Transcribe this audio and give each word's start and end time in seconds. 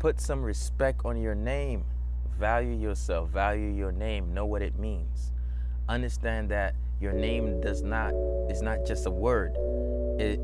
put 0.00 0.18
some 0.18 0.42
respect 0.42 1.02
on 1.04 1.20
your 1.20 1.34
name. 1.34 1.84
Value 2.38 2.74
yourself, 2.74 3.28
value 3.28 3.68
your 3.68 3.92
name, 3.92 4.32
know 4.32 4.46
what 4.46 4.62
it 4.62 4.78
means. 4.78 5.30
Understand 5.90 6.48
that 6.50 6.74
your 7.00 7.12
name 7.12 7.60
does 7.60 7.82
not 7.82 8.14
is 8.48 8.62
not 8.62 8.86
just 8.86 9.06
a 9.06 9.10
word. 9.10 9.54
It 10.18 10.40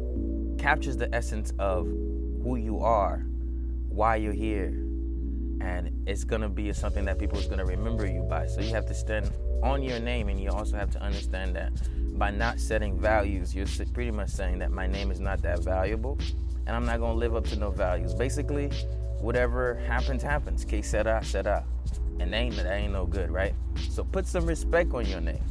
captures 0.58 0.98
the 0.98 1.12
essence 1.14 1.54
of 1.58 1.87
who 1.87 2.56
you 2.56 2.80
are, 2.80 3.24
why 3.88 4.16
you're 4.16 4.34
here, 4.34 4.69
and 5.62 5.90
it's 6.06 6.24
gonna 6.24 6.50
be 6.50 6.70
something 6.74 7.06
that 7.06 7.18
people 7.18 7.38
is 7.38 7.46
gonna 7.46 7.64
remember 7.64 8.06
you 8.06 8.22
by. 8.22 8.46
So 8.46 8.60
you 8.60 8.74
have 8.74 8.86
to 8.86 8.94
stand 8.94 9.30
on 9.62 9.82
your 9.82 9.98
name, 9.98 10.28
and 10.28 10.38
you 10.38 10.50
also 10.50 10.76
have 10.76 10.90
to 10.90 11.02
understand 11.02 11.56
that 11.56 11.72
by 12.18 12.30
not 12.30 12.60
setting 12.60 12.98
values, 12.98 13.54
you're 13.54 13.66
pretty 13.94 14.10
much 14.10 14.28
saying 14.28 14.58
that 14.58 14.70
my 14.70 14.86
name 14.86 15.10
is 15.10 15.20
not 15.20 15.40
that 15.42 15.60
valuable, 15.60 16.18
and 16.66 16.77
I'm 16.77 16.84
not 16.84 17.00
gonna 17.00 17.18
live 17.18 17.34
up 17.34 17.46
to 17.46 17.56
no 17.56 17.70
values. 17.70 18.12
Basically, 18.12 18.70
whatever 19.20 19.74
happens, 19.87 20.23
happens. 20.23 20.64
Que 20.64 20.83
sera, 20.83 21.23
sera. 21.25 21.65
And 22.19 22.33
that 22.33 22.37
ain't, 22.37 22.56
that 22.56 22.73
ain't 22.73 22.93
no 22.93 23.06
good, 23.06 23.30
right? 23.30 23.55
So 23.91 24.05
put 24.05 24.27
some 24.27 24.47
respect 24.47 24.92
on 24.95 25.06
your 25.06 25.20
name. 25.20 25.42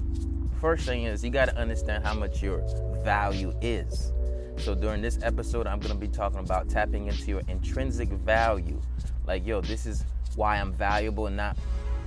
First 0.59 0.85
thing 0.85 1.03
is, 1.03 1.23
you 1.23 1.29
gotta 1.29 1.55
understand 1.57 2.03
how 2.03 2.13
much 2.13 2.41
your 2.41 2.63
value 3.03 3.53
is. 3.61 4.11
So 4.57 4.73
during 4.73 5.01
this 5.01 5.19
episode, 5.21 5.67
I'm 5.67 5.79
gonna 5.79 5.95
be 5.95 6.07
talking 6.07 6.39
about 6.39 6.69
tapping 6.69 7.07
into 7.07 7.25
your 7.25 7.41
intrinsic 7.47 8.09
value. 8.09 8.79
Like, 9.27 9.45
yo, 9.45 9.61
this 9.61 9.85
is 9.85 10.05
why 10.35 10.57
I'm 10.57 10.73
valuable, 10.73 11.29
not 11.29 11.57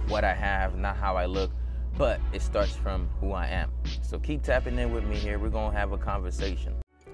what 0.09 0.25
I 0.25 0.35
have, 0.35 0.77
not 0.77 0.97
how 0.97 1.17
I 1.17 1.27
look, 1.27 1.51
but 1.97 2.21
it 2.33 2.43
starts 2.43 2.75
from 2.75 3.09
who 3.21 3.33
I 3.33 3.47
am. 3.47 3.71
So 4.03 4.19
keep 4.19 4.43
tapping 4.43 4.79
in 4.79 4.93
with 4.93 5.05
me 5.05 5.17
here. 5.17 5.39
We're 5.39 5.51
gonna 5.51 5.77
have 5.77 5.93
a 5.93 5.99
conversation. 5.99 6.75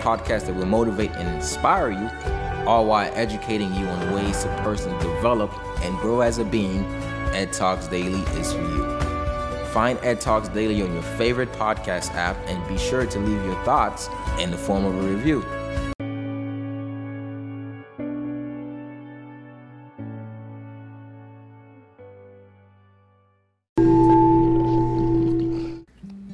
podcast 0.00 0.46
that 0.46 0.54
will 0.54 0.66
motivate 0.66 1.10
and 1.12 1.28
inspire 1.36 1.90
you, 1.90 2.10
all 2.66 2.86
while 2.86 3.10
educating 3.14 3.72
you 3.74 3.86
on 3.86 4.12
ways 4.12 4.42
to 4.42 4.48
personally 4.62 4.98
develop 4.98 5.52
and 5.82 5.96
grow 5.98 6.20
as 6.20 6.38
a 6.38 6.44
being, 6.44 6.84
Ed 7.34 7.52
Talks 7.52 7.86
Daily 7.86 8.20
is 8.38 8.52
for 8.52 8.60
you. 8.60 8.98
Find 9.68 9.98
Ed 10.02 10.20
Talks 10.20 10.48
Daily 10.48 10.82
on 10.82 10.92
your 10.92 11.02
favorite 11.02 11.52
podcast 11.52 12.14
app 12.14 12.36
and 12.46 12.66
be 12.68 12.78
sure 12.78 13.06
to 13.06 13.18
leave 13.18 13.44
your 13.44 13.62
thoughts 13.64 14.08
in 14.40 14.50
the 14.50 14.58
form 14.58 14.84
of 14.84 14.94
a 14.94 15.14
review. 15.14 15.44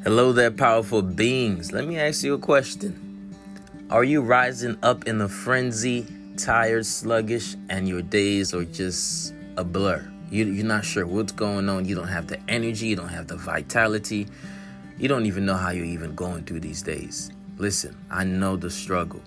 Hello 0.04 0.32
there, 0.32 0.50
powerful 0.50 1.02
beings. 1.02 1.72
Let 1.72 1.86
me 1.86 1.98
ask 1.98 2.22
you 2.22 2.34
a 2.34 2.38
question. 2.38 3.03
Are 3.90 4.02
you 4.02 4.22
rising 4.22 4.78
up 4.82 5.06
in 5.06 5.20
a 5.20 5.28
frenzy, 5.28 6.06
tired, 6.38 6.86
sluggish, 6.86 7.54
and 7.68 7.86
your 7.86 8.00
days 8.00 8.54
are 8.54 8.64
just 8.64 9.34
a 9.58 9.64
blur? 9.64 10.10
You, 10.30 10.46
you're 10.46 10.64
not 10.64 10.86
sure 10.86 11.06
what's 11.06 11.32
going 11.32 11.68
on. 11.68 11.84
You 11.84 11.94
don't 11.94 12.08
have 12.08 12.26
the 12.26 12.38
energy, 12.48 12.86
you 12.86 12.96
don't 12.96 13.10
have 13.10 13.26
the 13.26 13.36
vitality. 13.36 14.26
You 14.96 15.08
don't 15.08 15.26
even 15.26 15.44
know 15.44 15.54
how 15.54 15.70
you're 15.70 15.84
even 15.84 16.14
going 16.14 16.44
through 16.44 16.60
these 16.60 16.80
days. 16.80 17.30
Listen, 17.58 17.94
I 18.10 18.24
know 18.24 18.56
the 18.56 18.70
struggle. 18.70 19.20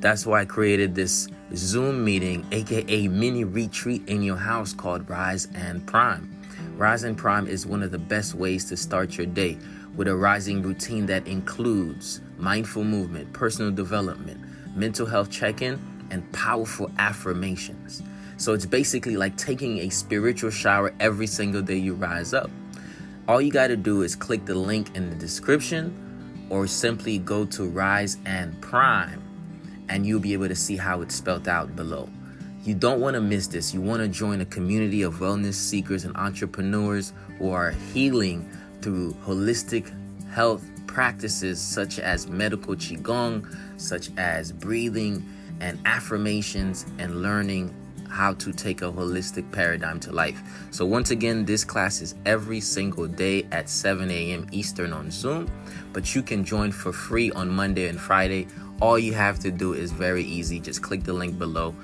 That's 0.00 0.24
why 0.24 0.40
I 0.40 0.44
created 0.46 0.94
this 0.94 1.28
Zoom 1.54 2.02
meeting, 2.02 2.46
aka 2.50 3.08
mini 3.08 3.44
retreat 3.44 4.08
in 4.08 4.22
your 4.22 4.36
house 4.36 4.72
called 4.72 5.08
Rise 5.10 5.48
and 5.54 5.86
Prime. 5.86 6.34
Rise 6.76 7.04
and 7.04 7.16
Prime 7.16 7.46
is 7.46 7.66
one 7.66 7.82
of 7.82 7.90
the 7.90 7.98
best 7.98 8.34
ways 8.34 8.64
to 8.70 8.76
start 8.76 9.18
your 9.18 9.26
day 9.26 9.58
with 9.98 10.06
a 10.06 10.16
rising 10.16 10.62
routine 10.62 11.06
that 11.06 11.26
includes 11.26 12.20
mindful 12.38 12.84
movement, 12.84 13.32
personal 13.32 13.72
development, 13.72 14.40
mental 14.76 15.04
health 15.04 15.28
check 15.28 15.60
in, 15.60 15.76
and 16.12 16.32
powerful 16.32 16.88
affirmations. 16.98 18.00
So 18.36 18.54
it's 18.54 18.64
basically 18.64 19.16
like 19.16 19.36
taking 19.36 19.78
a 19.78 19.88
spiritual 19.88 20.52
shower 20.52 20.94
every 21.00 21.26
single 21.26 21.62
day 21.62 21.76
you 21.76 21.94
rise 21.94 22.32
up. 22.32 22.48
All 23.26 23.42
you 23.42 23.50
got 23.50 23.66
to 23.66 23.76
do 23.76 24.02
is 24.02 24.14
click 24.14 24.46
the 24.46 24.54
link 24.54 24.94
in 24.94 25.10
the 25.10 25.16
description 25.16 26.46
or 26.48 26.68
simply 26.68 27.18
go 27.18 27.44
to 27.46 27.64
Rise 27.64 28.18
and 28.24 28.58
Prime 28.60 29.20
and 29.88 30.06
you'll 30.06 30.20
be 30.20 30.32
able 30.32 30.46
to 30.46 30.54
see 30.54 30.76
how 30.76 31.00
it's 31.00 31.16
spelled 31.16 31.48
out 31.48 31.74
below. 31.74 32.08
You 32.62 32.74
don't 32.74 33.00
want 33.00 33.14
to 33.14 33.20
miss 33.20 33.48
this. 33.48 33.74
You 33.74 33.80
want 33.80 34.02
to 34.02 34.08
join 34.08 34.40
a 34.40 34.46
community 34.46 35.02
of 35.02 35.14
wellness 35.14 35.54
seekers 35.54 36.04
and 36.04 36.16
entrepreneurs 36.16 37.12
who 37.38 37.50
are 37.50 37.72
healing 37.92 38.48
through 38.82 39.14
holistic 39.24 39.92
health 40.30 40.64
practices 40.86 41.60
such 41.60 41.98
as 41.98 42.28
medical 42.28 42.74
qigong, 42.74 43.46
such 43.76 44.10
as 44.16 44.52
breathing 44.52 45.24
and 45.60 45.78
affirmations 45.84 46.86
and 46.98 47.22
learning 47.22 47.74
how 48.08 48.32
to 48.34 48.52
take 48.52 48.82
a 48.82 48.90
holistic 48.90 49.50
paradigm 49.52 50.00
to 50.00 50.12
life. 50.12 50.42
So, 50.70 50.86
once 50.86 51.10
again, 51.10 51.44
this 51.44 51.64
class 51.64 52.00
is 52.00 52.14
every 52.24 52.60
single 52.60 53.06
day 53.06 53.46
at 53.52 53.68
7 53.68 54.10
a.m. 54.10 54.46
Eastern 54.50 54.92
on 54.92 55.10
Zoom, 55.10 55.50
but 55.92 56.14
you 56.14 56.22
can 56.22 56.44
join 56.44 56.72
for 56.72 56.92
free 56.92 57.30
on 57.32 57.48
Monday 57.50 57.88
and 57.88 58.00
Friday. 58.00 58.48
All 58.80 58.98
you 58.98 59.12
have 59.12 59.38
to 59.40 59.50
do 59.50 59.74
is 59.74 59.92
very 59.92 60.24
easy 60.24 60.60
just 60.60 60.82
click 60.82 61.04
the 61.04 61.12
link 61.12 61.38
below, 61.38 61.74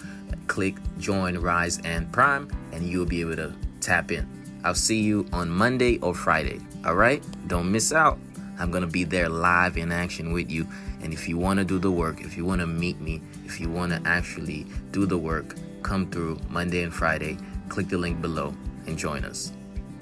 click 0.46 0.76
join 0.98 1.36
Rise 1.38 1.80
and 1.84 2.10
Prime, 2.12 2.48
and 2.72 2.88
you'll 2.88 3.06
be 3.06 3.20
able 3.20 3.36
to 3.36 3.52
tap 3.80 4.10
in. 4.10 4.33
I'll 4.64 4.74
see 4.74 5.02
you 5.02 5.26
on 5.30 5.50
Monday 5.50 5.98
or 5.98 6.14
Friday. 6.14 6.58
All 6.86 6.94
right? 6.94 7.22
Don't 7.48 7.70
miss 7.70 7.92
out. 7.92 8.18
I'm 8.58 8.70
going 8.70 8.82
to 8.82 8.88
be 8.88 9.04
there 9.04 9.28
live 9.28 9.76
in 9.76 9.92
action 9.92 10.32
with 10.32 10.50
you. 10.50 10.66
And 11.02 11.12
if 11.12 11.28
you 11.28 11.36
want 11.36 11.58
to 11.58 11.64
do 11.66 11.78
the 11.78 11.90
work, 11.90 12.22
if 12.22 12.34
you 12.34 12.46
want 12.46 12.62
to 12.62 12.66
meet 12.66 12.98
me, 12.98 13.20
if 13.44 13.60
you 13.60 13.68
want 13.68 13.92
to 13.92 14.00
actually 14.08 14.66
do 14.90 15.04
the 15.04 15.18
work, 15.18 15.54
come 15.82 16.10
through 16.10 16.40
Monday 16.48 16.82
and 16.82 16.94
Friday. 16.94 17.36
Click 17.68 17.88
the 17.88 17.98
link 17.98 18.22
below 18.22 18.54
and 18.86 18.96
join 18.96 19.24
us. 19.24 19.52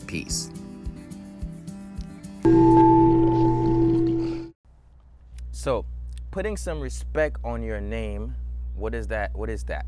Peace. 0.07 0.49
So, 5.51 5.85
putting 6.31 6.57
some 6.57 6.81
respect 6.81 7.39
on 7.43 7.65
your 7.65 7.81
name, 7.81 8.37
what 8.77 8.95
is 8.95 9.09
that? 9.09 9.35
What 9.35 9.51
is 9.51 9.65
that? 9.65 9.87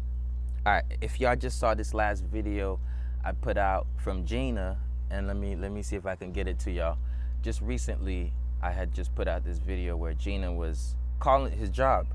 All 0.66 0.72
right, 0.72 0.84
if 1.00 1.20
y'all 1.20 1.36
just 1.36 1.60
saw 1.60 1.74
this 1.74 1.94
last 1.94 2.24
video 2.24 2.80
I 3.24 3.32
put 3.32 3.56
out 3.56 3.86
from 3.96 4.26
Gina, 4.26 4.76
and 5.10 5.26
let 5.26 5.36
me 5.36 5.56
let 5.56 5.72
me 5.72 5.82
see 5.82 5.96
if 5.96 6.04
I 6.04 6.14
can 6.14 6.30
get 6.30 6.46
it 6.46 6.58
to 6.60 6.70
y'all. 6.70 6.98
Just 7.42 7.62
recently, 7.62 8.34
I 8.62 8.70
had 8.70 8.92
just 8.92 9.14
put 9.14 9.26
out 9.26 9.44
this 9.44 9.58
video 9.58 9.96
where 9.96 10.12
Gina 10.12 10.52
was 10.52 10.94
calling 11.20 11.52
his 11.52 11.70
job, 11.70 12.06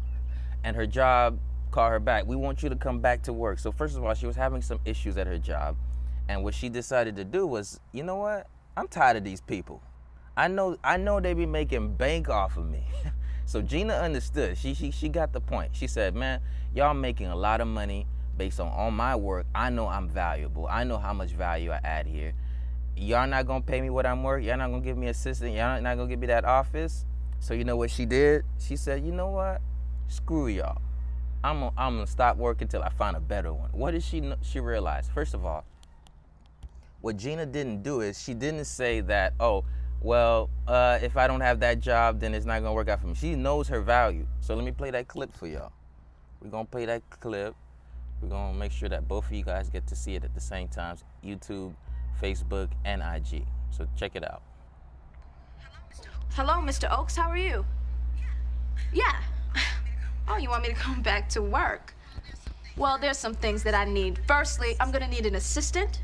and 0.63 0.75
her 0.75 0.85
job 0.85 1.39
called 1.71 1.91
her 1.91 1.99
back. 1.99 2.27
We 2.27 2.35
want 2.35 2.61
you 2.61 2.69
to 2.69 2.75
come 2.75 2.99
back 2.99 3.23
to 3.23 3.33
work. 3.33 3.57
So 3.57 3.71
first 3.71 3.97
of 3.97 4.03
all, 4.03 4.13
she 4.13 4.27
was 4.27 4.35
having 4.35 4.61
some 4.61 4.79
issues 4.85 5.17
at 5.17 5.25
her 5.25 5.39
job, 5.39 5.77
and 6.27 6.43
what 6.43 6.53
she 6.53 6.69
decided 6.69 7.15
to 7.15 7.23
do 7.23 7.47
was, 7.47 7.79
you 7.91 8.03
know 8.03 8.17
what? 8.17 8.45
I'm 8.77 8.87
tired 8.87 9.17
of 9.17 9.23
these 9.23 9.41
people. 9.41 9.81
I 10.37 10.47
know 10.47 10.77
I 10.83 10.97
know 10.97 11.19
they 11.19 11.33
be 11.33 11.47
making 11.47 11.95
bank 11.95 12.29
off 12.29 12.55
of 12.55 12.69
me. 12.69 12.83
so 13.45 13.63
Gina 13.63 13.95
understood. 13.95 14.59
She 14.59 14.75
she 14.75 14.91
she 14.91 15.09
got 15.09 15.33
the 15.33 15.41
point. 15.41 15.75
She 15.75 15.87
said, 15.87 16.13
"Man, 16.13 16.39
y'all 16.75 16.93
making 16.93 17.27
a 17.27 17.35
lot 17.35 17.61
of 17.61 17.67
money 17.67 18.05
based 18.39 18.59
on 18.59 18.69
all 18.69 18.89
my 18.89 19.15
work. 19.15 19.45
I 19.53 19.69
know 19.69 19.87
I'm 19.87 20.09
valuable. 20.09 20.65
I 20.67 20.83
know 20.85 20.97
how 20.97 21.13
much 21.13 21.31
value 21.31 21.71
I 21.71 21.79
add 21.83 22.07
here. 22.07 22.33
Y'all 22.95 23.27
not 23.27 23.45
gonna 23.45 23.61
pay 23.61 23.81
me 23.81 23.91
what 23.91 24.07
I'm 24.07 24.23
worth. 24.23 24.43
Y'all 24.43 24.57
not 24.57 24.71
gonna 24.71 24.81
give 24.81 24.97
me 24.97 25.07
assistant. 25.07 25.53
Y'all 25.53 25.79
not 25.79 25.97
gonna 25.97 26.09
give 26.09 26.19
me 26.19 26.27
that 26.27 26.45
office. 26.45 27.05
So 27.39 27.53
you 27.53 27.65
know 27.65 27.75
what 27.75 27.91
she 27.91 28.05
did? 28.05 28.43
She 28.57 28.75
said, 28.75 29.05
you 29.05 29.11
know 29.11 29.29
what? 29.29 29.61
Screw 30.07 30.47
y'all. 30.47 30.81
I'm 31.43 31.59
gonna, 31.59 31.73
I'm 31.77 31.95
gonna 31.95 32.07
stop 32.07 32.37
working 32.37 32.67
till 32.67 32.81
I 32.81 32.89
find 32.89 33.15
a 33.15 33.19
better 33.19 33.53
one. 33.53 33.69
What 33.71 33.91
did 33.91 34.03
she 34.03 34.33
she 34.41 34.59
realize? 34.59 35.09
First 35.13 35.33
of 35.33 35.45
all, 35.45 35.65
what 37.01 37.17
Gina 37.17 37.45
didn't 37.45 37.83
do 37.83 38.01
is 38.01 38.21
she 38.21 38.33
didn't 38.33 38.65
say 38.65 39.01
that, 39.01 39.33
oh, 39.39 39.63
well, 40.01 40.49
uh, 40.67 40.97
if 41.01 41.17
I 41.17 41.27
don't 41.27 41.41
have 41.41 41.59
that 41.59 41.79
job, 41.79 42.19
then 42.19 42.33
it's 42.33 42.45
not 42.45 42.61
gonna 42.61 42.73
work 42.73 42.87
out 42.87 43.01
for 43.01 43.07
me. 43.07 43.15
She 43.15 43.35
knows 43.35 43.67
her 43.67 43.81
value. 43.81 44.25
So 44.39 44.55
let 44.55 44.63
me 44.63 44.71
play 44.71 44.91
that 44.91 45.07
clip 45.07 45.35
for 45.35 45.47
y'all. 45.47 45.71
We're 46.41 46.49
gonna 46.49 46.65
play 46.65 46.85
that 46.85 47.03
clip. 47.09 47.53
We're 48.21 48.29
gonna 48.29 48.57
make 48.57 48.71
sure 48.71 48.89
that 48.89 49.07
both 49.07 49.25
of 49.25 49.31
you 49.31 49.43
guys 49.43 49.69
get 49.69 49.87
to 49.87 49.95
see 49.95 50.15
it 50.15 50.23
at 50.23 50.33
the 50.33 50.41
same 50.41 50.67
time. 50.67 50.97
YouTube 51.23 51.73
Facebook, 52.21 52.69
and 52.85 53.01
IG. 53.01 53.45
So 53.71 53.87
check 53.95 54.15
it 54.15 54.23
out. 54.23 54.41
Hello, 56.33 56.55
Mr. 56.55 56.87
Oaks. 56.95 57.15
How 57.15 57.29
are 57.29 57.37
you? 57.37 57.65
Yeah. 58.93 59.19
Oh, 60.27 60.37
you 60.37 60.49
want 60.49 60.61
me 60.61 60.69
to 60.69 60.75
come 60.75 61.01
back 61.01 61.27
to 61.29 61.41
work? 61.41 61.93
Well, 62.77 62.97
there's 62.99 63.17
some 63.17 63.33
things 63.33 63.63
that 63.63 63.73
I 63.73 63.85
need. 63.85 64.19
Firstly, 64.27 64.75
I'm 64.79 64.91
gonna 64.91 65.07
need 65.07 65.25
an 65.25 65.35
assistant. 65.35 66.01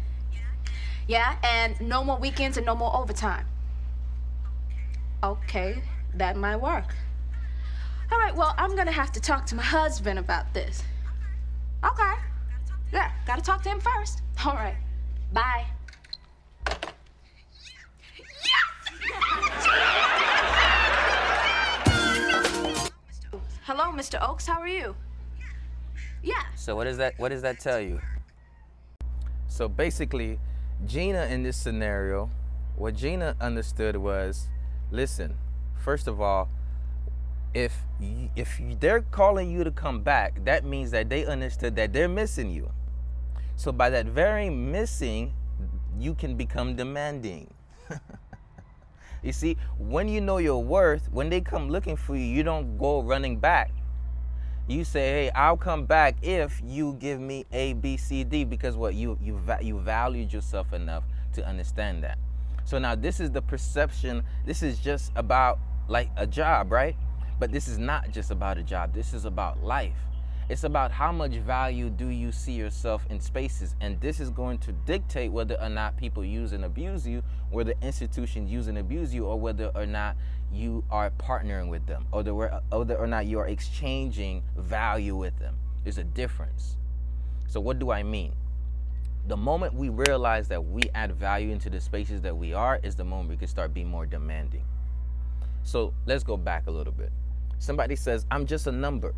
Yeah, 1.08 1.36
and 1.44 1.80
no 1.80 2.04
more 2.04 2.18
weekends 2.18 2.58
and 2.58 2.66
no 2.66 2.76
more 2.76 2.96
overtime. 2.96 3.46
Okay, 5.24 5.84
that 6.16 6.36
might 6.36 6.58
work. 6.58 6.96
All 8.12 8.18
right, 8.18 8.36
well, 8.36 8.56
I'm 8.58 8.76
gonna 8.76 8.92
have 8.92 9.12
to 9.12 9.20
talk 9.20 9.46
to 9.48 9.56
my 9.56 9.64
husband 9.64 10.18
about 10.18 10.54
this. 10.54 10.84
Okay. 11.86 12.14
Yeah, 12.92 13.12
gotta 13.28 13.42
talk 13.44 13.62
to 13.64 13.70
him 13.70 13.80
first. 13.80 14.22
All 14.46 14.54
right. 14.54 14.78
Bye. 15.32 15.66
Hello, 23.64 23.86
Mr. 23.92 24.18
Oaks. 24.28 24.48
How 24.48 24.60
are 24.60 24.68
you? 24.68 24.96
Yeah. 26.24 26.34
So 26.56 26.76
what 26.76 26.86
does 26.86 26.98
that 26.98 27.14
what 27.18 27.30
does 27.30 27.44
that 27.44 27.60
tell 27.60 27.80
you? 27.80 28.02
So 29.48 29.68
basically, 29.68 30.40
Gina 30.86 31.26
in 31.28 31.44
this 31.44 31.56
scenario, 31.56 32.32
what 32.76 32.96
Gina 32.96 33.36
understood 33.40 33.96
was, 33.96 34.48
listen, 34.92 35.36
first 35.78 36.08
of 36.08 36.20
all, 36.20 36.50
if 37.56 37.74
if 38.36 38.60
they're 38.82 39.02
calling 39.02 39.50
you 39.50 39.64
to 39.64 39.72
come 39.72 40.02
back, 40.02 40.44
that 40.44 40.66
means 40.66 40.92
that 40.92 41.10
they 41.10 41.26
understood 41.26 41.76
that 41.78 41.94
they're 41.94 42.10
missing 42.10 42.52
you. 42.52 42.70
So 43.56 43.72
by 43.72 43.90
that 43.92 44.08
very 44.08 44.50
missing, 44.50 45.34
you 45.98 46.14
can 46.14 46.36
become 46.36 46.76
demanding. 46.76 47.54
you 49.24 49.32
see, 49.32 49.56
when 49.80 50.10
you 50.10 50.20
know 50.20 50.38
your 50.38 50.62
worth, 50.62 51.10
when 51.12 51.30
they 51.30 51.40
come 51.40 51.70
looking 51.70 51.96
for 51.96 52.18
you, 52.18 52.26
you 52.26 52.44
don't 52.44 52.78
go 52.78 53.02
running 53.02 53.40
back. 53.40 53.72
You 54.68 54.84
say, 54.84 55.08
"Hey, 55.12 55.30
I'll 55.30 55.58
come 55.58 55.86
back 55.86 56.18
if 56.22 56.62
you 56.62 56.98
give 57.00 57.22
me 57.22 57.46
A, 57.54 57.72
B, 57.74 57.96
C, 57.96 58.26
D," 58.26 58.44
because 58.44 58.76
what 58.76 58.96
you 58.96 59.18
you 59.22 59.40
you 59.62 59.80
valued 59.80 60.34
yourself 60.34 60.74
enough 60.74 61.06
to 61.34 61.48
understand 61.48 62.04
that. 62.04 62.18
So 62.66 62.80
now 62.80 62.96
this 62.96 63.22
is 63.22 63.32
the 63.32 63.42
perception. 63.42 64.24
This 64.46 64.62
is 64.62 64.80
just 64.80 65.14
about 65.16 65.60
like 65.88 66.10
a 66.18 66.28
job, 66.28 66.72
right? 66.72 66.98
But 67.40 67.52
this 67.52 67.68
is 67.68 67.78
not 67.78 68.12
just 68.12 68.32
about 68.32 68.58
a 68.58 68.64
job. 68.64 68.94
This 68.94 69.14
is 69.14 69.26
about 69.26 69.64
life. 69.64 69.98
It's 70.48 70.64
about 70.64 70.92
how 70.92 71.12
much 71.12 71.32
value 71.34 71.90
do 71.90 72.10
you 72.10 72.32
see 72.32 72.52
yourself 72.52 73.04
in 73.10 73.20
spaces, 73.20 73.76
and 73.82 74.00
this 74.00 74.20
is 74.20 74.30
going 74.30 74.60
to 74.60 74.72
dictate 74.72 75.32
whether 75.32 75.60
or 75.60 75.70
not 75.70 75.98
people 75.98 76.24
use 76.24 76.52
and 76.52 76.66
abuse 76.66 77.08
you, 77.08 77.24
whether 77.50 77.74
institutions 77.82 78.52
use 78.52 78.68
and 78.68 78.78
abuse 78.78 79.12
you, 79.12 79.26
or 79.26 79.40
whether 79.40 79.72
or 79.74 79.88
not 79.88 80.16
you 80.54 80.84
are 80.92 81.10
partnering 81.10 81.68
with 81.68 81.88
them, 81.88 82.06
or 82.12 82.22
whether 82.22 82.96
or 82.96 83.08
not 83.08 83.26
you 83.26 83.40
are 83.40 83.48
exchanging 83.48 84.44
value 84.56 85.16
with 85.16 85.38
them. 85.40 85.56
There's 85.84 85.98
a 85.98 86.04
difference. 86.04 86.78
So 87.48 87.60
what 87.60 87.80
do 87.80 87.90
I 87.90 88.04
mean? 88.04 88.34
The 89.28 89.38
moment 89.38 89.74
we 89.74 89.90
realize 89.90 90.48
that 90.50 90.64
we 90.64 90.84
add 90.94 91.12
value 91.14 91.50
into 91.52 91.72
the 91.72 91.82
spaces 91.82 92.22
that 92.22 92.38
we 92.38 92.54
are 92.54 92.80
is 92.84 92.96
the 92.96 93.04
moment 93.04 93.30
we 93.30 93.38
can 93.38 93.48
start 93.48 93.74
being 93.74 93.90
more 93.90 94.06
demanding. 94.06 94.64
So 95.64 95.96
let's 96.06 96.24
go 96.24 96.38
back 96.38 96.68
a 96.68 96.72
little 96.72 96.94
bit. 96.94 97.12
Somebody 97.60 97.96
says, 97.96 98.26
I'm 98.32 98.46
just 98.46 98.68
a 98.68 98.72
number. 98.72 99.14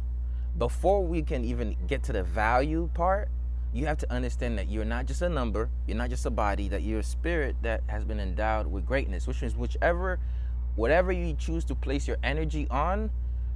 Before 0.57 1.05
we 1.05 1.21
can 1.21 1.43
even 1.43 1.75
get 1.87 2.03
to 2.03 2.13
the 2.13 2.23
value 2.23 2.89
part, 2.93 3.29
you 3.73 3.85
have 3.85 3.97
to 3.99 4.11
understand 4.11 4.57
that 4.57 4.69
you're 4.69 4.85
not 4.85 5.05
just 5.05 5.21
a 5.21 5.29
number, 5.29 5.69
you're 5.85 5.97
not 5.97 6.09
just 6.09 6.25
a 6.25 6.29
body, 6.29 6.67
that 6.69 6.83
you're 6.83 6.99
a 6.99 7.03
spirit 7.03 7.55
that 7.61 7.83
has 7.87 8.05
been 8.05 8.19
endowed 8.19 8.67
with 8.67 8.85
greatness, 8.85 9.27
which 9.27 9.41
means 9.41 9.55
whichever, 9.55 10.19
whatever 10.75 11.11
you 11.11 11.33
choose 11.33 11.63
to 11.65 11.75
place 11.75 12.07
your 12.07 12.17
energy 12.23 12.67
on, 12.69 13.11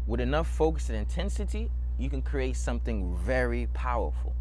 with 0.07 0.19
enough 0.19 0.47
focus 0.47 0.89
and 0.89 0.97
intensity, 0.97 1.69
you 1.97 2.09
can 2.09 2.21
create 2.21 2.55
something 2.55 3.15
very 3.17 3.67
powerful. 3.73 4.35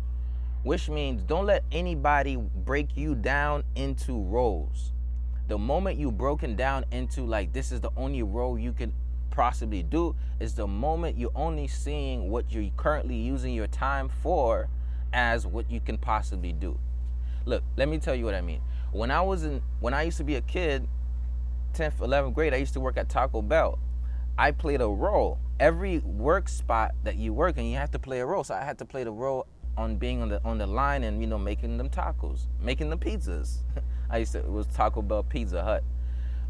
Which 0.63 0.89
means 0.89 1.23
don't 1.23 1.47
let 1.47 1.65
anybody 1.73 2.37
break 2.37 2.97
you 2.97 3.15
down 3.15 3.65
into 3.77 4.21
roles 4.23 4.93
the 5.51 5.59
moment 5.59 5.99
you 5.99 6.13
broken 6.13 6.55
down 6.55 6.85
into 6.93 7.23
like 7.27 7.53
this 7.53 7.73
is 7.73 7.81
the 7.81 7.91
only 7.97 8.23
role 8.23 8.57
you 8.57 8.73
can 8.73 8.93
possibly 9.41 9.83
do 9.83 10.15
is 10.39 10.55
the 10.55 10.67
moment 10.67 11.17
you're 11.17 11.33
only 11.35 11.67
seeing 11.67 12.29
what 12.29 12.53
you're 12.53 12.71
currently 12.77 13.17
using 13.17 13.55
your 13.55 13.67
time 13.67 14.07
for 14.07 14.69
as 15.15 15.47
what 15.47 15.71
you 15.71 15.81
can 15.81 15.97
possibly 15.97 16.53
do. 16.53 16.79
Look 17.47 17.63
let 17.79 17.89
me 17.89 17.97
tell 17.97 18.15
you 18.15 18.27
what 18.27 18.35
i 18.35 18.43
mean. 18.43 18.61
When 18.93 19.11
i 19.11 19.23
was 19.23 19.45
in 19.45 19.63
when 19.81 19.95
i 19.95 20.03
used 20.03 20.19
to 20.19 20.25
be 20.25 20.35
a 20.35 20.43
kid 20.43 20.87
10th 21.73 22.01
11th 22.01 22.35
grade 22.35 22.53
i 22.53 22.59
used 22.59 22.75
to 22.75 22.81
work 22.81 22.99
at 22.99 23.09
taco 23.09 23.41
bell. 23.41 23.79
I 24.37 24.51
played 24.51 24.83
a 24.83 24.87
role. 24.87 25.39
Every 25.59 26.01
work 26.01 26.47
spot 26.51 26.95
that 27.05 27.17
you 27.17 27.33
work 27.33 27.57
in 27.57 27.65
you 27.65 27.79
have 27.79 27.93
to 27.93 27.99
play 27.99 28.21
a 28.21 28.27
role. 28.27 28.45
So 28.45 28.55
i 28.55 28.63
had 28.63 28.77
to 28.81 28.85
play 28.85 29.05
the 29.05 29.13
role 29.13 29.47
on 29.79 29.97
being 29.97 30.21
on 30.21 30.29
the 30.29 30.45
on 30.45 30.59
the 30.59 30.67
line 30.67 31.03
and 31.03 31.23
you 31.23 31.27
know 31.27 31.39
making 31.39 31.79
them 31.79 31.89
tacos 31.89 32.41
making 32.61 32.91
the 32.91 32.99
pizzas. 32.99 33.61
I 34.11 34.19
used 34.19 34.33
to 34.33 34.41
it 34.41 34.53
was 34.53 34.67
Taco 34.67 35.01
Bell 35.01 35.23
Pizza 35.23 35.65
Hut. 35.65 35.83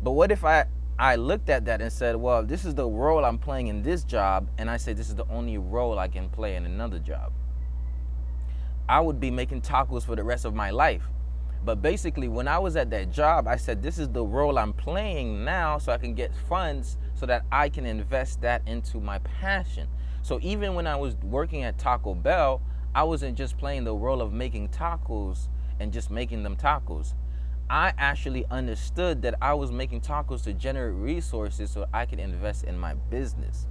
But 0.02 0.12
what 0.12 0.32
if 0.32 0.44
I 0.44 0.64
I 1.00 1.16
looked 1.16 1.48
at 1.48 1.64
that 1.64 1.80
and 1.80 1.90
said, 1.90 2.14
well, 2.14 2.44
this 2.44 2.66
is 2.66 2.74
the 2.74 2.86
role 2.86 3.24
I'm 3.24 3.38
playing 3.38 3.68
in 3.68 3.82
this 3.82 4.04
job, 4.04 4.50
and 4.58 4.68
I 4.68 4.76
said 4.76 4.98
this 4.98 5.08
is 5.08 5.14
the 5.14 5.26
only 5.30 5.56
role 5.56 5.98
I 5.98 6.08
can 6.08 6.28
play 6.28 6.56
in 6.56 6.66
another 6.66 6.98
job. 6.98 7.32
I 8.86 9.00
would 9.00 9.18
be 9.18 9.30
making 9.30 9.62
tacos 9.62 10.04
for 10.04 10.14
the 10.14 10.22
rest 10.22 10.44
of 10.44 10.54
my 10.54 10.68
life. 10.68 11.04
But 11.64 11.80
basically, 11.80 12.28
when 12.28 12.46
I 12.46 12.58
was 12.58 12.76
at 12.76 12.90
that 12.90 13.10
job, 13.10 13.48
I 13.48 13.56
said, 13.56 13.82
this 13.82 13.98
is 13.98 14.10
the 14.10 14.22
role 14.22 14.58
I'm 14.58 14.74
playing 14.74 15.42
now 15.42 15.78
so 15.78 15.90
I 15.90 15.96
can 15.96 16.12
get 16.12 16.34
funds 16.50 16.98
so 17.14 17.24
that 17.24 17.46
I 17.50 17.70
can 17.70 17.86
invest 17.86 18.42
that 18.42 18.60
into 18.66 19.00
my 19.00 19.20
passion. 19.20 19.88
So 20.20 20.38
even 20.42 20.74
when 20.74 20.86
I 20.86 20.96
was 20.96 21.14
working 21.22 21.62
at 21.62 21.78
Taco 21.78 22.14
Bell, 22.14 22.60
I 22.94 23.04
wasn't 23.04 23.38
just 23.38 23.56
playing 23.56 23.84
the 23.84 23.94
role 23.94 24.20
of 24.20 24.34
making 24.34 24.68
tacos 24.68 25.48
and 25.78 25.94
just 25.94 26.10
making 26.10 26.42
them 26.42 26.56
tacos. 26.56 27.14
I 27.70 27.94
actually 27.98 28.44
understood 28.50 29.22
that 29.22 29.36
I 29.40 29.54
was 29.54 29.70
making 29.70 30.00
tacos 30.00 30.42
to 30.42 30.52
generate 30.52 30.96
resources 30.96 31.70
so 31.70 31.86
I 31.94 32.04
could 32.04 32.18
invest 32.18 32.64
in 32.64 32.76
my 32.76 32.94
business. 32.94 33.68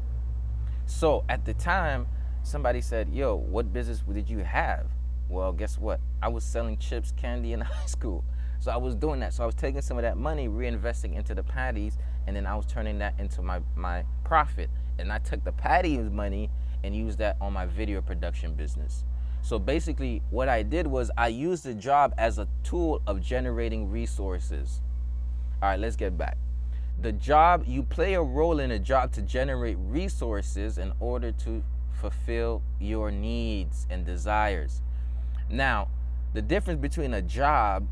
So 0.86 1.26
at 1.28 1.44
the 1.44 1.54
time, 1.54 2.08
somebody 2.42 2.80
said, 2.80 3.10
Yo, 3.10 3.36
what 3.36 3.74
business 3.74 4.02
did 4.10 4.30
you 4.30 4.40
have? 4.40 4.86
Well, 5.28 5.52
guess 5.52 5.78
what? 5.78 6.00
I 6.24 6.30
was 6.30 6.46
selling 6.46 6.78
chips, 6.78 7.12
candy 7.18 7.52
in 7.52 7.60
high 7.60 7.86
school. 7.88 8.24
So 8.62 8.72
I 8.72 8.78
was 8.78 8.96
doing 8.96 9.20
that. 9.20 9.34
So 9.34 9.44
I 9.44 9.46
was 9.46 9.56
taking 9.56 9.82
some 9.82 9.98
of 9.98 10.04
that 10.04 10.16
money, 10.16 10.48
reinvesting 10.48 11.18
into 11.18 11.36
the 11.36 11.44
patties, 11.44 11.98
and 12.26 12.34
then 12.34 12.46
I 12.46 12.56
was 12.56 12.66
turning 12.66 13.00
that 13.00 13.16
into 13.20 13.42
my, 13.42 13.60
my 13.76 14.06
profit. 14.24 14.70
And 14.98 15.12
I 15.12 15.20
took 15.20 15.44
the 15.44 15.52
patties 15.52 16.10
money 16.10 16.50
and 16.86 16.96
used 16.96 17.18
that 17.20 17.36
on 17.42 17.52
my 17.52 17.66
video 17.66 18.02
production 18.02 18.54
business. 18.54 19.04
So 19.42 19.58
basically, 19.58 20.22
what 20.30 20.50
I 20.50 20.64
did 20.64 20.88
was 20.88 21.12
I 21.18 21.30
used 21.30 21.64
the 21.64 21.74
job 21.74 22.14
as 22.18 22.38
a 22.38 22.48
tool 22.64 23.02
of 23.08 23.22
generating 23.22 23.90
resources. 23.90 24.82
All 25.62 25.70
right, 25.70 25.80
let's 25.80 25.96
get 25.96 26.18
back. 26.18 26.38
The 27.02 27.12
job, 27.14 27.64
you 27.66 27.84
play 27.84 28.14
a 28.14 28.22
role 28.22 28.60
in 28.60 28.72
a 28.72 28.80
job 28.80 29.12
to 29.14 29.22
generate 29.22 29.78
resources 29.80 30.78
in 30.78 30.92
order 31.00 31.32
to 31.32 31.64
fulfill 31.94 32.62
your 32.80 33.12
needs 33.12 33.88
and 33.90 34.06
desires. 34.06 34.82
Now, 35.50 35.88
the 36.34 36.42
difference 36.42 36.82
between 36.82 37.14
a 37.14 37.22
job 37.22 37.88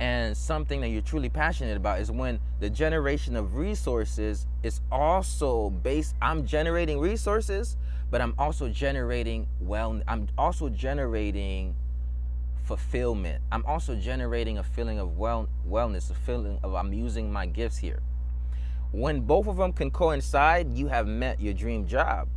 and 0.00 0.36
something 0.36 0.80
that 0.80 0.88
you're 0.88 1.02
truly 1.02 1.28
passionate 1.28 1.76
about 1.76 2.00
is 2.00 2.10
when 2.10 2.40
the 2.60 2.68
generation 2.68 3.36
of 3.36 3.54
resources 3.54 4.46
is 4.62 4.80
also 4.90 5.70
based 5.70 6.16
I'm 6.20 6.46
generating 6.46 6.98
resources 6.98 7.76
but 8.14 8.20
I'm 8.20 8.34
also 8.38 8.68
generating 8.68 9.48
well 9.58 10.00
I'm 10.06 10.28
also 10.38 10.68
generating 10.68 11.74
fulfillment. 12.62 13.42
I'm 13.50 13.66
also 13.66 13.96
generating 13.96 14.58
a 14.58 14.62
feeling 14.62 15.00
of 15.00 15.18
well 15.18 15.48
wellness, 15.68 16.12
a 16.12 16.14
feeling 16.14 16.60
of 16.62 16.76
I'm 16.76 16.92
using 16.92 17.32
my 17.32 17.46
gifts 17.46 17.78
here. 17.78 17.98
When 18.92 19.22
both 19.22 19.48
of 19.48 19.56
them 19.56 19.72
can 19.72 19.90
coincide, 19.90 20.72
you 20.72 20.86
have 20.86 21.08
met 21.08 21.40
your 21.40 21.54
dream 21.54 21.88
job. 21.88 22.28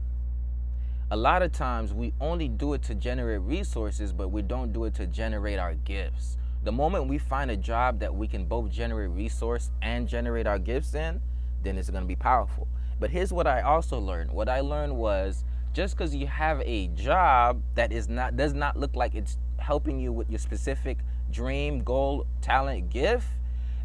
A 1.11 1.15
lot 1.15 1.43
of 1.43 1.51
times 1.51 1.93
we 1.93 2.11
only 2.19 2.47
do 2.47 2.73
it 2.73 2.81
to 2.81 2.95
generate 2.95 3.41
resources, 3.41 4.11
but 4.11 4.29
we 4.29 4.41
don't 4.41 4.73
do 4.73 4.85
it 4.85 4.95
to 4.95 5.05
generate 5.05 5.59
our 5.59 5.75
gifts. 5.75 6.39
The 6.63 6.71
moment 6.71 7.07
we 7.07 7.19
find 7.19 7.51
a 7.51 7.55
job 7.55 7.99
that 7.99 8.15
we 8.15 8.27
can 8.27 8.45
both 8.45 8.71
generate 8.71 9.11
resource 9.11 9.69
and 9.83 10.07
generate 10.07 10.47
our 10.47 10.57
gifts 10.57 10.95
in, 10.95 11.21
then 11.61 11.77
it's 11.77 11.91
going 11.91 12.03
to 12.03 12.07
be 12.07 12.15
powerful. 12.15 12.67
But 12.99 13.11
here's 13.11 13.31
what 13.31 13.45
I 13.45 13.61
also 13.61 13.99
learned. 13.99 14.31
What 14.31 14.49
I 14.49 14.61
learned 14.61 14.97
was 14.97 15.43
just 15.77 15.95
because 15.95 16.15
you 16.15 16.25
have 16.25 16.59
a 16.61 16.87
job 16.95 17.61
that 17.75 17.91
is 17.91 18.09
not 18.09 18.35
does 18.35 18.55
not 18.55 18.75
look 18.75 18.95
like 18.95 19.13
it's 19.13 19.37
helping 19.59 19.99
you 19.99 20.11
with 20.11 20.27
your 20.27 20.39
specific 20.39 20.97
dream, 21.29 21.83
goal, 21.83 22.25
talent, 22.41 22.89
gift, 22.89 23.27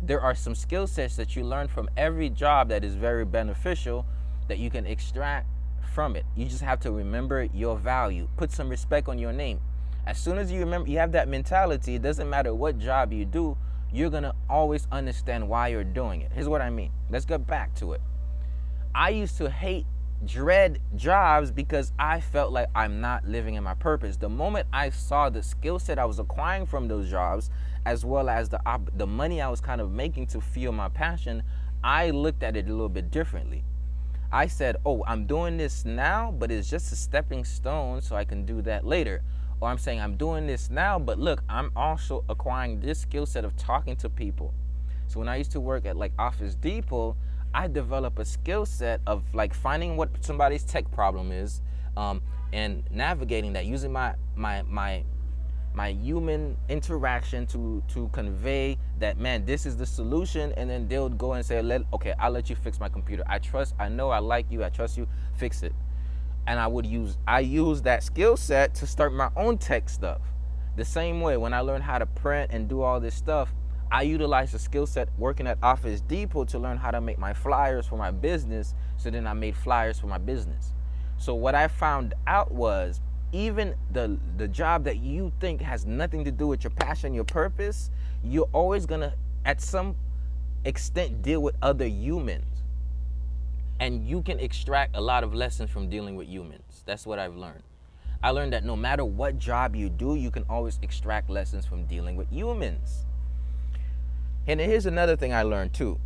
there 0.01 0.19
are 0.19 0.35
some 0.35 0.55
skill 0.55 0.87
sets 0.87 1.17
that 1.17 1.37
you 1.37 1.45
learn 1.45 1.69
from 1.69 1.91
every 1.99 2.31
job 2.31 2.71
that 2.71 2.83
is 2.83 2.95
very 2.95 3.27
beneficial 3.27 4.07
that 4.49 4.57
you 4.57 4.71
can 4.71 4.87
extract 4.87 5.47
from 5.93 6.17
it. 6.17 6.25
You 6.35 6.47
just 6.47 6.63
have 6.63 6.81
to 6.81 6.93
remember 6.93 7.43
your 7.53 7.77
value. 7.77 8.27
Put 8.39 8.53
some 8.53 8.71
respect 8.71 9.07
on 9.07 9.19
your 9.19 9.35
name. 9.35 9.61
As 10.07 10.17
soon 10.17 10.39
as 10.39 10.51
you 10.51 10.61
remember 10.61 10.89
you 10.89 10.97
have 10.97 11.13
that 11.13 11.29
mentality, 11.29 11.97
it 11.97 12.01
doesn't 12.01 12.31
matter 12.31 12.55
what 12.55 12.79
job 12.79 13.13
you 13.13 13.27
do, 13.27 13.55
you're 13.93 14.09
going 14.09 14.23
to 14.23 14.35
always 14.49 14.89
understand 14.91 15.47
why 15.47 15.69
you're 15.69 15.85
doing 15.85 16.23
it. 16.23 16.33
Here's 16.33 16.49
what 16.49 16.63
I 16.63 16.71
mean. 16.71 16.91
Let's 17.11 17.27
get 17.27 17.47
back 17.47 17.75
to 17.75 17.93
it. 17.93 18.01
I 18.95 19.11
used 19.11 19.37
to 19.37 19.51
hate 19.51 19.85
dread 20.25 20.81
jobs 20.95 21.51
because 21.51 21.93
I 21.99 22.21
felt 22.21 22.53
like 22.53 22.69
I'm 22.75 23.01
not 23.01 23.27
living 23.27 23.55
in 23.55 23.65
my 23.65 23.75
purpose. 23.75 24.17
The 24.17 24.29
moment 24.29 24.67
I 24.73 24.91
saw 24.91 25.29
the 25.31 25.43
skill 25.43 25.79
set 25.79 25.99
I 25.99 26.05
was 26.05 26.19
acquiring 26.19 26.67
from 26.67 26.89
those 26.89 27.11
jobs, 27.11 27.51
as 27.85 28.05
well 28.05 28.29
as 28.29 28.49
the 28.49 28.61
op- 28.67 28.97
the 28.97 29.07
money 29.07 29.41
I 29.41 29.49
was 29.49 29.61
kind 29.61 29.81
of 29.81 29.91
making 29.91 30.29
to 30.29 30.41
fuel 30.41 30.73
my 30.73 30.89
passion, 30.89 31.43
I 31.83 32.11
looked 32.11 32.43
at 32.43 32.57
it 32.57 32.67
a 32.67 32.71
little 32.71 32.89
bit 32.89 33.11
differently. 33.11 33.65
I 34.31 34.47
said, 34.47 34.77
"Oh, 34.87 35.05
I'm 35.07 35.27
doing 35.27 35.57
this 35.57 35.85
now, 35.85 36.31
but 36.31 36.51
it's 36.51 36.71
just 36.71 36.93
a 36.93 36.97
stepping 36.97 37.45
stone 37.45 38.01
so 38.01 38.17
I 38.17 38.25
can 38.25 38.45
do 38.47 38.63
that 38.63 38.87
later." 38.87 39.23
Or 39.61 39.69
I'm 39.69 39.79
saying 39.79 40.01
I'm 40.01 40.17
doing 40.17 40.47
this 40.47 40.71
now, 40.71 40.99
but 40.99 41.19
look, 41.19 41.43
I'm 41.49 41.71
also 41.77 42.25
acquiring 42.29 42.81
this 42.81 43.01
skill 43.01 43.27
set 43.27 43.45
of 43.45 43.57
talking 43.57 43.97
to 43.97 44.09
people. 44.09 44.55
So 45.07 45.19
when 45.21 45.29
I 45.29 45.37
used 45.37 45.53
to 45.53 45.61
work 45.61 45.85
at 45.85 45.97
like 45.97 46.13
Office 46.19 46.55
Depot, 46.55 47.17
I 47.55 47.69
develop 47.69 48.19
a 48.19 48.25
skill 48.25 48.67
set 48.67 49.01
of 49.07 49.23
like 49.35 49.55
finding 49.55 49.97
what 49.97 50.25
somebody's 50.25 50.65
tech 50.65 50.91
problem 50.91 51.33
is, 51.33 51.61
um, 51.97 52.23
and 52.53 52.85
navigating 52.91 53.53
that 53.55 53.67
using 53.67 53.93
my 53.93 54.15
my 54.37 54.63
my 54.63 55.05
my 55.75 55.89
human 55.89 56.57
interaction 56.69 57.47
to 57.47 57.83
to 57.89 58.09
convey 58.13 58.77
that 58.99 59.19
man 59.19 59.45
this 59.47 59.65
is 59.65 59.77
the 59.77 59.87
solution 59.87 60.53
and 60.59 60.69
then 60.69 60.87
they'll 60.87 61.09
go 61.09 61.33
and 61.33 61.45
say 61.45 61.63
let 61.63 61.83
okay 61.95 62.13
i'll 62.19 62.31
let 62.31 62.51
you 62.51 62.57
fix 62.57 62.79
my 62.79 62.89
computer. 62.89 63.23
I 63.27 63.39
trust 63.39 63.75
i 63.79 63.89
know 63.89 64.11
i 64.11 64.19
like 64.19 64.51
you 64.51 64.65
i 64.65 64.69
trust 64.69 64.99
you 64.99 65.09
fix 65.35 65.63
it. 65.63 65.73
And 66.47 66.59
i 66.59 66.67
would 66.67 66.87
use 66.87 67.17
i 67.27 67.41
use 67.41 67.83
that 67.83 68.03
skill 68.03 68.37
set 68.37 68.75
to 68.77 68.87
start 68.87 69.13
my 69.13 69.31
own 69.37 69.59
tech 69.59 69.89
stuff. 69.89 70.21
The 70.77 70.85
same 70.85 71.21
way 71.21 71.37
when 71.37 71.55
i 71.55 71.61
learned 71.61 71.85
how 71.85 71.99
to 71.99 72.07
print 72.07 72.51
and 72.53 72.69
do 72.69 72.83
all 72.83 73.01
this 73.01 73.15
stuff 73.15 73.53
I 73.93 74.03
utilized 74.03 74.55
the 74.55 74.59
skill 74.59 74.87
set 74.87 75.11
working 75.19 75.47
at 75.47 75.59
Office 75.63 76.01
Depot 76.01 76.45
to 76.47 76.59
learn 76.59 76.79
how 76.79 76.91
to 76.91 77.01
make 77.03 77.19
my 77.19 77.35
flyers 77.35 77.87
for 77.87 77.99
my 77.99 78.11
business. 78.11 78.75
So 78.97 79.11
then 79.11 79.27
I 79.27 79.35
made 79.35 79.55
flyers 79.55 80.01
for 80.01 80.07
my 80.07 80.17
business. 80.17 80.73
So 81.19 81.35
what 81.35 81.55
I 81.55 81.69
found 81.69 82.15
out 82.27 82.51
was 82.51 83.03
even 83.33 83.75
the 83.93 84.19
the 84.39 84.49
job 84.49 84.85
that 84.85 84.97
you 84.97 85.31
think 85.41 85.61
has 85.61 85.85
nothing 85.85 86.25
to 86.25 86.33
do 86.33 86.47
with 86.47 86.65
your 86.65 86.71
passion, 86.71 87.13
your 87.13 87.25
purpose, 87.25 87.91
you're 88.25 88.49
always 88.55 88.87
gonna 88.87 89.13
at 89.45 89.61
some 89.61 89.95
extent 90.65 91.21
deal 91.21 91.43
with 91.43 91.55
other 91.61 91.87
humans. 91.87 92.63
And 93.79 94.09
you 94.09 94.23
can 94.23 94.41
extract 94.41 94.97
a 94.97 95.01
lot 95.03 95.23
of 95.23 95.35
lessons 95.35 95.71
from 95.71 95.91
dealing 95.91 96.17
with 96.17 96.29
humans. 96.29 96.83
That's 96.87 97.07
what 97.07 97.19
I've 97.19 97.37
learned. 97.37 97.63
I 98.23 98.31
learned 98.31 98.55
that 98.55 98.65
no 98.65 98.75
matter 98.75 99.05
what 99.05 99.39
job 99.39 99.77
you 99.77 99.91
do, 99.91 100.15
you 100.15 100.31
can 100.31 100.47
always 100.49 100.79
extract 100.81 101.29
lessons 101.29 101.67
from 101.67 101.85
dealing 101.85 102.17
with 102.17 102.31
humans. 102.31 103.05
And 104.45 104.59
here's 104.61 104.87
another 104.87 105.17
thing 105.17 105.33
I 105.33 105.43
learned 105.43 105.73
too. 105.73 106.01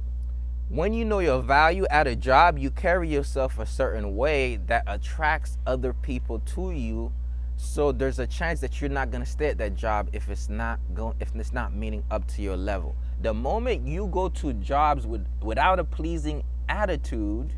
When 0.68 0.92
you 0.92 1.06
know 1.06 1.20
your 1.20 1.40
value 1.40 1.86
at 1.90 2.06
a 2.06 2.14
job, 2.14 2.58
you 2.58 2.70
carry 2.70 3.08
yourself 3.08 3.58
a 3.58 3.64
certain 3.64 4.14
way 4.14 4.56
that 4.66 4.84
attracts 4.86 5.56
other 5.66 5.94
people 5.94 6.40
to 6.40 6.70
you. 6.72 7.12
So 7.56 7.92
there's 7.92 8.18
a 8.18 8.26
chance 8.26 8.60
that 8.60 8.78
you're 8.78 8.90
not 8.90 9.10
gonna 9.10 9.24
stay 9.24 9.46
at 9.46 9.58
that 9.58 9.74
job 9.74 10.10
if 10.12 10.28
it's 10.28 10.50
not 10.50 10.80
going 10.92 11.16
if 11.18 11.34
it's 11.34 11.54
not 11.54 11.74
meeting 11.74 12.04
up 12.10 12.26
to 12.34 12.42
your 12.42 12.58
level. 12.58 12.94
The 13.22 13.32
moment 13.32 13.86
you 13.86 14.08
go 14.08 14.28
to 14.28 14.52
jobs 14.54 15.06
with 15.06 15.26
without 15.40 15.78
a 15.78 15.84
pleasing 15.84 16.44
attitude, 16.68 17.54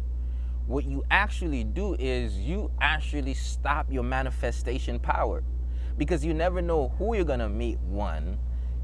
what 0.69 0.85
you 0.85 1.03
actually 1.11 1.65
do 1.65 1.97
is 1.99 2.39
you 2.39 2.71
actually 2.81 3.35
stop 3.35 3.91
your 3.91 4.05
manifestation 4.05 5.01
power 5.01 5.43
because 5.97 6.25
you 6.25 6.35
never 6.35 6.63
know 6.63 6.93
who 6.99 7.17
you're 7.17 7.25
gonna 7.25 7.49
meet 7.49 7.81
one 7.81 8.39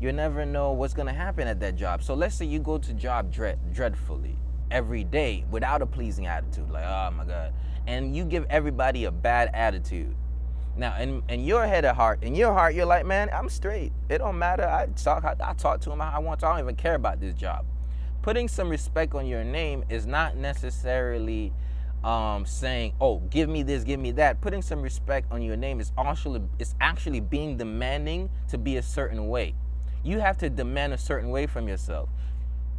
you 0.04 0.12
never 0.12 0.44
know 0.44 0.72
what's 0.72 0.92
going 0.92 1.08
to 1.08 1.14
happen 1.14 1.48
at 1.48 1.58
that 1.60 1.76
job. 1.76 2.02
So 2.02 2.12
let's 2.12 2.34
say 2.34 2.44
you 2.44 2.58
go 2.58 2.76
to 2.76 2.92
job 2.92 3.32
dread, 3.32 3.58
dreadfully 3.72 4.36
every 4.70 5.02
day 5.02 5.46
without 5.50 5.80
a 5.80 5.86
pleasing 5.86 6.26
attitude, 6.26 6.70
like, 6.70 6.84
oh 6.84 7.10
my 7.16 7.24
God. 7.24 7.54
And 7.86 8.14
you 8.14 8.26
give 8.26 8.44
everybody 8.50 9.06
a 9.06 9.10
bad 9.10 9.50
attitude. 9.54 10.14
Now, 10.76 11.00
in, 11.00 11.22
in 11.30 11.42
your 11.44 11.66
head 11.66 11.86
of 11.86 11.96
heart, 11.96 12.22
in 12.22 12.34
your 12.34 12.52
heart, 12.52 12.74
you're 12.74 12.84
like, 12.84 13.06
man, 13.06 13.30
I'm 13.32 13.48
straight. 13.48 13.92
It 14.10 14.18
don't 14.18 14.38
matter. 14.38 14.64
I 14.64 14.86
talk, 14.88 15.24
I, 15.24 15.36
I 15.42 15.54
talk 15.54 15.80
to 15.82 15.90
him 15.90 16.02
I 16.02 16.18
want 16.18 16.40
to. 16.40 16.48
I 16.48 16.50
don't 16.50 16.60
even 16.60 16.76
care 16.76 16.96
about 16.96 17.18
this 17.18 17.32
job. 17.32 17.64
Putting 18.20 18.46
some 18.46 18.68
respect 18.68 19.14
on 19.14 19.26
your 19.26 19.42
name 19.42 19.84
is 19.88 20.04
not 20.04 20.36
necessarily 20.36 21.52
um, 22.02 22.44
saying, 22.44 22.94
"Oh, 23.00 23.20
give 23.30 23.48
me 23.48 23.62
this, 23.62 23.84
give 23.84 24.00
me 24.00 24.10
that." 24.12 24.40
Putting 24.40 24.62
some 24.62 24.82
respect 24.82 25.30
on 25.30 25.40
your 25.42 25.56
name 25.56 25.78
is 25.78 25.92
actually 25.96 26.42
is 26.58 26.74
actually 26.80 27.20
being 27.20 27.56
demanding 27.56 28.28
to 28.48 28.58
be 28.58 28.76
a 28.76 28.82
certain 28.82 29.28
way 29.28 29.54
you 30.04 30.20
have 30.20 30.36
to 30.38 30.50
demand 30.50 30.92
a 30.92 30.98
certain 30.98 31.30
way 31.30 31.46
from 31.46 31.66
yourself. 31.66 32.08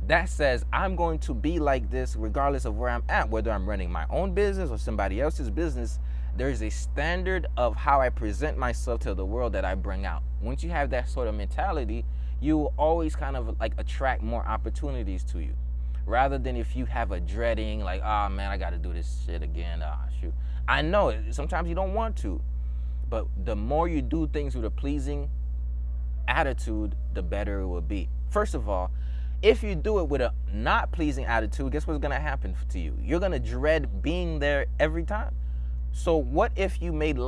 That 0.08 0.29
says, 0.29 0.63
I'm 0.72 0.96
going 0.96 1.17
to 1.20 1.34
be 1.34 1.60
like 1.60 1.89
this 1.89 2.15
regardless 2.15 2.65
of 2.65 2.77
where 2.77 2.89
I'm 2.89 3.03
at, 3.10 3.29
whether 3.29 3.51
I'm 3.51 3.67
running 3.67 3.91
my 3.91 4.05
own 4.10 4.34
business 4.34 4.70
or 4.70 4.77
somebody 4.77 5.20
else's 5.20 5.50
business. 5.50 6.00
There's 6.38 6.62
a 6.62 6.70
standard 6.70 7.48
of 7.58 7.75
how 7.75 8.01
I 8.01 8.10
present 8.10 8.58
myself 8.58 9.00
to 9.01 9.13
the 9.13 9.25
world 9.25 9.53
that 9.53 9.65
I 9.65 9.74
bring 9.74 10.05
out. 10.05 10.22
Once 10.41 10.63
you 10.63 10.70
have 10.70 10.91
that 10.91 11.10
sort 11.10 11.27
of 11.27 11.34
mentality, 11.34 12.05
you 12.39 12.58
will 12.58 12.74
always 12.77 13.15
kind 13.15 13.36
of 13.36 13.60
like 13.60 13.74
attract 13.77 14.22
more 14.22 14.46
opportunities 14.46 15.24
to 15.25 15.39
you. 15.39 15.53
Rather 16.05 16.38
than 16.38 16.55
if 16.55 16.75
you 16.75 16.86
have 16.86 17.12
a 17.12 17.20
dreading, 17.20 17.84
like, 17.84 18.01
oh 18.03 18.29
man, 18.29 18.51
I 18.51 18.58
got 18.58 18.72
to 18.72 18.77
do 18.77 18.94
this 18.94 19.24
shit 19.25 19.41
again. 19.41 19.82
Ah, 19.84 19.98
oh, 20.03 20.10
shoot. 20.22 20.34
I 20.67 20.84
know 20.84 21.15
sometimes 21.32 21.67
you 21.67 21.74
don't 21.74 21.96
want 21.96 22.15
to, 22.17 22.39
but 23.10 23.25
the 23.44 23.55
more 23.55 23.88
you 23.88 24.03
do 24.03 24.27
things 24.27 24.55
with 24.55 24.65
a 24.65 24.70
pleasing 24.70 25.29
attitude, 26.27 26.96
the 27.13 27.22
better 27.22 27.62
it 27.62 27.67
will 27.67 27.82
be. 27.82 28.10
First 28.29 28.55
of 28.55 28.67
all, 28.67 28.91
if 29.41 29.63
you 29.63 29.75
do 29.75 30.00
it 30.00 30.10
with 30.10 30.22
a 30.22 30.34
not 30.51 30.91
pleasing 30.91 31.25
attitude, 31.25 31.72
guess 31.72 31.86
what's 31.86 32.00
to 32.12 32.20
happen 32.20 32.55
to 32.70 32.79
you? 32.79 32.98
You're 33.01 33.20
to 33.34 33.39
dread 33.39 34.01
being 34.01 34.39
there 34.39 34.65
every 34.79 35.03
time. 35.03 35.36
So 35.91 36.17
what 36.17 36.51
if 36.55 36.82
you 36.82 36.91
made 36.91 37.20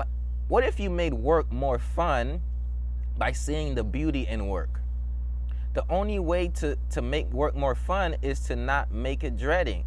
what 0.47 0.63
if 0.63 0.79
you 0.79 0.89
made 0.89 1.13
work 1.13 1.51
more 1.51 1.77
fun 1.77 2.41
by 3.17 3.33
seeing 3.33 3.75
the 3.75 3.83
beauty 3.83 4.25
in 4.27 4.47
work? 4.47 4.81
The 5.73 5.83
only 5.89 6.19
way 6.19 6.47
to 6.55 6.77
to 6.91 7.01
make 7.01 7.31
work 7.31 7.55
more 7.55 7.75
fun 7.75 8.15
is 8.21 8.39
to 8.41 8.55
not 8.55 8.91
make 8.91 9.23
it 9.23 9.37
dreading. 9.37 9.85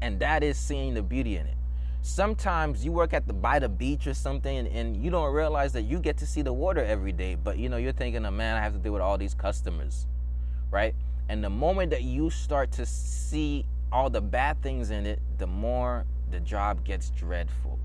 And 0.00 0.20
that 0.20 0.42
is 0.42 0.56
seeing 0.56 0.94
the 0.94 1.02
beauty 1.02 1.36
in 1.36 1.46
it 1.46 1.57
sometimes 2.02 2.84
you 2.84 2.92
work 2.92 3.12
at 3.12 3.26
the 3.26 3.32
by 3.32 3.58
the 3.58 3.68
beach 3.68 4.06
or 4.06 4.14
something 4.14 4.66
and, 4.68 4.96
you 4.96 5.10
don't 5.10 5.32
realize 5.32 5.72
that 5.72 5.82
you 5.82 5.98
get 5.98 6.16
to 6.18 6.26
see 6.26 6.42
the 6.42 6.52
water 6.52 6.84
every 6.84 7.12
day. 7.12 7.34
But 7.34 7.58
you 7.58 7.68
know 7.68 7.76
you're 7.76 7.92
thinking 7.92 8.24
oh 8.24 8.30
man 8.30 8.56
i 8.56 8.60
have 8.60 8.72
to 8.72 8.78
deal 8.78 8.92
with 8.92 9.02
all 9.02 9.18
these 9.18 9.34
customers 9.34 10.06
right? 10.70 10.94
And 11.28 11.42
the 11.42 11.50
moment 11.50 11.90
that 11.90 12.02
you 12.02 12.30
start 12.30 12.72
to 12.72 12.86
see 12.86 13.66
all 13.90 14.10
the 14.10 14.20
bad 14.20 14.62
things 14.62 14.90
in 14.90 15.06
it 15.06 15.20
the 15.38 15.46
more 15.46 16.04
the 16.30 16.40
job 16.40 16.84
gets 16.84 17.10
dreadful. 17.10 17.78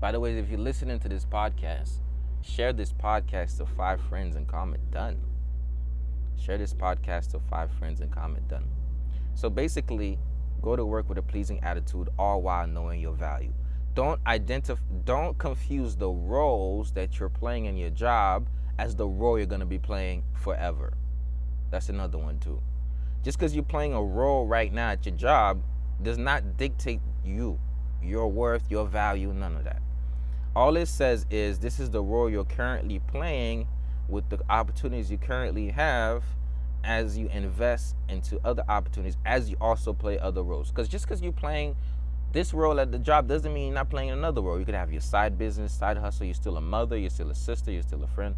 By 0.00 0.12
the 0.12 0.20
way 0.20 0.36
if 0.38 0.48
you're 0.48 0.58
listening 0.58 0.98
to 1.00 1.08
this 1.08 1.24
podcast 1.24 2.00
share 2.42 2.74
this 2.74 2.92
podcast 2.92 3.56
to 3.56 3.66
five 3.66 4.00
friends 4.02 4.36
and 4.36 4.46
comment 4.46 4.90
done. 4.90 5.18
Share 6.36 6.58
this 6.58 6.74
podcast 6.74 7.30
to 7.30 7.38
five 7.38 7.70
friends 7.72 8.00
and 8.00 8.12
comment 8.12 8.46
done. 8.48 8.68
So 9.34 9.48
basically 9.48 10.18
Go 10.62 10.76
to 10.76 10.84
work 10.84 11.08
with 11.08 11.18
a 11.18 11.22
pleasing 11.22 11.60
attitude, 11.62 12.08
all 12.18 12.42
while 12.42 12.66
knowing 12.66 13.00
your 13.00 13.12
value. 13.12 13.52
Don't 13.94 14.20
identify 14.26 14.80
don't 15.04 15.38
confuse 15.38 15.96
the 15.96 16.08
roles 16.08 16.92
that 16.92 17.20
you're 17.20 17.28
playing 17.28 17.66
in 17.66 17.76
your 17.76 17.90
job 17.90 18.48
as 18.78 18.96
the 18.96 19.06
role 19.06 19.38
you're 19.38 19.46
going 19.46 19.60
to 19.60 19.66
be 19.66 19.78
playing 19.78 20.24
forever. 20.32 20.94
That's 21.70 21.88
another 21.88 22.18
one 22.18 22.38
too. 22.38 22.60
Just 23.22 23.38
because 23.38 23.54
you're 23.54 23.64
playing 23.64 23.94
a 23.94 24.02
role 24.02 24.46
right 24.46 24.72
now 24.72 24.90
at 24.90 25.06
your 25.06 25.14
job 25.14 25.62
does 26.02 26.18
not 26.18 26.56
dictate 26.56 27.00
you, 27.24 27.58
your 28.02 28.28
worth, 28.28 28.70
your 28.70 28.86
value, 28.86 29.32
none 29.32 29.56
of 29.56 29.64
that. 29.64 29.80
All 30.56 30.76
it 30.76 30.86
says 30.86 31.26
is 31.30 31.58
this 31.58 31.80
is 31.80 31.90
the 31.90 32.02
role 32.02 32.28
you're 32.28 32.44
currently 32.44 33.00
playing 33.00 33.66
with 34.08 34.28
the 34.28 34.38
opportunities 34.50 35.10
you 35.10 35.18
currently 35.18 35.70
have 35.70 36.22
as 36.84 37.16
you 37.16 37.28
invest 37.28 37.96
into 38.08 38.38
other 38.44 38.64
opportunities, 38.68 39.16
as 39.24 39.50
you 39.50 39.56
also 39.60 39.92
play 39.92 40.18
other 40.18 40.42
roles. 40.42 40.70
Because 40.70 40.88
just 40.88 41.04
because 41.06 41.20
you're 41.22 41.32
playing 41.32 41.76
this 42.32 42.52
role 42.52 42.80
at 42.80 42.92
the 42.92 42.98
job 42.98 43.28
doesn't 43.28 43.52
mean 43.52 43.66
you're 43.66 43.74
not 43.74 43.90
playing 43.90 44.10
another 44.10 44.40
role. 44.40 44.58
You 44.58 44.64
could 44.64 44.74
have 44.74 44.92
your 44.92 45.00
side 45.00 45.38
business, 45.38 45.72
side 45.72 45.96
hustle. 45.96 46.26
You're 46.26 46.34
still 46.34 46.56
a 46.56 46.60
mother, 46.60 46.96
you're 46.96 47.10
still 47.10 47.30
a 47.30 47.34
sister, 47.34 47.70
you're 47.70 47.82
still 47.82 48.02
a 48.02 48.08
friend, 48.08 48.34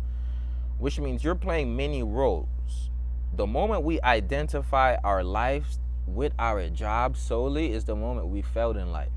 which 0.78 1.00
means 1.00 1.24
you're 1.24 1.34
playing 1.34 1.76
many 1.76 2.02
roles. 2.02 2.90
The 3.34 3.46
moment 3.46 3.82
we 3.82 4.00
identify 4.02 4.96
our 5.02 5.24
lives 5.24 5.78
with 6.06 6.32
our 6.38 6.68
job 6.68 7.16
solely 7.16 7.72
is 7.72 7.84
the 7.84 7.96
moment 7.96 8.28
we 8.28 8.42
failed 8.42 8.76
in 8.76 8.92
life. 8.92 9.08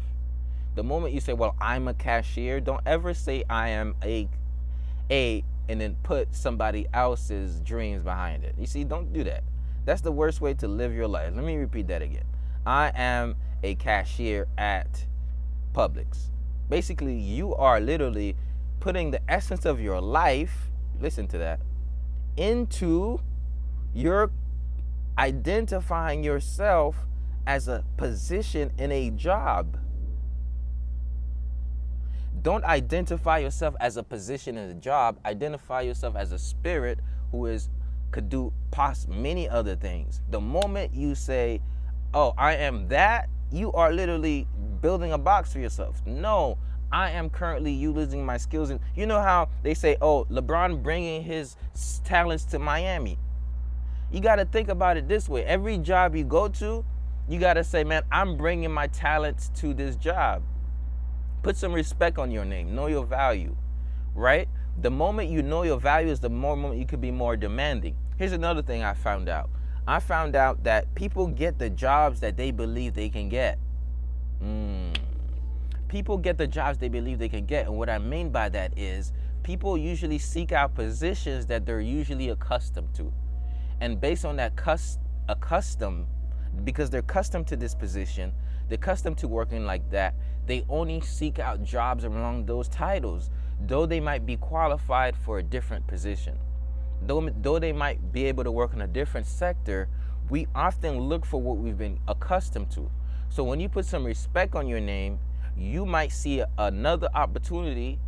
The 0.75 0.83
moment 0.83 1.13
you 1.13 1.19
say, 1.19 1.33
"Well, 1.33 1.55
I'm 1.59 1.87
a 1.87 1.93
cashier," 1.93 2.59
don't 2.59 2.81
ever 2.85 3.13
say 3.13 3.43
I 3.49 3.69
am 3.69 3.95
a 4.03 4.27
a 5.11 5.43
and 5.69 5.79
then 5.79 5.95
put 6.03 6.35
somebody 6.35 6.87
else's 6.93 7.61
dreams 7.61 8.03
behind 8.03 8.43
it. 8.43 8.55
You 8.57 8.65
see, 8.65 8.83
don't 8.83 9.13
do 9.13 9.23
that. 9.23 9.43
That's 9.85 10.01
the 10.01 10.11
worst 10.11 10.41
way 10.41 10.55
to 10.55 10.67
live 10.67 10.93
your 10.93 11.07
life. 11.07 11.31
Let 11.33 11.45
me 11.45 11.55
repeat 11.55 11.87
that 11.87 12.01
again. 12.01 12.25
I 12.65 12.91
am 12.95 13.35
a 13.63 13.75
cashier 13.75 14.47
at 14.57 15.05
Publix. 15.73 16.31
Basically, 16.69 17.15
you 17.15 17.55
are 17.55 17.79
literally 17.79 18.35
putting 18.79 19.11
the 19.11 19.21
essence 19.29 19.65
of 19.65 19.79
your 19.79 20.01
life, 20.01 20.71
listen 20.99 21.27
to 21.27 21.37
that, 21.37 21.59
into 22.35 23.21
your 23.93 24.31
identifying 25.17 26.23
yourself 26.23 26.95
as 27.45 27.67
a 27.67 27.83
position 27.97 28.71
in 28.77 28.91
a 28.91 29.11
job. 29.11 29.77
Don't 32.41 32.63
identify 32.63 33.39
yourself 33.39 33.75
as 33.79 33.97
a 33.97 34.03
position 34.03 34.57
in 34.57 34.69
a 34.69 34.73
job. 34.73 35.19
Identify 35.25 35.81
yourself 35.81 36.15
as 36.15 36.31
a 36.31 36.39
spirit 36.39 36.99
who 37.31 37.45
is 37.45 37.69
could 38.11 38.29
do 38.29 38.51
pos 38.71 39.07
many 39.07 39.47
other 39.47 39.75
things. 39.75 40.21
The 40.29 40.39
moment 40.39 40.93
you 40.93 41.15
say, 41.15 41.61
"Oh, 42.13 42.33
I 42.37 42.55
am 42.55 42.87
that," 42.87 43.29
you 43.51 43.71
are 43.73 43.91
literally 43.91 44.47
building 44.81 45.11
a 45.11 45.17
box 45.17 45.53
for 45.53 45.59
yourself. 45.59 46.01
No, 46.05 46.57
I 46.91 47.11
am 47.11 47.29
currently 47.29 47.71
utilizing 47.71 48.25
my 48.25 48.37
skills. 48.37 48.69
And 48.71 48.79
you 48.95 49.05
know 49.05 49.21
how 49.21 49.49
they 49.61 49.73
say, 49.73 49.97
"Oh, 50.01 50.25
LeBron 50.25 50.81
bringing 50.81 51.23
his 51.23 51.55
talents 52.03 52.45
to 52.45 52.59
Miami." 52.59 53.19
You 54.11 54.21
got 54.21 54.37
to 54.37 54.45
think 54.45 54.69
about 54.69 54.97
it 54.97 55.07
this 55.07 55.29
way: 55.29 55.43
every 55.45 55.77
job 55.77 56.15
you 56.15 56.23
go 56.23 56.47
to, 56.47 56.83
you 57.27 57.39
got 57.39 57.53
to 57.53 57.63
say, 57.63 57.83
"Man, 57.83 58.03
I'm 58.11 58.37
bringing 58.37 58.71
my 58.71 58.87
talents 58.87 59.49
to 59.55 59.73
this 59.73 59.95
job." 59.95 60.41
Put 61.41 61.55
some 61.55 61.73
respect 61.73 62.17
on 62.17 62.31
your 62.31 62.45
name. 62.45 62.75
Know 62.75 62.87
your 62.87 63.05
value, 63.05 63.55
right? 64.13 64.47
The 64.81 64.91
moment 64.91 65.29
you 65.29 65.41
know 65.41 65.63
your 65.63 65.79
value 65.79 66.11
is 66.11 66.19
the 66.19 66.29
more 66.29 66.55
moment 66.55 66.79
you 66.79 66.85
could 66.85 67.01
be 67.01 67.11
more 67.11 67.35
demanding. 67.35 67.95
Here's 68.17 68.33
another 68.33 68.61
thing 68.61 68.83
I 68.83 68.93
found 68.93 69.29
out. 69.29 69.49
I 69.87 69.99
found 69.99 70.35
out 70.35 70.63
that 70.65 70.93
people 70.95 71.27
get 71.27 71.57
the 71.57 71.69
jobs 71.69 72.19
that 72.19 72.37
they 72.37 72.51
believe 72.51 72.93
they 72.93 73.09
can 73.09 73.29
get. 73.29 73.57
Mm. 74.43 74.95
People 75.87 76.17
get 76.17 76.37
the 76.37 76.47
jobs 76.47 76.77
they 76.77 76.89
believe 76.89 77.17
they 77.17 77.29
can 77.29 77.45
get. 77.45 77.65
And 77.65 77.77
what 77.77 77.89
I 77.89 77.97
mean 77.97 78.29
by 78.29 78.49
that 78.49 78.77
is 78.77 79.13
people 79.43 79.77
usually 79.77 80.19
seek 80.19 80.51
out 80.51 80.75
positions 80.75 81.45
that 81.47 81.65
they're 81.65 81.81
usually 81.81 82.29
accustomed 82.29 82.93
to. 82.95 83.11
And 83.81 83.99
based 83.99 84.25
on 84.25 84.35
that 84.35 84.55
cus- 84.55 84.99
accustomed, 85.27 86.05
because 86.63 86.89
they're 86.89 86.99
accustomed 86.99 87.47
to 87.47 87.55
this 87.55 87.73
position, 87.73 88.31
they're 88.67 88.75
accustomed 88.75 89.17
to 89.19 89.27
working 89.27 89.65
like 89.65 89.89
that, 89.89 90.13
they 90.49 90.65
only 90.67 90.99
seek 90.99 91.37
out 91.37 91.63
jobs 91.63 92.03
along 92.03 92.47
those 92.47 92.67
titles, 92.69 93.29
though 93.67 93.85
they 93.85 93.99
might 93.99 94.25
be 94.25 94.35
qualified 94.35 95.15
for 95.15 95.37
a 95.37 95.43
different 95.43 95.85
position. 95.85 96.39
Though, 97.03 97.29
though 97.39 97.59
they 97.59 97.71
might 97.71 98.11
be 98.11 98.25
able 98.25 98.43
to 98.43 98.51
work 98.51 98.73
in 98.73 98.81
a 98.81 98.87
different 98.87 99.27
sector, 99.27 99.87
we 100.27 100.47
often 100.55 101.01
look 101.01 101.23
for 101.23 101.39
what 101.39 101.57
we've 101.57 101.77
been 101.77 101.99
accustomed 102.07 102.71
to. 102.71 102.89
So 103.29 103.43
when 103.43 103.59
you 103.59 103.69
put 103.69 103.85
some 103.85 104.03
respect 104.03 104.55
on 104.55 104.67
your 104.67 104.79
name, 104.79 105.19
you 105.55 105.85
might 105.85 106.11
see 106.11 106.43
another 106.57 107.09
opportunity 107.13 107.99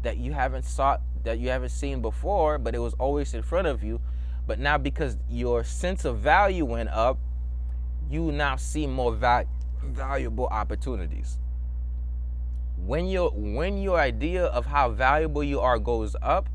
that 0.00 0.16
you 0.16 0.32
haven't 0.32 0.64
sought, 0.64 1.02
that 1.24 1.38
you 1.38 1.50
haven't 1.50 1.68
seen 1.68 2.00
before, 2.00 2.56
but 2.56 2.74
it 2.74 2.78
was 2.78 2.94
always 2.94 3.34
in 3.34 3.42
front 3.42 3.66
of 3.66 3.84
you. 3.84 4.00
But 4.46 4.58
now 4.58 4.78
because 4.78 5.18
your 5.28 5.64
sense 5.64 6.06
of 6.06 6.20
value 6.20 6.64
went 6.64 6.88
up, 6.88 7.18
you 8.08 8.32
now 8.32 8.56
see 8.56 8.86
more 8.86 9.12
val- 9.12 9.44
valuable 9.82 10.46
opportunities 10.46 11.39
when 12.86 13.06
your 13.06 13.30
when 13.30 13.78
your 13.78 13.98
idea 13.98 14.46
of 14.46 14.66
how 14.66 14.90
valuable 14.90 15.44
you 15.44 15.60
are 15.60 15.78
goes 15.78 16.16
up, 16.22 16.48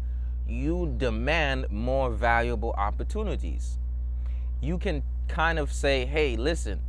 you 0.48 0.94
demand 0.98 1.68
more 1.70 2.10
valuable 2.10 2.74
opportunities. 2.78 3.78
You 4.62 4.78
can 4.78 5.04
kind 5.28 5.60
of 5.60 5.72
say, 5.72 6.06
"Hey, 6.06 6.36
listen, 6.36 6.82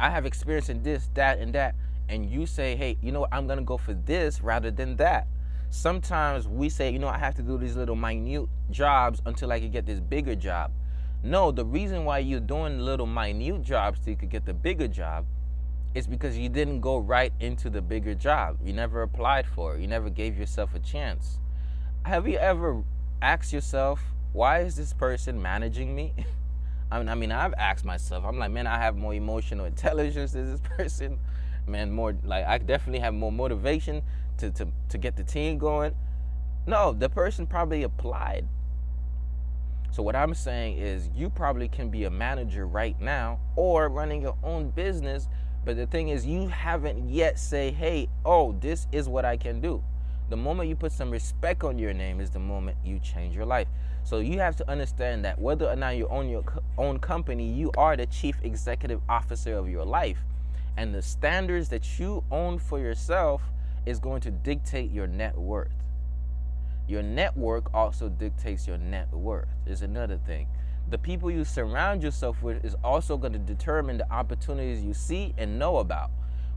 I 0.00 0.10
have 0.10 0.24
experience 0.24 0.68
in 0.68 0.82
this, 0.82 1.10
that, 1.14 1.38
and 1.38 1.54
that," 1.54 1.74
and 2.08 2.30
you 2.30 2.46
say, 2.46 2.76
"Hey, 2.76 2.96
you 3.02 3.12
know 3.12 3.20
what? 3.20 3.32
I'm 3.32 3.46
gonna 3.46 3.62
go 3.62 3.76
for 3.76 3.94
this 3.94 4.40
rather 4.40 4.70
than 4.70 4.96
that." 4.96 5.26
Sometimes 5.70 6.48
we 6.48 6.70
say, 6.70 6.90
"You 6.90 6.98
know, 6.98 7.08
I 7.08 7.18
have 7.18 7.34
to 7.34 7.42
do 7.42 7.58
these 7.58 7.76
little 7.76 7.96
minute 7.96 8.48
jobs 8.70 9.20
until 9.26 9.52
I 9.52 9.60
can 9.60 9.70
get 9.70 9.84
this 9.86 10.00
bigger 10.00 10.34
job." 10.34 10.70
No, 11.22 11.50
the 11.50 11.64
reason 11.64 12.04
why 12.04 12.18
you're 12.18 12.40
doing 12.40 12.78
little 12.78 13.06
minute 13.06 13.62
jobs 13.62 14.00
so 14.02 14.10
you 14.10 14.16
could 14.16 14.30
get 14.30 14.46
the 14.46 14.54
bigger 14.54 14.88
job 14.88 15.26
it's 15.94 16.06
because 16.06 16.36
you 16.36 16.48
didn't 16.48 16.80
go 16.80 16.98
right 16.98 17.32
into 17.40 17.70
the 17.70 17.80
bigger 17.80 18.14
job. 18.14 18.58
You 18.62 18.72
never 18.72 19.02
applied 19.02 19.46
for 19.46 19.74
it. 19.74 19.80
You 19.80 19.86
never 19.86 20.10
gave 20.10 20.38
yourself 20.38 20.74
a 20.74 20.78
chance. 20.78 21.38
Have 22.04 22.28
you 22.28 22.38
ever 22.38 22.82
asked 23.22 23.52
yourself, 23.52 24.00
why 24.32 24.60
is 24.60 24.76
this 24.76 24.92
person 24.92 25.40
managing 25.40 25.94
me? 25.94 26.14
I 26.90 26.98
mean, 26.98 27.08
I 27.08 27.14
mean, 27.14 27.32
I've 27.32 27.54
asked 27.54 27.84
myself, 27.84 28.24
I'm 28.24 28.38
like, 28.38 28.50
man, 28.50 28.66
I 28.66 28.78
have 28.78 28.96
more 28.96 29.14
emotional 29.14 29.66
intelligence 29.66 30.32
than 30.32 30.50
this 30.50 30.60
person. 30.76 31.18
Man, 31.66 31.92
more 31.92 32.16
like 32.24 32.46
I 32.46 32.56
definitely 32.58 33.00
have 33.00 33.12
more 33.12 33.32
motivation 33.32 34.02
to, 34.38 34.50
to, 34.52 34.68
to 34.88 34.98
get 34.98 35.16
the 35.16 35.24
team 35.24 35.58
going. 35.58 35.94
No, 36.66 36.92
the 36.92 37.10
person 37.10 37.46
probably 37.46 37.82
applied. 37.82 38.46
So 39.90 40.02
what 40.02 40.14
I'm 40.14 40.34
saying 40.34 40.78
is 40.78 41.10
you 41.14 41.30
probably 41.30 41.68
can 41.68 41.90
be 41.90 42.04
a 42.04 42.10
manager 42.10 42.66
right 42.66 42.98
now 43.00 43.40
or 43.56 43.88
running 43.88 44.22
your 44.22 44.36
own 44.42 44.70
business 44.70 45.28
but 45.68 45.76
the 45.76 45.86
thing 45.86 46.08
is, 46.08 46.24
you 46.24 46.48
haven't 46.48 47.10
yet 47.10 47.38
say, 47.38 47.70
hey, 47.70 48.08
oh, 48.24 48.52
this 48.52 48.86
is 48.90 49.06
what 49.06 49.26
I 49.26 49.36
can 49.36 49.60
do. 49.60 49.84
The 50.30 50.36
moment 50.38 50.70
you 50.70 50.74
put 50.74 50.92
some 50.92 51.10
respect 51.10 51.62
on 51.62 51.78
your 51.78 51.92
name 51.92 52.22
is 52.22 52.30
the 52.30 52.38
moment 52.38 52.78
you 52.82 52.98
change 53.00 53.36
your 53.36 53.44
life. 53.44 53.68
So 54.02 54.20
you 54.20 54.38
have 54.38 54.56
to 54.56 54.70
understand 54.70 55.26
that 55.26 55.38
whether 55.38 55.68
or 55.68 55.76
not 55.76 55.98
you 55.98 56.08
own 56.08 56.30
your 56.30 56.42
own 56.78 56.98
company, 57.00 57.52
you 57.52 57.70
are 57.76 57.98
the 57.98 58.06
chief 58.06 58.36
executive 58.42 59.02
officer 59.10 59.58
of 59.58 59.68
your 59.68 59.84
life. 59.84 60.20
And 60.78 60.94
the 60.94 61.02
standards 61.02 61.68
that 61.68 61.98
you 62.00 62.24
own 62.30 62.58
for 62.58 62.78
yourself 62.78 63.42
is 63.84 63.98
going 63.98 64.22
to 64.22 64.30
dictate 64.30 64.90
your 64.90 65.06
net 65.06 65.36
worth. 65.36 65.68
Your 66.86 67.02
network 67.02 67.74
also 67.74 68.08
dictates 68.08 68.66
your 68.66 68.78
net 68.78 69.12
worth, 69.12 69.48
is 69.66 69.82
another 69.82 70.16
thing 70.16 70.46
the 70.90 70.98
people 70.98 71.30
you 71.30 71.44
surround 71.44 72.02
yourself 72.02 72.42
with 72.42 72.64
is 72.64 72.74
also 72.82 73.16
going 73.16 73.32
to 73.32 73.38
determine 73.38 73.98
the 73.98 74.10
opportunities 74.12 74.82
you 74.82 74.94
see 74.94 75.34
and 75.36 75.58
know 75.58 75.78
about. 75.78 76.10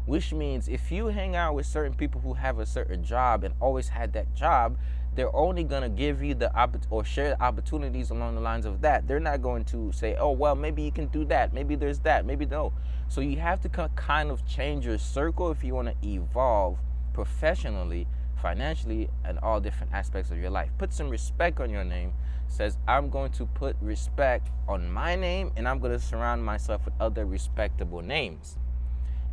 Which 0.06 0.34
means 0.34 0.68
if 0.68 0.92
you 0.92 1.08
hang 1.08 1.36
out 1.36 1.54
with 1.54 1.66
certain 1.66 1.94
people 1.94 2.22
who 2.22 2.34
have 2.34 2.60
a 2.60 2.66
certain 2.66 3.04
job 3.04 3.44
and 3.44 3.54
always 3.60 3.90
had 3.90 4.14
that 4.14 4.34
job, 4.34 4.78
they're 5.14 5.36
only 5.36 5.64
going 5.64 5.84
to 5.84 5.90
give 5.90 6.24
you 6.24 6.34
the 6.34 6.54
opp- 6.56 6.88
or 6.90 7.04
share 7.04 7.36
opportunities 7.42 8.10
along 8.10 8.36
the 8.36 8.42
lines 8.42 8.66
of 8.66 8.82
that. 8.82 9.08
They're 9.08 9.20
not 9.20 9.42
going 9.42 9.66
to 9.66 9.92
say, 9.92 10.16
"Oh, 10.16 10.32
well, 10.32 10.56
maybe 10.56 10.82
you 10.82 10.92
can 10.92 11.08
do 11.08 11.26
that. 11.26 11.54
Maybe 11.54 11.76
there's 11.76 12.00
that. 12.00 12.26
Maybe 12.26 12.46
no." 12.46 12.74
So 13.10 13.22
you 13.22 13.38
have 13.40 13.60
to 13.62 13.70
kind 13.70 14.32
of 14.32 14.46
change 14.48 14.86
your 14.86 14.98
circle 14.98 15.52
if 15.52 15.64
you 15.64 15.76
want 15.76 15.90
to 15.90 16.08
evolve 16.08 16.80
professionally, 17.14 18.08
financially, 18.42 19.10
and 19.26 19.38
all 19.40 19.60
different 19.60 19.94
aspects 19.94 20.32
of 20.32 20.38
your 20.38 20.50
life. 20.50 20.72
Put 20.78 20.94
some 20.94 21.10
respect 21.10 21.60
on 21.60 21.70
your 21.70 21.84
name 21.84 22.14
says, 22.52 22.78
I'm 22.88 23.10
going 23.10 23.32
to 23.34 23.46
put 23.46 23.76
respect 23.82 24.50
on 24.68 24.92
my 24.92 25.16
name 25.16 25.52
and 25.56 25.68
I'm 25.68 25.80
going 25.80 25.94
to 25.94 26.00
surround 26.00 26.44
myself 26.44 26.86
with 26.86 26.94
other 27.00 27.26
respectable 27.26 28.02
names. 28.02 28.58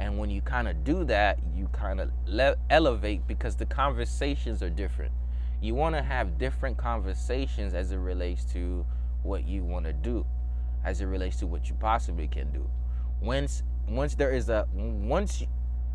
And 0.01 0.19
when 0.19 0.31
you 0.31 0.41
kind 0.41 0.69
of 0.69 0.85
do 0.85 1.05
that, 1.05 1.39
you 1.55 1.69
kind 1.73 2.01
of 2.01 2.11
le- 2.27 2.57
elevate 2.71 3.27
because 3.27 3.57
the 3.57 3.67
conversations 3.67 4.63
are 4.63 4.71
different. 4.71 5.13
You 5.61 5.75
want 5.75 5.97
to 5.97 6.03
have 6.03 6.39
different 6.39 6.77
conversations 6.77 7.75
as 7.75 7.91
it 7.91 7.97
relates 7.97 8.45
to 8.53 8.87
what 9.25 9.47
you 9.47 9.65
want 9.65 9.87
to 9.87 9.93
do, 9.93 10.25
as 10.85 11.01
it 11.01 11.07
relates 11.07 11.39
to 11.39 11.47
what 11.49 11.69
you 11.69 11.75
possibly 11.75 12.29
can 12.29 12.53
do. 12.53 12.71
Once 13.21 13.65
once 13.89 14.15
there 14.15 14.31
is 14.31 14.49
a 14.49 14.69
once 14.75 15.43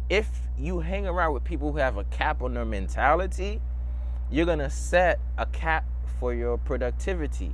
if 0.10 0.30
you 0.58 0.80
hang 0.82 1.08
around 1.08 1.34
with 1.34 1.46
people 1.46 1.72
who 1.72 1.78
have 1.78 1.98
a 1.98 2.04
cap 2.06 2.42
on 2.42 2.54
their 2.54 2.66
mentality, 2.66 3.62
you're 4.30 4.46
going 4.46 4.60
to 4.60 4.70
set 4.70 5.20
a 5.38 5.46
cap 5.46 5.86
for 6.24 6.34
your 6.34 6.58
productivity. 6.58 7.54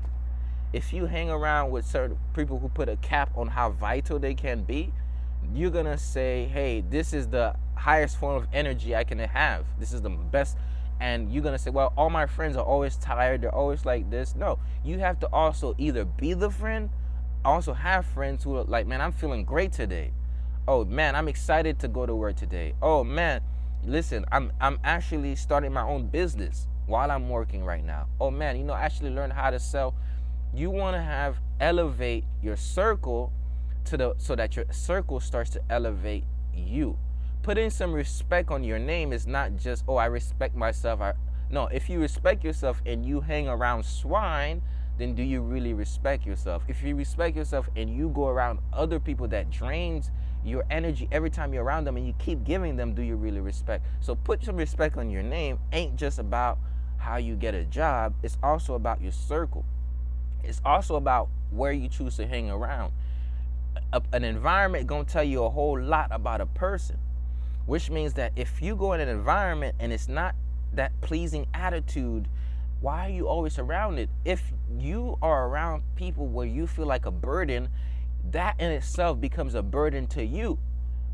If 0.74 0.94
you 0.94 1.08
hang 1.08 1.32
around 1.32 1.72
with 1.72 1.88
certain 1.88 2.20
people 2.36 2.60
who 2.60 2.70
put 2.70 2.88
a 2.88 2.98
cap 2.98 3.32
on 3.36 3.48
how 3.48 3.72
vital 3.72 4.20
they 4.20 4.36
can 4.36 4.62
be, 4.62 4.94
you're 5.56 5.72
gonna 5.72 5.98
say, 5.98 6.46
hey, 6.54 6.84
this 6.88 7.12
is 7.12 7.30
the 7.30 7.56
highest 7.74 8.18
form 8.18 8.36
of 8.36 8.48
energy 8.54 8.96
I 8.96 9.04
can 9.06 9.18
have. 9.18 9.66
This 9.80 9.92
is 9.92 10.04
the 10.04 10.12
best. 10.12 10.56
And 11.00 11.34
you're 11.34 11.42
gonna 11.42 11.58
say, 11.58 11.72
well, 11.72 11.94
all 11.98 12.12
my 12.12 12.28
friends 12.28 12.56
are 12.58 12.64
always 12.64 12.96
tired. 12.98 13.42
They're 13.42 13.56
always 13.56 13.86
like 13.86 14.12
this. 14.12 14.36
No, 14.36 14.60
you 14.86 15.00
have 15.00 15.20
to 15.22 15.28
also 15.34 15.74
either 15.80 16.06
be 16.06 16.36
the 16.36 16.52
friend, 16.52 16.92
also 17.44 17.74
have 17.74 18.06
friends 18.06 18.44
who 18.44 18.56
are 18.56 18.66
like, 18.66 18.86
man, 18.86 19.02
I'm 19.02 19.14
feeling 19.14 19.46
great 19.46 19.72
today. 19.72 20.12
Oh 20.68 20.86
man, 20.86 21.16
I'm 21.16 21.28
excited 21.28 21.80
to 21.80 21.88
go 21.88 22.06
to 22.06 22.14
work 22.14 22.36
today. 22.36 22.76
Oh 22.84 23.04
man, 23.04 23.42
listen, 23.84 24.26
I'm 24.32 24.52
I'm 24.62 24.78
actually 24.84 25.36
starting 25.36 25.74
my 25.74 25.82
own 25.82 26.06
business 26.06 26.68
while 26.90 27.12
I'm 27.12 27.30
working 27.30 27.64
right 27.64 27.86
now. 27.86 28.08
Oh 28.20 28.32
man, 28.32 28.58
you 28.58 28.64
know, 28.64 28.74
actually 28.74 29.12
learn 29.12 29.30
how 29.30 29.52
to 29.52 29.60
sell. 29.60 29.96
You 30.54 30.72
want 30.72 30.96
to 30.96 31.02
have 31.02 31.38
elevate 31.60 32.26
your 32.42 32.58
circle 32.58 33.32
to 33.86 33.96
the 33.96 34.16
so 34.18 34.36
that 34.36 34.56
your 34.56 34.66
circle 34.72 35.20
starts 35.20 35.52
to 35.52 35.62
elevate 35.70 36.24
you. 36.54 36.98
Putting 37.44 37.70
some 37.70 37.94
respect 37.94 38.50
on 38.50 38.64
your 38.64 38.80
name 38.80 39.14
is 39.14 39.28
not 39.28 39.56
just 39.56 39.84
oh 39.88 39.96
I 39.96 40.08
respect 40.08 40.56
myself. 40.56 41.00
I 41.00 41.14
no, 41.52 41.68
if 41.68 41.90
you 41.90 42.00
respect 42.00 42.44
yourself 42.44 42.82
and 42.86 43.06
you 43.06 43.22
hang 43.22 43.48
around 43.48 43.86
swine, 43.86 44.62
then 44.98 45.16
do 45.16 45.24
you 45.24 45.42
really 45.42 45.74
respect 45.74 46.26
yourself? 46.26 46.64
If 46.68 46.84
you 46.84 46.96
respect 46.96 47.36
yourself 47.36 47.70
and 47.76 47.90
you 47.90 48.10
go 48.10 48.28
around 48.28 48.60
other 48.74 49.00
people 49.00 49.28
that 49.30 49.50
drains 49.50 50.12
your 50.44 50.64
energy 50.70 51.08
every 51.12 51.30
time 51.30 51.54
you're 51.54 51.64
around 51.64 51.86
them 51.86 51.98
and 51.98 52.06
you 52.06 52.14
keep 52.20 52.44
giving 52.44 52.76
them, 52.76 52.94
do 52.94 53.02
you 53.02 53.16
really 53.16 53.40
respect? 53.40 53.86
So 54.00 54.16
put 54.16 54.44
some 54.44 54.58
respect 54.58 54.98
on 54.98 55.10
your 55.10 55.24
name 55.24 55.60
ain't 55.72 55.96
just 55.96 56.20
about 56.20 56.60
how 57.00 57.18
you 57.18 57.36
get 57.36 57.56
a 57.56 57.64
job, 57.64 58.14
it's 58.22 58.38
also 58.44 58.76
about 58.76 59.02
your 59.02 59.12
circle. 59.12 59.66
It's 60.44 60.62
also 60.64 60.96
about 60.96 61.30
where 61.52 61.72
you 61.72 61.90
choose 61.90 62.18
to 62.18 62.28
hang 62.28 62.50
around. 62.50 62.94
A, 63.94 64.02
an 64.14 64.24
environment 64.24 64.88
going 64.88 65.06
to 65.06 65.12
tell 65.12 65.24
you 65.24 65.44
a 65.44 65.50
whole 65.50 65.80
lot 65.80 66.10
about 66.12 66.42
a 66.42 66.46
person, 66.46 66.98
which 67.66 67.90
means 67.90 68.14
that 68.14 68.34
if 68.36 68.62
you 68.62 68.76
go 68.76 68.94
in 68.94 69.00
an 69.00 69.10
environment 69.10 69.76
and 69.80 69.92
it's 69.92 70.08
not 70.08 70.36
that 70.74 70.92
pleasing 71.02 71.48
attitude, 71.54 72.28
why 72.82 73.08
are 73.08 73.10
you 73.10 73.28
always 73.28 73.60
around 73.60 73.98
it? 74.00 74.10
If 74.24 74.52
you 74.78 75.18
are 75.22 75.48
around 75.48 75.84
people 75.96 76.28
where 76.28 76.46
you 76.46 76.68
feel 76.68 76.86
like 76.86 77.06
a 77.06 77.12
burden, 77.12 77.70
that 78.32 78.60
in 78.60 78.72
itself 78.72 79.20
becomes 79.20 79.56
a 79.56 79.64
burden 79.64 80.08
to 80.08 80.24
you 80.24 80.60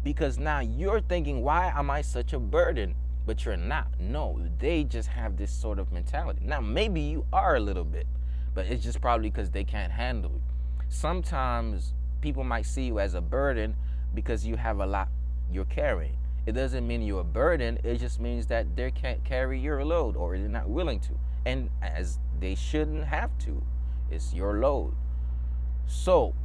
because 0.04 0.38
now 0.38 0.60
you're 0.60 1.02
thinking, 1.02 1.42
why 1.42 1.72
am 1.76 1.90
I 1.90 2.02
such 2.02 2.34
a 2.34 2.40
burden? 2.40 2.96
But 3.26 3.44
you're 3.44 3.58
not. 3.58 3.88
No, 4.00 4.40
they 4.60 4.84
just 4.84 5.10
have 5.10 5.38
this 5.38 5.52
sort 5.52 5.80
of 5.80 5.92
mentality. 5.92 6.42
Now, 6.44 6.62
maybe 6.62 7.02
you 7.02 7.26
are 7.34 7.56
a 7.56 7.60
little 7.60 7.84
bit, 7.84 8.08
but 8.54 8.68
it's 8.68 8.84
just 8.84 9.02
probably 9.02 9.30
because 9.30 9.50
they 9.50 9.64
can't 9.64 9.92
handle 9.92 10.36
it. 10.36 10.42
Sometimes 10.90 11.94
people 12.22 12.44
might 12.44 12.66
see 12.66 12.84
you 12.84 13.00
as 13.00 13.16
a 13.16 13.22
burden 13.22 13.76
because 14.14 14.46
you 14.46 14.56
have 14.56 14.80
a 14.80 14.86
lot 14.86 15.10
you're 15.52 15.66
carrying. 15.66 16.18
It 16.46 16.52
doesn't 16.52 16.86
mean 16.86 17.02
you're 17.02 17.22
a 17.22 17.24
burden, 17.24 17.80
it 17.84 17.98
just 17.98 18.20
means 18.20 18.46
that 18.48 18.76
they 18.76 18.92
can't 18.92 19.24
carry 19.24 19.60
your 19.60 19.84
load 19.84 20.16
or 20.16 20.38
they're 20.38 20.48
not 20.48 20.70
willing 20.70 21.00
to. 21.02 21.14
And 21.46 21.70
as 21.82 22.20
they 22.40 22.54
shouldn't 22.56 23.06
have 23.06 23.36
to, 23.40 23.64
it's 24.12 24.34
your 24.34 24.60
load. 24.60 24.94
So, 25.88 26.36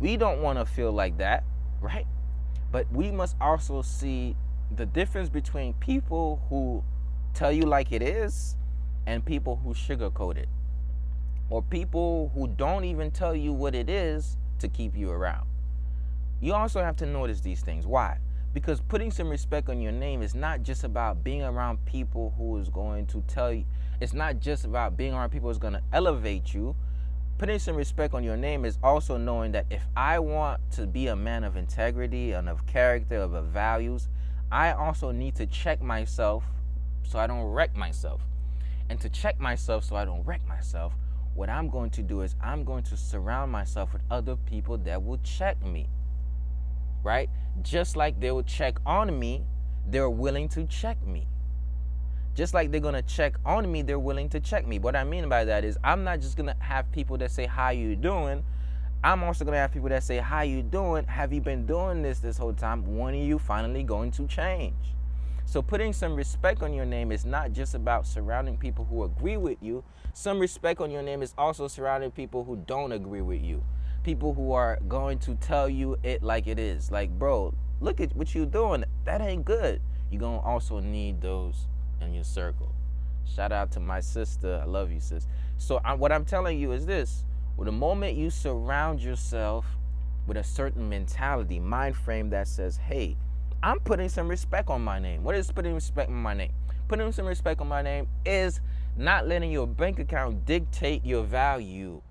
we 0.00 0.16
don't 0.16 0.40
want 0.40 0.58
to 0.58 0.64
feel 0.64 0.92
like 0.92 1.18
that, 1.18 1.44
right? 1.80 2.06
But 2.70 2.90
we 2.90 3.10
must 3.10 3.36
also 3.40 3.82
see 3.82 4.36
the 4.76 4.86
difference 4.86 5.28
between 5.28 5.74
people 5.74 6.42
who 6.48 6.82
tell 7.34 7.52
you 7.52 7.62
like 7.62 7.92
it 7.92 8.02
is 8.02 8.56
and 9.06 9.24
people 9.24 9.56
who 9.56 9.74
sugarcoat 9.74 10.36
it. 10.36 10.48
Or 11.50 11.62
people 11.62 12.30
who 12.34 12.48
don't 12.48 12.84
even 12.84 13.10
tell 13.10 13.34
you 13.34 13.52
what 13.52 13.74
it 13.74 13.90
is 13.90 14.36
to 14.60 14.68
keep 14.68 14.96
you 14.96 15.10
around. 15.10 15.46
You 16.40 16.54
also 16.54 16.82
have 16.82 16.96
to 16.96 17.06
notice 17.06 17.40
these 17.40 17.60
things. 17.60 17.86
Why? 17.86 18.18
Because 18.54 18.80
putting 18.80 19.10
some 19.10 19.28
respect 19.28 19.68
on 19.68 19.80
your 19.80 19.92
name 19.92 20.22
is 20.22 20.34
not 20.34 20.62
just 20.62 20.84
about 20.84 21.22
being 21.24 21.42
around 21.42 21.84
people 21.84 22.34
who 22.36 22.56
is 22.58 22.68
going 22.68 23.06
to 23.06 23.22
tell 23.22 23.52
you, 23.52 23.64
it's 24.00 24.12
not 24.12 24.40
just 24.40 24.64
about 24.64 24.96
being 24.96 25.14
around 25.14 25.30
people 25.30 25.48
who's 25.48 25.58
going 25.58 25.74
to 25.74 25.82
elevate 25.92 26.52
you, 26.52 26.74
putting 27.38 27.58
some 27.58 27.76
respect 27.76 28.14
on 28.14 28.22
your 28.22 28.36
name 28.36 28.64
is 28.64 28.78
also 28.82 29.16
knowing 29.16 29.52
that 29.52 29.66
if 29.70 29.82
I 29.96 30.18
want 30.18 30.60
to 30.72 30.86
be 30.86 31.08
a 31.08 31.16
man 31.16 31.44
of 31.44 31.56
integrity 31.56 32.32
and 32.32 32.48
of 32.48 32.66
character, 32.66 33.16
of 33.16 33.32
values, 33.46 34.08
I 34.52 34.72
also 34.72 35.12
need 35.12 35.34
to 35.36 35.46
check 35.46 35.80
myself 35.80 36.44
so 37.02 37.18
I 37.18 37.26
don't 37.26 37.44
wreck 37.44 37.74
myself. 37.74 38.20
And 38.90 39.00
to 39.00 39.08
check 39.08 39.40
myself 39.40 39.82
so 39.84 39.96
I 39.96 40.04
don't 40.04 40.22
wreck 40.24 40.46
myself, 40.46 40.92
what 41.34 41.48
I'm 41.48 41.70
going 41.70 41.88
to 41.90 42.02
do 42.02 42.20
is 42.20 42.36
I'm 42.42 42.62
going 42.62 42.82
to 42.84 42.96
surround 42.96 43.50
myself 43.50 43.94
with 43.94 44.02
other 44.10 44.36
people 44.36 44.76
that 44.78 45.02
will 45.02 45.16
check 45.24 45.64
me. 45.64 45.88
Right? 47.02 47.30
Just 47.62 47.96
like 47.96 48.20
they 48.20 48.30
will 48.30 48.42
check 48.42 48.78
on 48.84 49.18
me, 49.18 49.46
they're 49.88 50.10
willing 50.10 50.50
to 50.50 50.66
check 50.66 51.02
me. 51.06 51.26
Just 52.34 52.52
like 52.52 52.70
they're 52.70 52.80
gonna 52.80 53.02
check 53.02 53.36
on 53.46 53.70
me, 53.72 53.80
they're 53.80 53.98
willing 53.98 54.28
to 54.30 54.40
check 54.40 54.66
me. 54.66 54.78
What 54.78 54.96
I 54.96 55.04
mean 55.04 55.28
by 55.28 55.44
that 55.44 55.64
is 55.64 55.78
I'm 55.82 56.04
not 56.04 56.20
just 56.20 56.36
gonna 56.36 56.56
have 56.60 56.90
people 56.92 57.16
that 57.18 57.30
say, 57.30 57.46
How 57.46 57.70
you 57.70 57.96
doing? 57.96 58.44
I'm 59.04 59.24
also 59.24 59.44
gonna 59.44 59.56
have 59.56 59.72
people 59.72 59.88
that 59.88 60.04
say, 60.04 60.18
How 60.18 60.42
you 60.42 60.62
doing? 60.62 61.04
Have 61.06 61.32
you 61.32 61.40
been 61.40 61.66
doing 61.66 62.02
this 62.02 62.20
this 62.20 62.38
whole 62.38 62.52
time? 62.52 62.96
When 62.96 63.14
are 63.14 63.16
you 63.16 63.38
finally 63.38 63.82
going 63.82 64.12
to 64.12 64.28
change? 64.28 64.76
So 65.44 65.60
putting 65.60 65.92
some 65.92 66.14
respect 66.14 66.62
on 66.62 66.72
your 66.72 66.84
name 66.84 67.10
is 67.10 67.24
not 67.24 67.52
just 67.52 67.74
about 67.74 68.06
surrounding 68.06 68.56
people 68.56 68.84
who 68.84 69.02
agree 69.02 69.36
with 69.36 69.58
you. 69.60 69.82
Some 70.14 70.38
respect 70.38 70.80
on 70.80 70.90
your 70.90 71.02
name 71.02 71.20
is 71.20 71.34
also 71.36 71.66
surrounding 71.66 72.12
people 72.12 72.44
who 72.44 72.62
don't 72.66 72.92
agree 72.92 73.22
with 73.22 73.42
you. 73.42 73.64
People 74.04 74.34
who 74.34 74.52
are 74.52 74.78
going 74.88 75.18
to 75.20 75.34
tell 75.34 75.68
you 75.68 75.98
it 76.04 76.22
like 76.22 76.46
it 76.46 76.60
is. 76.60 76.92
Like, 76.92 77.10
bro, 77.10 77.54
look 77.80 78.00
at 78.00 78.14
what 78.14 78.34
you're 78.36 78.46
doing. 78.46 78.84
That 79.04 79.20
ain't 79.20 79.44
good. 79.44 79.82
You're 80.12 80.20
gonna 80.20 80.40
also 80.40 80.78
need 80.78 81.20
those 81.20 81.66
in 82.00 82.14
your 82.14 82.24
circle. 82.24 82.72
Shout 83.24 83.50
out 83.50 83.72
to 83.72 83.80
my 83.80 83.98
sister. 83.98 84.60
I 84.62 84.66
love 84.66 84.92
you, 84.92 85.00
sis. 85.00 85.26
So 85.56 85.80
I, 85.84 85.94
what 85.94 86.12
I'm 86.12 86.24
telling 86.24 86.58
you 86.58 86.70
is 86.72 86.86
this: 86.86 87.24
well, 87.56 87.64
the 87.64 87.72
moment 87.72 88.16
you 88.16 88.30
surround 88.30 89.02
yourself 89.02 89.66
with 90.26 90.36
a 90.36 90.44
certain 90.44 90.88
mentality, 90.88 91.60
mind 91.60 91.96
frame 91.96 92.30
that 92.30 92.48
says, 92.48 92.76
"Hey, 92.76 93.16
I'm 93.62 93.80
putting 93.80 94.08
some 94.08 94.28
respect 94.28 94.70
on 94.70 94.82
my 94.82 94.98
name." 94.98 95.22
What 95.22 95.34
is 95.34 95.50
putting 95.50 95.74
respect 95.74 96.08
on 96.08 96.22
my 96.22 96.34
name? 96.34 96.52
Putting 96.88 97.10
some 97.12 97.26
respect 97.26 97.60
on 97.60 97.68
my 97.68 97.82
name 97.82 98.08
is 98.24 98.60
not 98.96 99.26
letting 99.26 99.50
your 99.50 99.66
bank 99.66 99.98
account 99.98 100.44
dictate 100.44 101.04
your 101.04 101.24
value. 101.24 102.02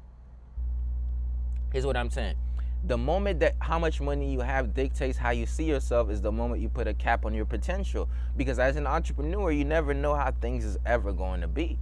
Here's 1.71 1.86
what 1.86 1.95
I'm 1.97 2.10
saying 2.10 2.36
the 2.84 2.97
moment 2.97 3.39
that 3.39 3.56
how 3.60 3.77
much 3.77 4.01
money 4.01 4.32
you 4.32 4.39
have 4.39 4.73
dictates 4.73 5.17
how 5.17 5.30
you 5.30 5.45
see 5.45 5.65
yourself 5.65 6.10
is 6.10 6.19
the 6.21 6.32
moment 6.32 6.62
you 6.62 6.69
put 6.69 6.88
a 6.88 6.93
cap 6.93 7.25
on 7.25 7.34
your 7.34 7.45
potential 7.45 8.10
because 8.36 8.58
as 8.58 8.75
an 8.75 8.88
entrepreneur 8.88 9.51
you 9.51 9.63
never 9.63 9.93
know 9.93 10.15
how 10.15 10.32
things 10.41 10.65
is 10.65 10.80
ever 10.86 11.13
going 11.13 11.41
to 11.41 11.47
be 11.47 11.77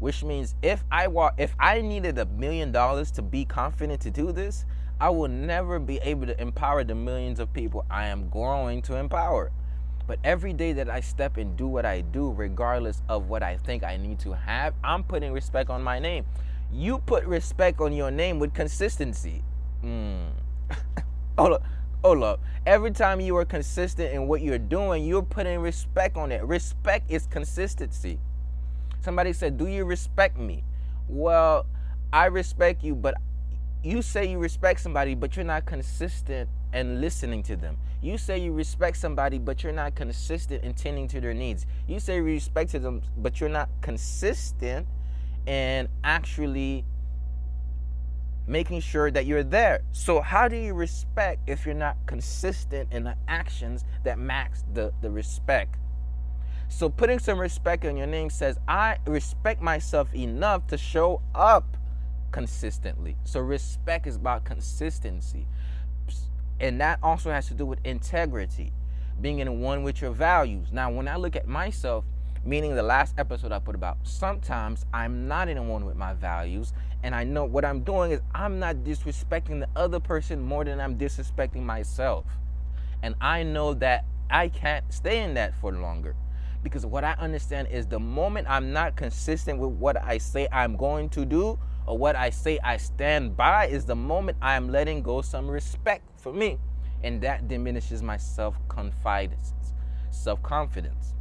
which 0.00 0.24
means 0.24 0.54
if 0.62 0.84
i 0.90 1.06
walk 1.06 1.34
if 1.38 1.54
i 1.58 1.80
needed 1.80 2.18
a 2.18 2.26
million 2.26 2.72
dollars 2.72 3.10
to 3.10 3.22
be 3.22 3.44
confident 3.44 4.00
to 4.00 4.10
do 4.10 4.32
this 4.32 4.64
i 5.00 5.08
will 5.08 5.28
never 5.28 5.78
be 5.78 5.98
able 5.98 6.26
to 6.26 6.40
empower 6.40 6.84
the 6.84 6.94
millions 6.94 7.38
of 7.38 7.52
people 7.52 7.84
i 7.90 8.06
am 8.06 8.28
growing 8.28 8.82
to 8.82 8.96
empower 8.96 9.50
but 10.06 10.18
every 10.24 10.52
day 10.52 10.72
that 10.72 10.90
i 10.90 11.00
step 11.00 11.36
and 11.36 11.56
do 11.56 11.66
what 11.66 11.84
i 11.84 12.00
do 12.00 12.30
regardless 12.32 13.02
of 13.08 13.28
what 13.28 13.42
i 13.42 13.56
think 13.58 13.82
i 13.82 13.96
need 13.96 14.18
to 14.18 14.32
have 14.32 14.74
i'm 14.82 15.02
putting 15.02 15.32
respect 15.32 15.70
on 15.70 15.82
my 15.82 15.98
name 15.98 16.24
you 16.72 16.98
put 16.98 17.24
respect 17.24 17.80
on 17.80 17.92
your 17.92 18.10
name 18.10 18.38
with 18.38 18.52
consistency 18.52 19.42
Mm. 19.84 20.30
hold 21.38 21.52
up. 21.52 21.62
Hold 22.02 22.22
up. 22.22 22.40
Every 22.66 22.90
time 22.90 23.20
you 23.20 23.36
are 23.36 23.44
consistent 23.44 24.12
in 24.12 24.26
what 24.26 24.40
you're 24.40 24.58
doing, 24.58 25.04
you're 25.04 25.22
putting 25.22 25.60
respect 25.60 26.16
on 26.16 26.32
it. 26.32 26.42
Respect 26.42 27.10
is 27.10 27.26
consistency. 27.26 28.18
Somebody 29.04 29.34
said, 29.34 29.58
Do 29.58 29.66
you 29.66 29.84
respect 29.84 30.38
me? 30.38 30.64
Well, 31.08 31.66
I 32.10 32.24
respect 32.24 32.82
you, 32.82 32.94
but 32.94 33.14
you 33.82 34.00
say 34.00 34.24
you 34.24 34.38
respect 34.38 34.80
somebody, 34.80 35.14
but 35.14 35.36
you're 35.36 35.44
not 35.44 35.66
consistent 35.66 36.48
and 36.72 37.02
listening 37.02 37.42
to 37.42 37.54
them. 37.54 37.76
You 38.00 38.16
say 38.16 38.38
you 38.38 38.54
respect 38.54 38.96
somebody, 38.96 39.36
but 39.36 39.62
you're 39.62 39.74
not 39.74 39.94
consistent 39.94 40.64
in 40.64 40.72
tending 40.72 41.06
to 41.08 41.20
their 41.20 41.34
needs. 41.34 41.66
You 41.86 42.00
say 42.00 42.16
you 42.16 42.22
respect 42.22 42.72
them, 42.72 43.02
but 43.18 43.42
you're 43.42 43.50
not 43.50 43.68
consistent 43.82 44.86
and 45.46 45.86
actually 46.02 46.86
making 48.46 48.80
sure 48.80 49.10
that 49.10 49.26
you're 49.26 49.44
there. 49.44 49.82
So 49.92 50.22
how 50.22 50.48
do 50.48 50.56
you 50.56 50.72
respect 50.72 51.42
if 51.46 51.66
you're 51.66 51.74
not 51.74 51.98
consistent 52.06 52.90
in 52.90 53.04
the 53.04 53.16
actions 53.28 53.84
that 54.04 54.18
max 54.18 54.64
the, 54.72 54.94
the 55.02 55.10
respect? 55.10 55.76
So 56.68 56.88
putting 56.88 57.18
some 57.18 57.38
respect 57.38 57.84
in 57.84 57.96
your 57.96 58.06
name 58.06 58.30
says, 58.30 58.58
I 58.66 58.98
respect 59.06 59.62
myself 59.62 60.12
enough 60.14 60.66
to 60.68 60.78
show 60.78 61.22
up 61.34 61.76
consistently. 62.32 63.16
So 63.24 63.40
respect 63.40 64.06
is 64.06 64.16
about 64.16 64.44
consistency. 64.44 65.46
And 66.60 66.80
that 66.80 66.98
also 67.02 67.30
has 67.30 67.48
to 67.48 67.54
do 67.54 67.66
with 67.66 67.78
integrity, 67.84 68.72
being 69.20 69.38
in 69.40 69.60
one 69.60 69.82
with 69.82 70.00
your 70.00 70.12
values. 70.12 70.72
Now, 70.72 70.90
when 70.90 71.08
I 71.08 71.16
look 71.16 71.36
at 71.36 71.46
myself, 71.46 72.04
meaning 72.44 72.74
the 72.74 72.82
last 72.82 73.14
episode 73.18 73.52
I 73.52 73.58
put 73.58 73.74
about, 73.74 73.98
sometimes 74.02 74.84
I'm 74.92 75.28
not 75.28 75.48
in 75.48 75.68
one 75.68 75.84
with 75.84 75.96
my 75.96 76.14
values 76.14 76.72
and 77.02 77.14
I 77.14 77.22
know 77.22 77.44
what 77.44 77.64
I'm 77.64 77.80
doing 77.80 78.12
is 78.12 78.20
I'm 78.34 78.58
not 78.58 78.76
disrespecting 78.76 79.60
the 79.60 79.68
other 79.76 80.00
person 80.00 80.40
more 80.40 80.64
than 80.64 80.80
I'm 80.80 80.96
disrespecting 80.96 81.62
myself. 81.62 82.24
And 83.02 83.14
I 83.20 83.42
know 83.42 83.74
that 83.74 84.06
I 84.30 84.48
can't 84.48 84.90
stay 84.92 85.22
in 85.22 85.34
that 85.34 85.54
for 85.60 85.72
longer. 85.72 86.16
Because 86.64 86.84
what 86.84 87.04
I 87.04 87.12
understand 87.12 87.68
is 87.68 87.86
the 87.86 88.00
moment 88.00 88.48
I'm 88.50 88.72
not 88.72 88.96
consistent 88.96 89.60
with 89.60 89.70
what 89.70 90.02
I 90.02 90.18
say 90.18 90.48
I'm 90.50 90.76
going 90.76 91.08
to 91.10 91.24
do 91.24 91.56
or 91.86 91.96
what 91.96 92.16
I 92.16 92.30
say 92.30 92.58
I 92.64 92.78
stand 92.78 93.36
by 93.36 93.66
is 93.66 93.84
the 93.84 93.94
moment 93.94 94.38
I 94.42 94.56
am 94.56 94.68
letting 94.68 95.02
go 95.02 95.22
some 95.22 95.48
respect 95.48 96.02
for 96.16 96.32
me. 96.32 96.58
And 97.04 97.20
that 97.20 97.46
diminishes 97.46 98.02
my 98.02 98.16
self 98.16 98.56
confidence, 98.66 99.52
self 100.10 100.42
confidence. 100.42 101.14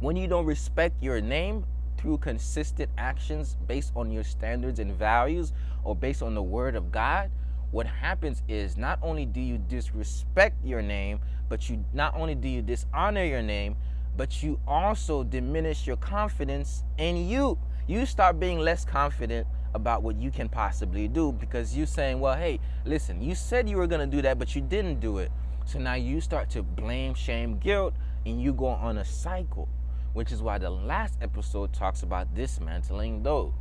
When 0.00 0.16
you 0.16 0.28
don't 0.28 0.46
respect 0.46 1.02
your 1.02 1.20
name, 1.20 1.66
through 2.04 2.18
consistent 2.18 2.90
actions 2.98 3.56
based 3.66 3.90
on 3.96 4.10
your 4.10 4.24
standards 4.24 4.78
and 4.78 4.92
values 4.92 5.54
or 5.84 5.96
based 5.96 6.22
on 6.22 6.34
the 6.34 6.42
word 6.42 6.76
of 6.76 6.92
God, 6.92 7.30
what 7.70 7.86
happens 7.86 8.42
is 8.46 8.76
not 8.76 8.98
only 9.02 9.24
do 9.24 9.40
you 9.40 9.56
disrespect 9.56 10.62
your 10.62 10.82
name, 10.82 11.18
but 11.48 11.68
you 11.70 11.82
not 11.94 12.14
only 12.14 12.34
do 12.34 12.46
you 12.46 12.60
dishonor 12.60 13.24
your 13.24 13.40
name, 13.40 13.74
but 14.16 14.42
you 14.42 14.58
also 14.66 15.24
diminish 15.24 15.86
your 15.86 15.96
confidence 15.96 16.84
in 16.98 17.28
you. 17.28 17.58
You 17.86 18.06
start 18.06 18.38
being 18.40 18.58
less 18.58 18.84
confident 18.84 19.46
about 19.74 20.02
what 20.02 20.16
you 20.16 20.30
can 20.30 20.48
possibly 20.48 21.08
do 21.08 21.32
because 21.32 21.76
you're 21.76 21.86
saying, 21.86 22.20
well, 22.20 22.36
hey, 22.36 22.60
listen, 22.84 23.20
you 23.20 23.34
said 23.34 23.68
you 23.68 23.76
were 23.76 23.86
going 23.86 24.08
to 24.08 24.16
do 24.16 24.22
that, 24.22 24.38
but 24.38 24.54
you 24.54 24.62
didn't 24.62 25.00
do 25.00 25.18
it. 25.18 25.30
So 25.66 25.78
now 25.78 25.94
you 25.94 26.20
start 26.20 26.50
to 26.50 26.62
blame, 26.62 27.14
shame, 27.14 27.58
guilt, 27.58 27.94
and 28.24 28.40
you 28.40 28.52
go 28.52 28.66
on 28.66 28.98
a 28.98 29.04
cycle 29.04 29.68
which 30.14 30.30
is 30.32 30.40
why 30.40 30.58
the 30.58 30.70
last 30.70 31.18
episode 31.20 31.72
talks 31.72 32.02
about 32.02 32.34
dismantling 32.34 33.22
those. 33.22 33.52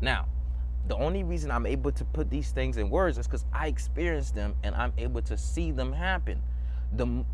Now, 0.00 0.26
the 0.86 0.96
only 0.96 1.24
reason 1.24 1.50
I'm 1.50 1.66
able 1.66 1.90
to 1.92 2.04
put 2.04 2.30
these 2.30 2.52
things 2.52 2.76
in 2.76 2.88
words 2.88 3.18
is 3.18 3.26
because 3.26 3.44
I 3.52 3.66
experienced 3.66 4.34
them 4.34 4.54
and 4.62 4.74
I'm 4.74 4.92
able 4.96 5.20
to 5.22 5.36
see 5.36 5.72
them 5.72 5.92
happen. 5.92 6.40
The 6.92 7.24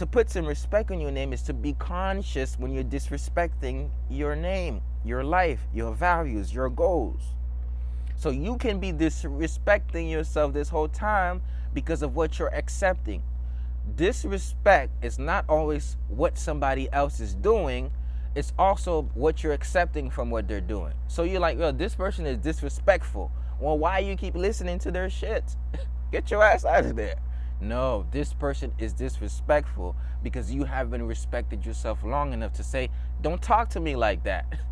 to 0.00 0.06
put 0.06 0.30
some 0.30 0.46
respect 0.46 0.90
on 0.90 0.98
your 0.98 1.10
name 1.10 1.30
is 1.30 1.42
to 1.42 1.52
be 1.52 1.74
conscious 1.74 2.58
when 2.58 2.72
you're 2.72 2.82
disrespecting 2.82 3.90
your 4.08 4.34
name, 4.34 4.80
your 5.04 5.22
life, 5.22 5.60
your 5.74 5.92
values, 5.92 6.54
your 6.54 6.70
goals. 6.70 7.20
So 8.16 8.30
you 8.30 8.56
can 8.56 8.80
be 8.80 8.94
disrespecting 8.94 10.10
yourself 10.10 10.54
this 10.54 10.70
whole 10.70 10.88
time 10.88 11.42
because 11.74 12.00
of 12.00 12.16
what 12.16 12.38
you're 12.38 12.54
accepting. 12.54 13.22
Disrespect 13.94 14.90
is 15.04 15.18
not 15.18 15.44
always 15.50 15.98
what 16.08 16.38
somebody 16.38 16.90
else 16.94 17.20
is 17.20 17.34
doing, 17.34 17.90
it's 18.34 18.54
also 18.58 19.02
what 19.12 19.42
you're 19.42 19.52
accepting 19.52 20.08
from 20.08 20.30
what 20.30 20.48
they're 20.48 20.62
doing. 20.62 20.94
So 21.08 21.24
you're 21.24 21.40
like, 21.40 21.58
well, 21.58 21.74
this 21.74 21.94
person 21.94 22.24
is 22.24 22.38
disrespectful. 22.38 23.30
Well, 23.60 23.76
why 23.76 23.98
you 23.98 24.16
keep 24.16 24.34
listening 24.34 24.78
to 24.78 24.90
their 24.90 25.10
shit? 25.10 25.44
Get 26.10 26.30
your 26.30 26.42
ass 26.42 26.64
out 26.64 26.86
of 26.86 26.96
there. 26.96 27.16
No, 27.60 28.06
this 28.10 28.32
person 28.32 28.72
is 28.78 28.94
disrespectful 28.94 29.94
because 30.22 30.50
you 30.50 30.64
haven't 30.64 31.02
respected 31.02 31.66
yourself 31.66 32.02
long 32.02 32.32
enough 32.32 32.54
to 32.54 32.64
say, 32.64 32.88
don't 33.20 33.42
talk 33.42 33.68
to 33.70 33.80
me 33.80 33.96
like 33.96 34.24
that. 34.24 34.46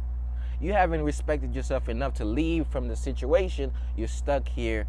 You 0.61 0.72
haven't 0.72 1.03
respected 1.03 1.55
yourself 1.55 1.88
enough 1.88 2.14
to 2.14 2.24
leave 2.24 2.66
from 2.66 2.88
the 2.88 2.96
situation. 2.96 3.72
You're 3.96 4.09
stuck 4.09 4.48
here 4.48 4.88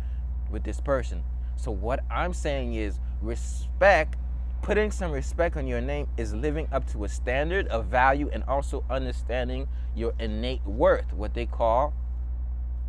with 0.49 0.63
this 0.63 0.81
person. 0.81 1.23
So, 1.57 1.69
what 1.69 1.99
I'm 2.09 2.33
saying 2.33 2.73
is, 2.73 2.99
respect, 3.21 4.15
putting 4.63 4.89
some 4.89 5.11
respect 5.11 5.57
on 5.57 5.67
your 5.67 5.79
name 5.79 6.07
is 6.17 6.33
living 6.33 6.67
up 6.71 6.91
to 6.93 7.03
a 7.03 7.09
standard 7.09 7.67
of 7.67 7.85
value 7.85 8.31
and 8.33 8.43
also 8.45 8.83
understanding 8.89 9.67
your 9.95 10.13
innate 10.19 10.65
worth, 10.65 11.13
what 11.13 11.35
they 11.35 11.45
call 11.45 11.93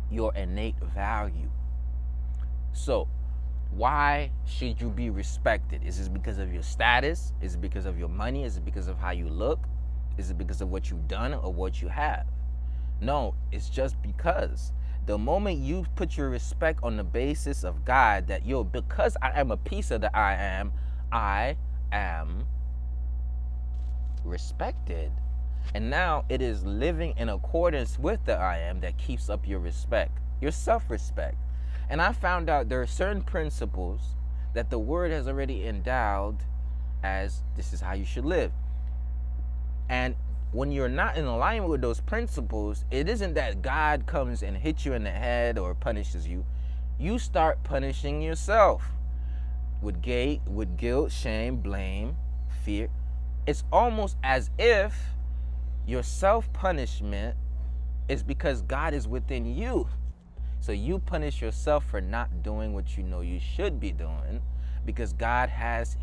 your 0.09 0.33
innate 0.33 0.79
value. 0.79 1.51
So, 2.73 3.07
why 3.71 4.31
should 4.45 4.81
you 4.81 4.89
be 4.89 5.09
respected? 5.09 5.83
Is 5.83 5.99
it 5.99 6.13
because 6.13 6.37
of 6.37 6.53
your 6.53 6.63
status? 6.63 7.33
Is 7.41 7.55
it 7.55 7.61
because 7.61 7.85
of 7.85 7.97
your 7.97 8.09
money? 8.09 8.43
Is 8.43 8.57
it 8.57 8.65
because 8.65 8.87
of 8.87 8.97
how 8.97 9.11
you 9.11 9.29
look? 9.29 9.59
Is 10.17 10.29
it 10.29 10.37
because 10.37 10.61
of 10.61 10.69
what 10.69 10.89
you've 10.89 11.07
done 11.07 11.33
or 11.33 11.53
what 11.53 11.81
you 11.81 11.87
have? 11.87 12.27
No, 12.99 13.33
it's 13.51 13.69
just 13.69 14.01
because 14.01 14.73
the 15.05 15.17
moment 15.17 15.59
you 15.59 15.85
put 15.95 16.17
your 16.17 16.29
respect 16.29 16.79
on 16.83 16.97
the 16.97 17.03
basis 17.03 17.63
of 17.63 17.83
God, 17.85 18.27
that 18.27 18.45
yo, 18.45 18.63
because 18.63 19.17
I 19.21 19.39
am 19.39 19.51
a 19.51 19.57
piece 19.57 19.89
of 19.89 20.01
the 20.01 20.15
I 20.15 20.35
am, 20.35 20.73
I 21.11 21.55
am 21.91 22.45
respected. 24.23 25.11
And 25.73 25.89
now 25.89 26.25
it 26.29 26.41
is 26.41 26.63
living 26.65 27.13
in 27.17 27.29
accordance 27.29 27.97
with 27.97 28.23
the 28.25 28.35
I 28.35 28.59
am 28.59 28.81
that 28.81 28.97
keeps 28.97 29.29
up 29.29 29.47
your 29.47 29.59
respect, 29.59 30.19
your 30.41 30.51
self 30.51 30.89
respect. 30.89 31.37
And 31.91 32.01
I 32.01 32.13
found 32.13 32.49
out 32.49 32.69
there 32.69 32.81
are 32.81 32.87
certain 32.87 33.21
principles 33.21 34.15
that 34.53 34.69
the 34.69 34.79
word 34.79 35.11
has 35.11 35.27
already 35.27 35.67
endowed 35.67 36.37
as 37.03 37.43
this 37.57 37.73
is 37.73 37.81
how 37.81 37.93
you 37.93 38.05
should 38.05 38.23
live. 38.23 38.53
And 39.89 40.15
when 40.53 40.71
you're 40.71 40.87
not 40.87 41.17
in 41.17 41.25
alignment 41.25 41.69
with 41.69 41.81
those 41.81 41.99
principles, 41.99 42.85
it 42.91 43.09
isn't 43.09 43.33
that 43.33 43.61
God 43.61 44.05
comes 44.05 44.41
and 44.41 44.55
hits 44.55 44.85
you 44.85 44.93
in 44.93 45.03
the 45.03 45.11
head 45.11 45.57
or 45.57 45.75
punishes 45.75 46.25
you. 46.25 46.45
You 46.97 47.19
start 47.19 47.61
punishing 47.65 48.21
yourself 48.21 48.83
with 49.81 49.97
with 50.47 50.77
guilt, 50.77 51.11
shame, 51.11 51.57
blame, 51.57 52.15
fear. 52.63 52.87
It's 53.45 53.65
almost 53.69 54.15
as 54.23 54.49
if 54.57 54.97
your 55.85 56.03
self-punishment 56.03 57.35
is 58.07 58.23
because 58.23 58.61
God 58.61 58.93
is 58.93 59.09
within 59.09 59.45
you. 59.45 59.89
So 60.61 60.71
you 60.71 60.99
punish 60.99 61.41
yourself 61.41 61.83
for 61.85 61.99
not 61.99 62.43
doing 62.43 62.73
what 62.73 62.95
you 62.95 63.03
know 63.03 63.21
you 63.21 63.39
should 63.39 63.79
be 63.79 63.91
doing 63.91 64.41
because 64.85 65.11
God 65.11 65.49
has 65.49 65.97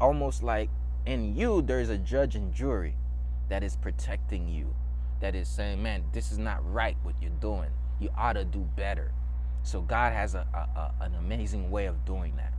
almost 0.00 0.42
like 0.42 0.70
in 1.04 1.36
you 1.36 1.60
there's 1.60 1.90
a 1.90 1.98
judge 1.98 2.34
and 2.34 2.52
jury 2.52 2.96
that 3.50 3.62
is 3.62 3.76
protecting 3.76 4.48
you, 4.48 4.74
that 5.20 5.34
is 5.34 5.48
saying, 5.48 5.82
man, 5.82 6.04
this 6.12 6.32
is 6.32 6.38
not 6.38 6.58
right 6.72 6.96
what 7.02 7.14
you're 7.20 7.30
doing. 7.42 7.68
You 7.98 8.08
ought 8.16 8.34
to 8.34 8.44
do 8.44 8.60
better. 8.74 9.12
So 9.62 9.82
God 9.82 10.14
has 10.14 10.34
a, 10.34 10.46
a, 10.54 10.58
a, 10.58 10.94
an 11.02 11.14
amazing 11.16 11.70
way 11.70 11.84
of 11.84 12.06
doing 12.06 12.36
that. 12.36 12.54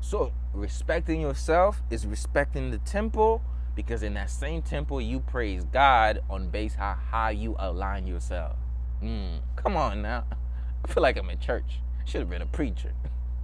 So 0.00 0.32
respecting 0.52 1.20
yourself 1.20 1.80
is 1.90 2.06
respecting 2.06 2.72
the 2.72 2.78
temple 2.78 3.40
because 3.76 4.02
in 4.02 4.14
that 4.14 4.30
same 4.30 4.62
temple 4.62 5.00
you 5.00 5.20
praise 5.20 5.64
God 5.64 6.22
on 6.28 6.48
base 6.48 6.74
how 6.74 6.96
how 7.10 7.28
you 7.28 7.54
align 7.58 8.06
yourself. 8.08 8.56
Mm, 9.00 9.40
come 9.54 9.76
on 9.76 10.02
now. 10.02 10.24
I 10.86 10.92
feel 10.94 11.02
like 11.02 11.16
I'm 11.16 11.30
in 11.30 11.38
church. 11.38 11.80
Should 12.04 12.20
have 12.20 12.30
been 12.30 12.42
a 12.42 12.46
preacher. 12.46 12.92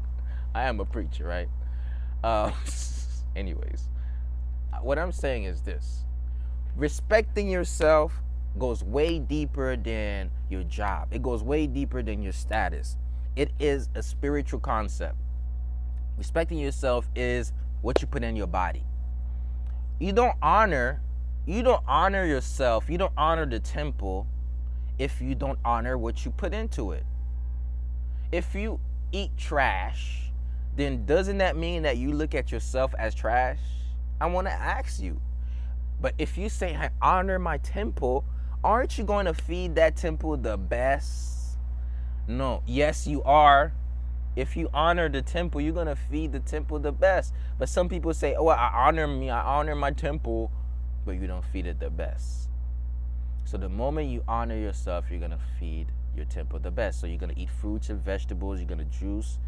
I 0.54 0.64
am 0.64 0.80
a 0.80 0.84
preacher, 0.84 1.26
right? 1.26 1.48
Uh, 2.22 2.52
anyways, 3.36 3.88
what 4.82 4.98
I'm 4.98 5.12
saying 5.12 5.44
is 5.44 5.62
this 5.62 6.04
respecting 6.76 7.48
yourself 7.48 8.22
goes 8.58 8.84
way 8.84 9.18
deeper 9.18 9.76
than 9.76 10.30
your 10.48 10.62
job. 10.64 11.08
It 11.10 11.22
goes 11.22 11.42
way 11.42 11.66
deeper 11.66 12.02
than 12.02 12.22
your 12.22 12.32
status. 12.32 12.96
It 13.34 13.50
is 13.58 13.88
a 13.94 14.02
spiritual 14.02 14.60
concept. 14.60 15.16
Respecting 16.18 16.58
yourself 16.58 17.08
is 17.16 17.52
what 17.80 18.00
you 18.02 18.06
put 18.06 18.22
in 18.22 18.36
your 18.36 18.46
body. 18.46 18.84
You 19.98 20.12
don't 20.12 20.36
honor 20.42 21.00
you 21.44 21.64
don't 21.64 21.82
honor 21.88 22.24
yourself. 22.24 22.88
You 22.88 22.98
don't 22.98 23.12
honor 23.16 23.46
the 23.46 23.58
temple 23.58 24.28
if 24.98 25.20
you 25.20 25.34
don't 25.34 25.58
honor 25.64 25.98
what 25.98 26.24
you 26.24 26.30
put 26.30 26.54
into 26.54 26.92
it. 26.92 27.04
If 28.32 28.54
you 28.54 28.80
eat 29.12 29.36
trash, 29.36 30.32
then 30.74 31.04
doesn't 31.04 31.36
that 31.38 31.54
mean 31.54 31.82
that 31.82 31.98
you 31.98 32.12
look 32.12 32.34
at 32.34 32.50
yourself 32.50 32.94
as 32.98 33.14
trash? 33.14 33.60
I 34.22 34.26
want 34.26 34.46
to 34.46 34.52
ask 34.52 35.02
you, 35.02 35.20
but 36.00 36.14
if 36.16 36.38
you 36.38 36.48
say, 36.48 36.74
I 36.74 36.88
honor 37.02 37.38
my 37.38 37.58
temple, 37.58 38.24
aren't 38.64 38.96
you 38.96 39.04
going 39.04 39.26
to 39.26 39.34
feed 39.34 39.74
that 39.74 39.96
temple 39.96 40.38
the 40.38 40.56
best? 40.56 41.58
No. 42.26 42.62
Yes, 42.66 43.06
you 43.06 43.22
are. 43.24 43.74
If 44.34 44.56
you 44.56 44.70
honor 44.72 45.10
the 45.10 45.20
temple, 45.20 45.60
you're 45.60 45.74
going 45.74 45.88
to 45.88 45.96
feed 45.96 46.32
the 46.32 46.40
temple 46.40 46.78
the 46.78 46.92
best. 46.92 47.34
But 47.58 47.68
some 47.68 47.86
people 47.86 48.14
say, 48.14 48.34
oh, 48.34 48.48
I 48.48 48.86
honor 48.86 49.06
me, 49.06 49.28
I 49.28 49.42
honor 49.42 49.74
my 49.74 49.90
temple, 49.90 50.50
but 51.04 51.12
you 51.12 51.26
don't 51.26 51.44
feed 51.44 51.66
it 51.66 51.80
the 51.80 51.90
best. 51.90 52.48
So 53.44 53.58
the 53.58 53.68
moment 53.68 54.08
you 54.08 54.24
honor 54.26 54.56
yourself, 54.56 55.04
you're 55.10 55.18
going 55.18 55.32
to 55.32 55.40
feed 55.60 55.88
your 56.16 56.24
temple 56.26 56.58
the 56.58 56.70
best. 56.70 57.00
So 57.00 57.06
you're 57.06 57.18
to 57.18 57.38
eat 57.38 57.50
fruits 57.50 57.90
and 57.90 58.02
vegetables, 58.02 58.60
you're 58.60 58.76
to 58.76 58.84
juice, 58.84 59.38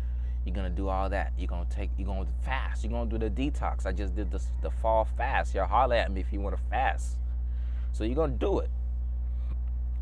you're 0.44 0.55
gonna 0.55 0.70
do 0.70 0.88
all 0.88 1.09
that. 1.09 1.33
You're 1.38 1.48
gonna 1.48 1.66
take. 1.70 1.90
You're 1.96 2.07
gonna 2.07 2.29
fast. 2.42 2.85
You're 2.85 2.92
gonna 2.92 3.09
do 3.09 3.18
the 3.18 3.31
detox. 3.31 3.87
I 3.87 3.92
just 3.92 4.14
did 4.14 4.31
the 4.31 4.42
the 4.61 4.70
fall 4.70 5.07
fast. 5.16 5.55
Y'all 5.55 5.66
holler 5.66 5.96
at 5.96 6.12
me 6.12 6.20
if 6.20 6.33
you 6.33 6.40
want 6.40 6.57
to 6.57 6.62
fast. 6.68 7.16
So 7.92 8.05
you're 8.05 8.14
gonna 8.14 8.35
do 8.35 8.59
it. 8.59 8.70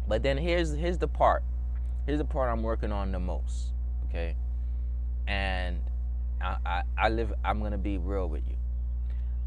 But 0.09 0.23
then 0.23 0.37
here's 0.37 0.73
here's 0.73 0.99
the 0.99 1.07
part. 1.07 1.45
Here's 2.07 2.19
the 2.19 2.25
part 2.25 2.51
I'm 2.51 2.65
working 2.65 2.91
on 2.91 3.13
the 3.13 3.21
most. 3.21 3.73
Okay. 4.09 4.35
And 5.29 5.81
I, 6.41 6.57
I, 6.67 6.83
I 6.99 7.09
live. 7.09 7.33
I'm 7.45 7.61
gonna 7.63 7.79
be 7.79 7.99
real 7.99 8.29
with 8.29 8.43
you. 8.49 8.57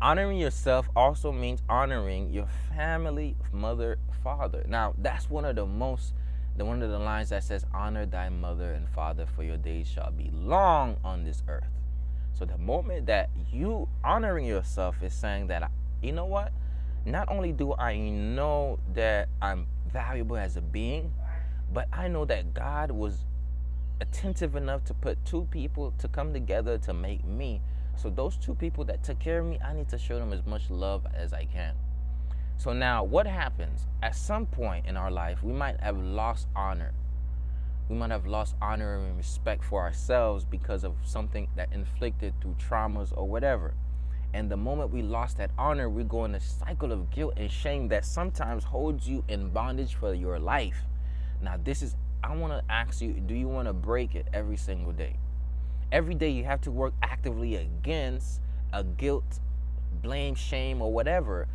Honoring 0.02 0.38
yourself 0.38 0.90
also 0.96 1.32
means 1.32 1.62
honoring 1.68 2.30
your 2.30 2.48
family, 2.74 3.36
mother, 3.52 3.98
father. 4.24 4.64
Now 4.66 4.94
that's 4.98 5.30
one 5.30 5.44
of 5.44 5.58
the 5.58 5.66
most 5.66 6.14
the 6.58 6.66
one 6.66 6.82
of 6.82 6.90
the 6.90 7.00
lines 7.00 7.30
that 7.30 7.44
says, 7.44 7.66
Honor 7.74 8.06
thy 8.06 8.30
mother 8.30 8.74
and 8.74 8.88
father, 8.90 9.26
for 9.26 9.44
your 9.44 9.58
days 9.58 9.88
shall 9.88 10.12
be 10.12 10.32
long 10.34 10.98
on 11.04 11.24
this 11.24 11.44
earth. 11.48 11.68
So 12.34 12.46
the 12.46 12.58
moment 12.58 13.06
that 13.08 13.30
you 13.52 13.88
honoring 14.04 14.46
yourself 14.46 15.02
is 15.02 15.14
saying 15.14 15.48
that, 15.48 15.70
you 16.02 16.12
know 16.12 16.26
what? 16.26 16.52
Not 17.06 17.30
only 17.30 17.52
do 17.52 17.74
I 17.76 17.98
know 17.98 18.80
that 18.94 19.30
I'm 19.42 19.68
valuable 19.92 20.38
as 20.38 20.58
a 20.58 20.62
being, 20.62 21.14
but 21.74 21.88
I 21.94 22.08
know 22.08 22.26
that 22.26 22.54
God 22.54 22.92
was 22.92 23.26
attentive 24.02 24.56
enough 24.56 24.84
to 24.86 24.94
put 24.94 25.24
two 25.26 25.48
people 25.52 25.94
to 26.00 26.08
come 26.08 26.34
together 26.34 26.78
to 26.80 26.94
make 26.94 27.24
me. 27.26 27.62
So 27.96 28.10
those 28.10 28.38
two 28.38 28.56
people 28.56 28.84
that 28.86 29.04
took 29.04 29.20
care 29.20 29.40
of 29.40 29.46
me, 29.46 29.60
I 29.64 29.74
need 29.74 29.90
to 29.90 29.98
show 29.98 30.20
them 30.20 30.34
as 30.34 30.46
much 30.46 30.70
love 30.70 31.06
as 31.14 31.32
I 31.32 31.46
can. 31.46 31.74
So 32.58 32.74
now, 32.74 33.04
what 33.04 33.28
happens? 33.28 33.86
At 34.02 34.16
some 34.16 34.46
point 34.46 34.88
in 34.88 34.98
our 34.98 35.12
life, 35.12 35.44
we 35.44 35.54
might 35.54 35.80
have 35.82 35.98
lost 35.98 36.48
honor. 36.56 36.94
We 37.90 37.96
might 37.96 38.10
have 38.12 38.26
lost 38.26 38.56
honor 38.62 38.96
and 38.96 39.16
respect 39.18 39.64
for 39.64 39.82
ourselves 39.82 40.46
because 40.46 40.84
of 40.84 40.96
something 41.04 41.48
that 41.56 41.72
inflicted 41.72 42.34
through 42.42 42.56
traumas 42.56 43.16
or 43.16 43.28
whatever. 43.28 43.76
And 44.34 44.50
the 44.50 44.58
moment 44.58 44.92
we 44.92 45.02
lost 45.02 45.38
that 45.38 45.52
honor, 45.58 45.90
we 45.90 46.04
go 46.04 46.26
in 46.26 46.34
a 46.34 46.40
cycle 46.40 46.92
of 46.92 47.12
guilt 47.12 47.36
and 47.38 47.52
shame 47.52 47.88
that 47.90 48.04
sometimes 48.06 48.64
holds 48.64 49.08
you 49.08 49.24
in 49.28 49.50
bondage 49.50 49.96
for 49.96 50.14
your 50.14 50.40
life. 50.40 50.78
Now, 51.42 51.58
this 51.64 51.82
is, 51.82 51.96
I 52.24 52.36
want 52.36 52.54
to 52.54 52.74
ask 52.74 53.02
you 53.02 53.14
do 53.14 53.36
you 53.36 53.48
want 53.48 53.68
to 53.68 53.74
break 53.74 54.16
it 54.16 54.28
every 54.34 54.58
single 54.58 54.92
day? 54.92 55.18
Every 55.92 56.16
day 56.16 56.30
you 56.30 56.46
have 56.46 56.62
to 56.62 56.72
work 56.72 56.94
actively 57.04 57.56
against 57.58 58.42
a 58.74 58.84
guilt, 58.84 59.40
blame, 60.02 60.34
shame, 60.34 60.82
or 60.82 60.92
whatever 60.92 61.48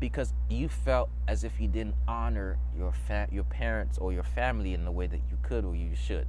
because 0.00 0.32
you 0.48 0.68
felt 0.68 1.10
as 1.26 1.44
if 1.44 1.60
you 1.60 1.68
didn't 1.68 1.94
honor 2.06 2.58
your 2.76 2.92
fa- 2.92 3.28
your 3.30 3.44
parents 3.44 3.98
or 3.98 4.12
your 4.12 4.22
family 4.22 4.74
in 4.74 4.84
the 4.84 4.90
way 4.92 5.06
that 5.06 5.20
you 5.30 5.38
could 5.42 5.64
or 5.64 5.74
you 5.74 5.94
should. 5.94 6.26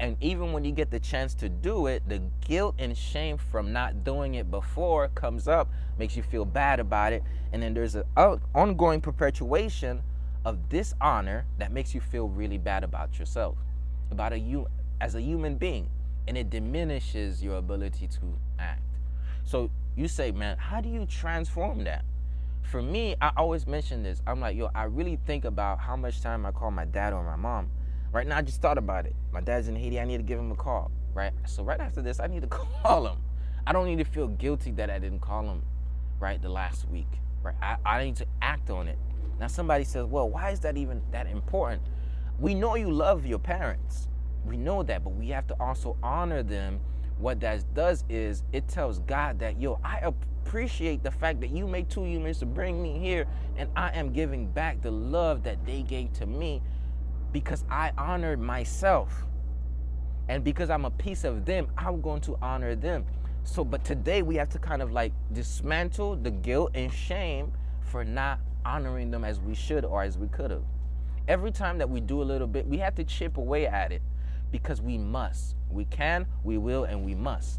And 0.00 0.16
even 0.20 0.52
when 0.52 0.64
you 0.64 0.72
get 0.72 0.90
the 0.90 0.98
chance 0.98 1.34
to 1.36 1.48
do 1.48 1.86
it, 1.86 2.02
the 2.08 2.20
guilt 2.46 2.74
and 2.78 2.96
shame 2.98 3.38
from 3.38 3.72
not 3.72 4.02
doing 4.04 4.34
it 4.34 4.50
before 4.50 5.08
comes 5.08 5.46
up, 5.46 5.68
makes 5.98 6.16
you 6.16 6.22
feel 6.22 6.44
bad 6.44 6.80
about 6.80 7.12
it. 7.12 7.22
And 7.52 7.62
then 7.62 7.74
there's 7.74 7.94
an 7.94 8.04
ongoing 8.16 9.00
perpetuation 9.00 10.02
of 10.44 10.68
dishonor 10.68 11.46
that 11.58 11.72
makes 11.72 11.94
you 11.94 12.00
feel 12.00 12.28
really 12.28 12.58
bad 12.58 12.82
about 12.82 13.18
yourself, 13.18 13.56
about 14.10 14.32
a 14.32 14.38
you 14.38 14.66
as 15.00 15.14
a 15.14 15.22
human 15.22 15.56
being. 15.56 15.88
And 16.26 16.36
it 16.36 16.50
diminishes 16.50 17.42
your 17.42 17.56
ability 17.56 18.08
to 18.08 18.38
act. 18.58 18.82
So 19.44 19.70
you 19.94 20.08
say, 20.08 20.32
man, 20.32 20.56
how 20.56 20.80
do 20.80 20.88
you 20.88 21.06
transform 21.06 21.84
that? 21.84 22.04
For 22.64 22.82
me, 22.82 23.14
I 23.20 23.30
always 23.36 23.66
mention 23.66 24.02
this. 24.02 24.20
I'm 24.26 24.40
like, 24.40 24.56
yo, 24.56 24.70
I 24.74 24.84
really 24.84 25.18
think 25.26 25.44
about 25.44 25.78
how 25.78 25.96
much 25.96 26.20
time 26.20 26.44
I 26.44 26.50
call 26.50 26.70
my 26.70 26.84
dad 26.84 27.12
or 27.12 27.22
my 27.22 27.36
mom 27.36 27.70
Right 28.14 28.28
now, 28.28 28.36
I 28.36 28.42
just 28.42 28.62
thought 28.62 28.78
about 28.78 29.06
it. 29.06 29.16
My 29.32 29.40
dad's 29.40 29.66
in 29.66 29.74
Haiti. 29.74 29.98
I 29.98 30.04
need 30.04 30.18
to 30.18 30.22
give 30.22 30.38
him 30.38 30.52
a 30.52 30.54
call. 30.54 30.92
Right. 31.14 31.32
So 31.48 31.64
right 31.64 31.80
after 31.80 32.00
this, 32.00 32.20
I 32.20 32.28
need 32.28 32.42
to 32.42 32.46
call 32.84 33.08
him. 33.08 33.18
I 33.66 33.72
don't 33.72 33.86
need 33.86 33.98
to 33.98 34.04
feel 34.04 34.28
guilty 34.28 34.70
that 34.72 34.88
I 34.88 35.00
didn't 35.00 35.18
call 35.18 35.42
him. 35.42 35.64
Right. 36.20 36.40
The 36.40 36.48
last 36.48 36.88
week. 36.88 37.08
Right. 37.42 37.56
I, 37.60 37.76
I 37.84 38.04
need 38.04 38.14
to 38.16 38.26
act 38.40 38.70
on 38.70 38.86
it. 38.86 38.98
Now 39.40 39.48
somebody 39.48 39.82
says, 39.82 40.06
well, 40.06 40.30
why 40.30 40.50
is 40.50 40.60
that 40.60 40.76
even 40.76 41.02
that 41.10 41.26
important? 41.26 41.82
We 42.38 42.54
know 42.54 42.76
you 42.76 42.88
love 42.88 43.26
your 43.26 43.40
parents. 43.40 44.06
We 44.46 44.56
know 44.56 44.84
that, 44.84 45.02
but 45.02 45.10
we 45.14 45.30
have 45.30 45.48
to 45.48 45.56
also 45.58 45.96
honor 46.00 46.44
them. 46.44 46.78
What 47.18 47.40
that 47.40 47.72
does 47.74 48.04
is 48.08 48.42
it 48.52 48.68
tells 48.68 48.98
God 49.00 49.38
that, 49.38 49.60
yo, 49.60 49.78
I 49.84 49.98
appreciate 49.98 51.02
the 51.02 51.10
fact 51.10 51.40
that 51.40 51.50
you 51.50 51.66
made 51.66 51.88
two 51.88 52.04
humans 52.04 52.38
to 52.40 52.46
bring 52.46 52.82
me 52.82 52.98
here, 52.98 53.26
and 53.56 53.70
I 53.76 53.90
am 53.90 54.12
giving 54.12 54.46
back 54.46 54.82
the 54.82 54.90
love 54.90 55.42
that 55.44 55.64
they 55.64 55.82
gave 55.82 56.12
to 56.14 56.26
me 56.26 56.60
because 57.32 57.64
I 57.70 57.92
honored 57.96 58.40
myself. 58.40 59.24
And 60.28 60.42
because 60.42 60.70
I'm 60.70 60.84
a 60.84 60.90
piece 60.90 61.24
of 61.24 61.44
them, 61.44 61.68
I'm 61.76 62.00
going 62.00 62.20
to 62.22 62.38
honor 62.40 62.74
them. 62.74 63.04
So, 63.44 63.62
but 63.62 63.84
today 63.84 64.22
we 64.22 64.36
have 64.36 64.48
to 64.50 64.58
kind 64.58 64.80
of 64.80 64.90
like 64.90 65.12
dismantle 65.32 66.16
the 66.16 66.30
guilt 66.30 66.70
and 66.74 66.92
shame 66.92 67.52
for 67.82 68.04
not 68.04 68.40
honoring 68.64 69.10
them 69.10 69.24
as 69.24 69.38
we 69.38 69.54
should 69.54 69.84
or 69.84 70.02
as 70.02 70.16
we 70.16 70.28
could 70.28 70.50
have. 70.50 70.62
Every 71.28 71.50
time 71.50 71.78
that 71.78 71.88
we 71.88 72.00
do 72.00 72.22
a 72.22 72.24
little 72.24 72.46
bit, 72.46 72.66
we 72.66 72.78
have 72.78 72.94
to 72.94 73.04
chip 73.04 73.36
away 73.36 73.66
at 73.66 73.92
it 73.92 74.02
because 74.54 74.80
we 74.80 74.96
must. 74.96 75.56
We 75.68 75.84
can, 75.86 76.28
we 76.44 76.58
will, 76.58 76.84
and 76.84 77.04
we 77.04 77.12
must. 77.12 77.58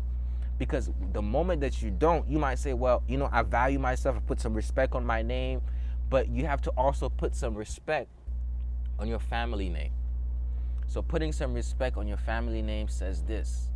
Because 0.57 0.89
the 1.11 1.21
moment 1.21 1.59
that 1.59 1.81
you 1.81 1.91
don't, 1.91 2.25
you 2.25 2.39
might 2.39 2.57
say, 2.57 2.73
well, 2.73 3.03
you 3.05 3.17
know, 3.17 3.27
I 3.33 3.41
value 3.41 3.79
myself, 3.79 4.15
I 4.15 4.19
put 4.19 4.39
some 4.39 4.53
respect 4.53 4.95
on 4.95 5.05
my 5.05 5.21
name, 5.21 5.59
but 6.09 6.29
you 6.29 6.45
have 6.45 6.61
to 6.61 6.69
also 6.77 7.09
put 7.09 7.35
some 7.35 7.53
respect 7.53 8.07
on 8.97 9.09
your 9.09 9.19
family 9.19 9.67
name. 9.67 9.91
So 10.87 11.01
putting 11.01 11.33
some 11.33 11.53
respect 11.53 11.97
on 11.97 12.07
your 12.07 12.15
family 12.15 12.61
name 12.61 12.87
says 12.87 13.23
this. 13.23 13.71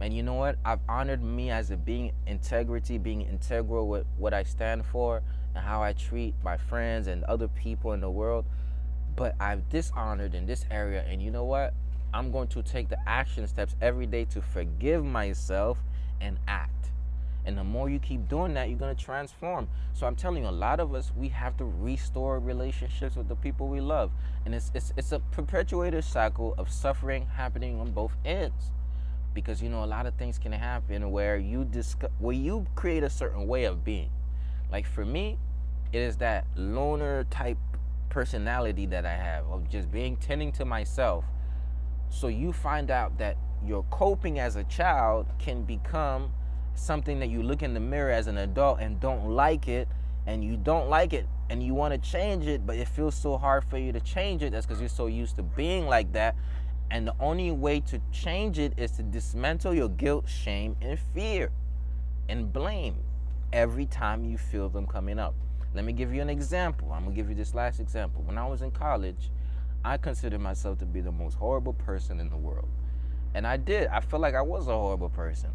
Man, 0.00 0.10
you 0.10 0.24
know 0.24 0.34
what? 0.34 0.58
I've 0.64 0.80
honored 0.88 1.22
me 1.22 1.50
as 1.50 1.70
a 1.70 1.76
being 1.76 2.10
integrity, 2.26 2.98
being 2.98 3.22
integral 3.22 3.86
with 3.86 4.04
what 4.18 4.34
I 4.34 4.42
stand 4.42 4.84
for 4.84 5.22
and 5.54 5.64
how 5.64 5.80
I 5.80 5.92
treat 5.92 6.34
my 6.42 6.56
friends 6.56 7.06
and 7.06 7.22
other 7.22 7.46
people 7.46 7.92
in 7.92 8.00
the 8.00 8.10
world. 8.10 8.46
But 9.14 9.36
I've 9.38 9.68
dishonored 9.68 10.34
in 10.34 10.46
this 10.46 10.64
area. 10.72 11.04
And 11.08 11.22
you 11.22 11.30
know 11.30 11.44
what? 11.44 11.72
I'm 12.14 12.30
going 12.30 12.46
to 12.48 12.62
take 12.62 12.88
the 12.88 13.08
action 13.08 13.46
steps 13.48 13.74
every 13.82 14.06
day 14.06 14.24
to 14.26 14.40
forgive 14.40 15.04
myself 15.04 15.78
and 16.20 16.38
act. 16.46 16.70
And 17.44 17.58
the 17.58 17.64
more 17.64 17.90
you 17.90 17.98
keep 17.98 18.28
doing 18.28 18.54
that, 18.54 18.68
you're 18.68 18.78
going 18.78 18.94
to 18.94 19.04
transform. 19.04 19.68
So 19.92 20.06
I'm 20.06 20.14
telling 20.14 20.44
you, 20.44 20.48
a 20.48 20.50
lot 20.50 20.78
of 20.78 20.94
us, 20.94 21.10
we 21.16 21.28
have 21.30 21.56
to 21.56 21.64
restore 21.64 22.38
relationships 22.38 23.16
with 23.16 23.28
the 23.28 23.34
people 23.34 23.66
we 23.66 23.80
love. 23.80 24.12
And 24.46 24.54
it's, 24.54 24.70
it's, 24.74 24.92
it's 24.96 25.10
a 25.10 25.18
perpetuated 25.18 26.04
cycle 26.04 26.54
of 26.56 26.70
suffering 26.70 27.26
happening 27.26 27.80
on 27.80 27.90
both 27.90 28.16
ends. 28.24 28.70
Because, 29.34 29.60
you 29.60 29.68
know, 29.68 29.82
a 29.82 29.84
lot 29.84 30.06
of 30.06 30.14
things 30.14 30.38
can 30.38 30.52
happen 30.52 31.10
where 31.10 31.36
you, 31.36 31.64
discuss, 31.64 32.10
where 32.20 32.36
you 32.36 32.64
create 32.76 33.02
a 33.02 33.10
certain 33.10 33.48
way 33.48 33.64
of 33.64 33.84
being. 33.84 34.10
Like 34.70 34.86
for 34.86 35.04
me, 35.04 35.36
it 35.92 35.98
is 35.98 36.16
that 36.18 36.46
loner 36.54 37.24
type 37.24 37.58
personality 38.08 38.86
that 38.86 39.04
I 39.04 39.16
have 39.16 39.46
of 39.50 39.68
just 39.68 39.90
being 39.90 40.16
tending 40.16 40.52
to 40.52 40.64
myself. 40.64 41.24
So 42.14 42.28
you 42.28 42.52
find 42.52 42.92
out 42.92 43.18
that 43.18 43.36
your 43.66 43.82
coping 43.90 44.38
as 44.38 44.54
a 44.54 44.62
child 44.64 45.26
can 45.40 45.64
become 45.64 46.32
something 46.76 47.18
that 47.18 47.28
you 47.28 47.42
look 47.42 47.62
in 47.64 47.74
the 47.74 47.80
mirror 47.80 48.12
as 48.12 48.28
an 48.28 48.38
adult 48.38 48.78
and 48.78 49.00
don't 49.00 49.30
like 49.30 49.66
it 49.66 49.88
and 50.24 50.44
you 50.44 50.56
don't 50.56 50.88
like 50.88 51.12
it 51.12 51.26
and 51.50 51.60
you 51.60 51.74
want 51.74 51.92
to 51.92 52.10
change 52.10 52.46
it 52.46 52.64
but 52.64 52.76
it 52.76 52.86
feels 52.86 53.16
so 53.16 53.36
hard 53.36 53.64
for 53.64 53.78
you 53.78 53.90
to 53.90 53.98
change 53.98 54.44
it. 54.44 54.52
That's 54.52 54.64
because 54.64 54.78
you're 54.78 54.88
so 54.88 55.06
used 55.06 55.34
to 55.36 55.42
being 55.42 55.88
like 55.88 56.12
that. 56.12 56.36
And 56.92 57.04
the 57.04 57.16
only 57.18 57.50
way 57.50 57.80
to 57.80 58.00
change 58.12 58.60
it 58.60 58.74
is 58.76 58.92
to 58.92 59.02
dismantle 59.02 59.74
your 59.74 59.88
guilt 59.88 60.28
shame 60.28 60.76
and 60.80 60.96
fear 61.14 61.50
and 62.28 62.52
blame 62.52 62.94
every 63.52 63.86
time 63.86 64.24
you 64.24 64.38
feel 64.38 64.68
them 64.68 64.86
coming 64.86 65.18
up. 65.18 65.34
Let 65.74 65.84
me 65.84 65.92
give 65.92 66.14
you 66.14 66.22
an 66.22 66.30
example. 66.30 66.92
I'm 66.92 67.02
gonna 67.02 67.16
give 67.16 67.28
you 67.28 67.34
this 67.34 67.54
last 67.54 67.80
example. 67.80 68.22
When 68.22 68.38
i 68.38 68.46
was 68.46 68.62
in 68.62 68.70
college 68.70 69.30
i 69.84 69.96
considered 69.96 70.40
myself 70.40 70.78
to 70.78 70.86
be 70.86 71.00
the 71.00 71.12
most 71.12 71.34
horrible 71.34 71.74
person 71.74 72.20
in 72.20 72.28
the 72.30 72.36
world 72.36 72.68
and 73.34 73.46
i 73.46 73.56
did 73.56 73.86
i 73.88 74.00
felt 74.00 74.22
like 74.22 74.34
i 74.34 74.42
was 74.42 74.68
a 74.68 74.72
horrible 74.72 75.10
person 75.10 75.50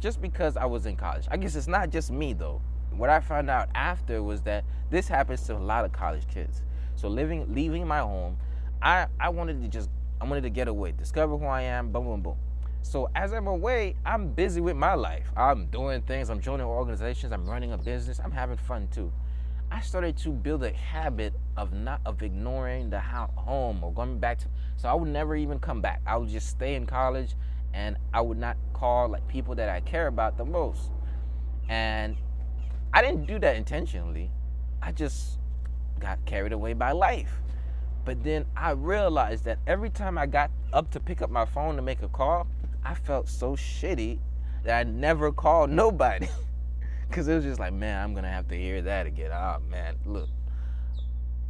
just 0.00 0.20
because 0.20 0.56
I 0.56 0.64
was 0.64 0.86
in 0.86 0.96
college. 0.96 1.26
I 1.30 1.36
guess 1.36 1.56
it's 1.56 1.68
not 1.68 1.90
just 1.90 2.10
me 2.10 2.32
though. 2.32 2.60
What 2.90 3.10
I 3.10 3.20
found 3.20 3.50
out 3.50 3.68
after 3.74 4.22
was 4.22 4.42
that 4.42 4.64
this 4.90 5.08
happens 5.08 5.42
to 5.42 5.56
a 5.56 5.58
lot 5.58 5.84
of 5.84 5.92
college 5.92 6.26
kids. 6.28 6.62
So 6.96 7.08
living, 7.08 7.52
leaving 7.54 7.86
my 7.86 8.00
home, 8.00 8.36
I 8.82 9.06
I 9.20 9.28
wanted 9.28 9.60
to 9.62 9.68
just 9.68 9.90
I 10.20 10.24
wanted 10.24 10.42
to 10.42 10.50
get 10.50 10.68
away, 10.68 10.92
discover 10.92 11.36
who 11.36 11.46
I 11.46 11.62
am, 11.62 11.92
boom, 11.92 12.04
boom, 12.04 12.22
boom. 12.22 12.36
So 12.82 13.08
as 13.14 13.32
I'm 13.32 13.46
away, 13.46 13.96
I'm 14.06 14.28
busy 14.32 14.60
with 14.60 14.76
my 14.76 14.94
life. 14.94 15.30
I'm 15.36 15.66
doing 15.66 16.00
things. 16.02 16.30
I'm 16.30 16.40
joining 16.40 16.66
organizations. 16.66 17.32
I'm 17.32 17.44
running 17.44 17.72
a 17.72 17.78
business. 17.78 18.20
I'm 18.22 18.30
having 18.30 18.56
fun 18.56 18.88
too. 18.90 19.12
I 19.70 19.80
started 19.80 20.16
to 20.18 20.30
build 20.30 20.64
a 20.64 20.72
habit 20.72 21.34
of 21.56 21.72
not 21.72 22.00
of 22.06 22.22
ignoring 22.22 22.90
the 22.90 23.00
home 23.00 23.84
or 23.84 23.92
going 23.92 24.18
back 24.18 24.38
to. 24.38 24.46
So 24.76 24.88
I 24.88 24.94
would 24.94 25.08
never 25.08 25.36
even 25.36 25.58
come 25.58 25.80
back. 25.80 26.00
I 26.06 26.16
would 26.16 26.28
just 26.28 26.48
stay 26.48 26.74
in 26.74 26.86
college 26.86 27.34
and 27.74 27.96
I 28.14 28.20
would 28.20 28.38
not 28.38 28.56
call 28.72 29.08
like 29.08 29.26
people 29.28 29.54
that 29.56 29.68
I 29.68 29.80
care 29.80 30.06
about 30.06 30.38
the 30.38 30.44
most. 30.44 30.90
And 31.68 32.16
I 32.92 33.02
didn't 33.02 33.26
do 33.26 33.38
that 33.40 33.56
intentionally. 33.56 34.30
I 34.80 34.92
just 34.92 35.38
got 36.00 36.24
carried 36.24 36.52
away 36.52 36.72
by 36.72 36.92
life. 36.92 37.40
But 38.04 38.24
then 38.24 38.46
I 38.56 38.70
realized 38.70 39.44
that 39.44 39.58
every 39.66 39.90
time 39.90 40.16
I 40.16 40.26
got 40.26 40.50
up 40.72 40.90
to 40.92 41.00
pick 41.00 41.20
up 41.20 41.30
my 41.30 41.44
phone 41.44 41.76
to 41.76 41.82
make 41.82 42.02
a 42.02 42.08
call, 42.08 42.46
I 42.84 42.94
felt 42.94 43.28
so 43.28 43.52
shitty 43.54 44.18
that 44.64 44.86
I 44.86 44.90
never 44.90 45.30
called 45.30 45.70
nobody. 45.84 46.28
Cause 47.10 47.26
it 47.26 47.34
was 47.34 47.44
just 47.44 47.58
like, 47.58 47.72
man, 47.72 48.02
I'm 48.02 48.14
gonna 48.14 48.28
have 48.28 48.48
to 48.48 48.56
hear 48.56 48.82
that 48.82 49.06
again. 49.06 49.30
Oh 49.32 49.58
man, 49.70 49.96
look. 50.04 50.28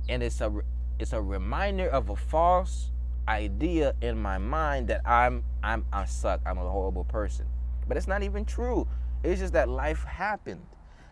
And 0.08 0.22
it's 0.22 0.40
a 0.40 0.52
it's 0.98 1.12
a 1.12 1.20
reminder 1.20 1.88
of 1.88 2.10
a 2.10 2.16
false 2.16 2.90
idea 3.26 3.94
in 4.00 4.20
my 4.20 4.38
mind 4.38 4.88
that 4.88 5.02
I'm 5.04 5.44
I'm 5.62 5.84
I 5.92 6.04
suck. 6.06 6.40
I'm 6.46 6.58
a 6.58 6.68
horrible 6.68 7.04
person. 7.04 7.46
But 7.86 7.96
it's 7.96 8.06
not 8.06 8.22
even 8.22 8.44
true. 8.44 8.86
It's 9.22 9.40
just 9.40 9.52
that 9.52 9.68
life 9.68 10.04
happened. 10.04 10.64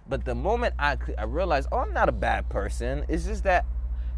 But 0.09 0.25
the 0.25 0.35
moment 0.35 0.75
I 0.79 0.97
I 1.19 1.25
realized, 1.25 1.69
oh, 1.73 1.79
I'm 1.79 1.93
not 1.93 2.09
a 2.09 2.13
bad 2.13 2.49
person. 2.49 3.05
It's 3.09 3.25
just 3.25 3.43
that 3.45 3.67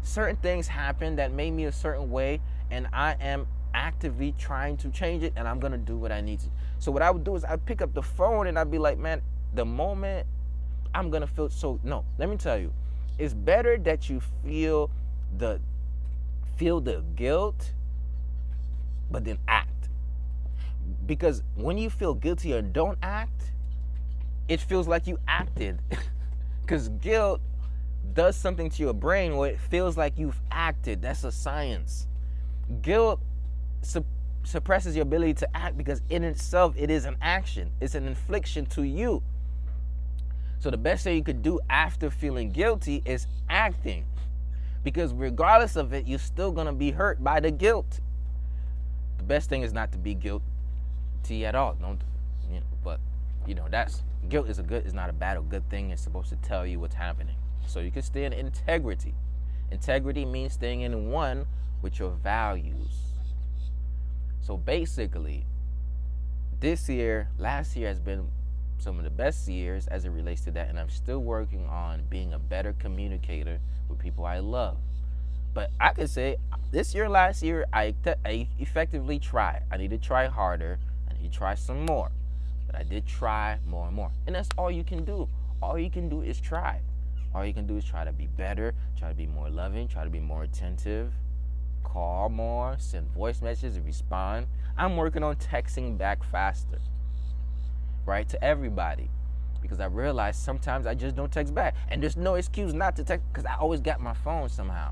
certain 0.03 0.35
things 0.37 0.67
happened 0.67 1.17
that 1.17 1.33
made 1.33 1.51
me 1.51 1.65
a 1.65 1.71
certain 1.71 2.09
way, 2.09 2.39
and 2.71 2.87
I 2.93 3.15
am 3.19 3.47
actively 3.73 4.33
trying 4.37 4.77
to 4.77 4.89
change 4.89 5.23
it, 5.23 5.33
and 5.35 5.47
I'm 5.47 5.59
gonna 5.59 5.77
do 5.77 5.97
what 5.97 6.11
I 6.11 6.21
need 6.21 6.39
to. 6.41 6.47
So 6.77 6.91
what 6.91 7.01
I 7.01 7.11
would 7.11 7.23
do 7.23 7.35
is 7.35 7.43
I'd 7.43 7.65
pick 7.65 7.81
up 7.81 7.93
the 7.93 8.03
phone 8.03 8.47
and 8.47 8.57
I'd 8.57 8.71
be 8.71 8.77
like, 8.77 8.97
man, 8.97 9.21
the 9.53 9.65
moment 9.65 10.27
I'm 10.93 11.09
gonna 11.09 11.27
feel 11.27 11.49
so 11.49 11.79
no, 11.83 12.05
let 12.17 12.29
me 12.29 12.37
tell 12.37 12.57
you, 12.57 12.73
it's 13.17 13.33
better 13.33 13.77
that 13.79 14.09
you 14.09 14.21
feel 14.43 14.89
the 15.37 15.59
feel 16.57 16.81
the 16.81 17.03
guilt 17.15 17.73
but 19.11 19.25
then 19.25 19.37
act. 19.47 19.89
Because 21.05 21.43
when 21.55 21.77
you 21.77 21.89
feel 21.89 22.13
guilty 22.13 22.53
or 22.53 22.61
don't 22.61 22.97
act, 23.01 23.51
it 24.47 24.59
feels 24.59 24.87
like 24.87 25.07
you 25.07 25.19
acted. 25.27 25.79
Because 26.61 26.89
guilt 26.89 27.41
does 28.13 28.35
something 28.35 28.69
to 28.69 28.83
your 28.83 28.93
brain 28.93 29.37
where 29.37 29.49
it 29.49 29.59
feels 29.59 29.97
like 29.97 30.19
you've 30.19 30.39
acted. 30.51 31.01
That's 31.01 31.23
a 31.23 31.31
science. 31.31 32.05
Guilt 32.83 33.19
su- 33.81 34.05
suppresses 34.43 34.95
your 34.95 35.01
ability 35.01 35.33
to 35.33 35.57
act 35.57 35.79
because 35.79 36.03
in 36.09 36.23
itself 36.23 36.75
it 36.77 36.91
is 36.91 37.05
an 37.05 37.17
action, 37.23 37.71
it's 37.81 37.95
an 37.95 38.05
infliction 38.05 38.67
to 38.67 38.83
you. 38.83 39.23
So 40.59 40.69
the 40.69 40.77
best 40.77 41.03
thing 41.03 41.15
you 41.15 41.23
could 41.23 41.41
do 41.41 41.59
after 41.69 42.09
feeling 42.09 42.51
guilty 42.51 43.01
is 43.05 43.27
acting. 43.49 44.05
Because 44.83 45.13
regardless 45.13 45.75
of 45.75 45.93
it, 45.93 46.07
you're 46.07 46.19
still 46.19 46.53
to 46.53 46.71
be 46.73 46.91
hurt 46.91 47.23
by 47.23 47.39
the 47.39 47.51
guilt 47.51 47.99
the 49.19 49.25
best 49.25 49.49
thing 49.49 49.61
is 49.61 49.73
not 49.73 49.91
to 49.91 49.97
be 49.99 50.15
guilty 50.15 51.45
at 51.45 51.53
all. 51.53 51.75
Don't 51.75 52.01
you 52.49 52.55
know, 52.55 52.65
but 52.83 52.99
you 53.45 53.53
know, 53.53 53.67
that's 53.69 54.01
guilt 54.29 54.49
is 54.49 54.57
a 54.57 54.63
good 54.63 54.85
is 54.85 54.93
not 54.93 55.09
a 55.09 55.13
bad 55.13 55.37
or 55.37 55.43
good 55.43 55.69
thing. 55.69 55.91
It's 55.91 56.01
supposed 56.01 56.29
to 56.29 56.37
tell 56.37 56.65
you 56.65 56.79
what's 56.79 56.95
happening. 56.95 57.35
So 57.67 57.81
you 57.81 57.91
can 57.91 58.01
stay 58.01 58.23
in 58.23 58.33
integrity. 58.33 59.13
Integrity 59.69 60.25
means 60.25 60.53
staying 60.53 60.81
in 60.81 61.11
one 61.11 61.45
with 61.81 61.99
your 61.99 62.11
values. 62.11 63.13
So 64.41 64.57
basically, 64.57 65.45
this 66.59 66.89
year, 66.89 67.29
last 67.37 67.75
year 67.75 67.89
has 67.89 67.99
been 67.99 68.29
some 68.79 68.97
of 68.97 69.03
the 69.03 69.09
best 69.09 69.47
years 69.47 69.87
as 69.87 70.05
it 70.05 70.09
relates 70.09 70.41
to 70.41 70.51
that, 70.51 70.69
and 70.69 70.79
I'm 70.79 70.89
still 70.89 71.19
working 71.19 71.65
on 71.67 72.03
being 72.09 72.33
a 72.33 72.39
better 72.39 72.73
communicator 72.79 73.59
with 73.89 73.99
people 73.99 74.25
I 74.25 74.39
love. 74.39 74.77
But 75.53 75.71
I 75.79 75.93
could 75.93 76.09
say 76.09 76.37
this 76.71 76.93
year, 76.93 77.09
last 77.09 77.41
year, 77.41 77.65
I, 77.73 77.95
I 78.25 78.47
effectively 78.59 79.19
tried. 79.19 79.63
I 79.71 79.77
need 79.77 79.89
to 79.89 79.97
try 79.97 80.27
harder. 80.27 80.79
I 81.09 81.21
need 81.21 81.31
to 81.31 81.37
try 81.37 81.55
some 81.55 81.85
more. 81.85 82.11
But 82.67 82.75
I 82.75 82.83
did 82.83 83.07
try 83.07 83.57
more 83.67 83.87
and 83.87 83.95
more. 83.95 84.11
And 84.27 84.35
that's 84.35 84.49
all 84.57 84.69
you 84.69 84.83
can 84.83 85.03
do. 85.03 85.27
All 85.61 85.77
you 85.77 85.89
can 85.89 86.07
do 86.07 86.21
is 86.21 86.39
try. 86.39 86.81
All 87.33 87.45
you 87.45 87.53
can 87.53 87.67
do 87.67 87.77
is 87.77 87.85
try 87.85 88.05
to 88.05 88.11
be 88.11 88.27
better, 88.27 88.73
try 88.97 89.09
to 89.09 89.15
be 89.15 89.27
more 89.27 89.49
loving, 89.49 89.87
try 89.87 90.03
to 90.03 90.09
be 90.09 90.19
more 90.19 90.43
attentive, 90.43 91.13
call 91.83 92.29
more, 92.29 92.75
send 92.79 93.07
voice 93.11 93.41
messages, 93.41 93.79
respond. 93.79 94.47
I'm 94.77 94.97
working 94.97 95.23
on 95.23 95.35
texting 95.35 95.97
back 95.97 96.23
faster, 96.23 96.79
right, 98.05 98.27
to 98.29 98.43
everybody. 98.43 99.09
Because 99.61 99.79
I 99.79 99.85
realize 99.85 100.37
sometimes 100.37 100.87
I 100.87 100.93
just 100.93 101.15
don't 101.15 101.31
text 101.31 101.53
back. 101.53 101.75
And 101.89 102.01
there's 102.01 102.17
no 102.17 102.35
excuse 102.35 102.73
not 102.73 102.95
to 102.95 103.03
text 103.03 103.25
because 103.31 103.45
I 103.45 103.55
always 103.55 103.81
got 103.81 103.99
my 103.99 104.13
phone 104.13 104.49
somehow. 104.49 104.91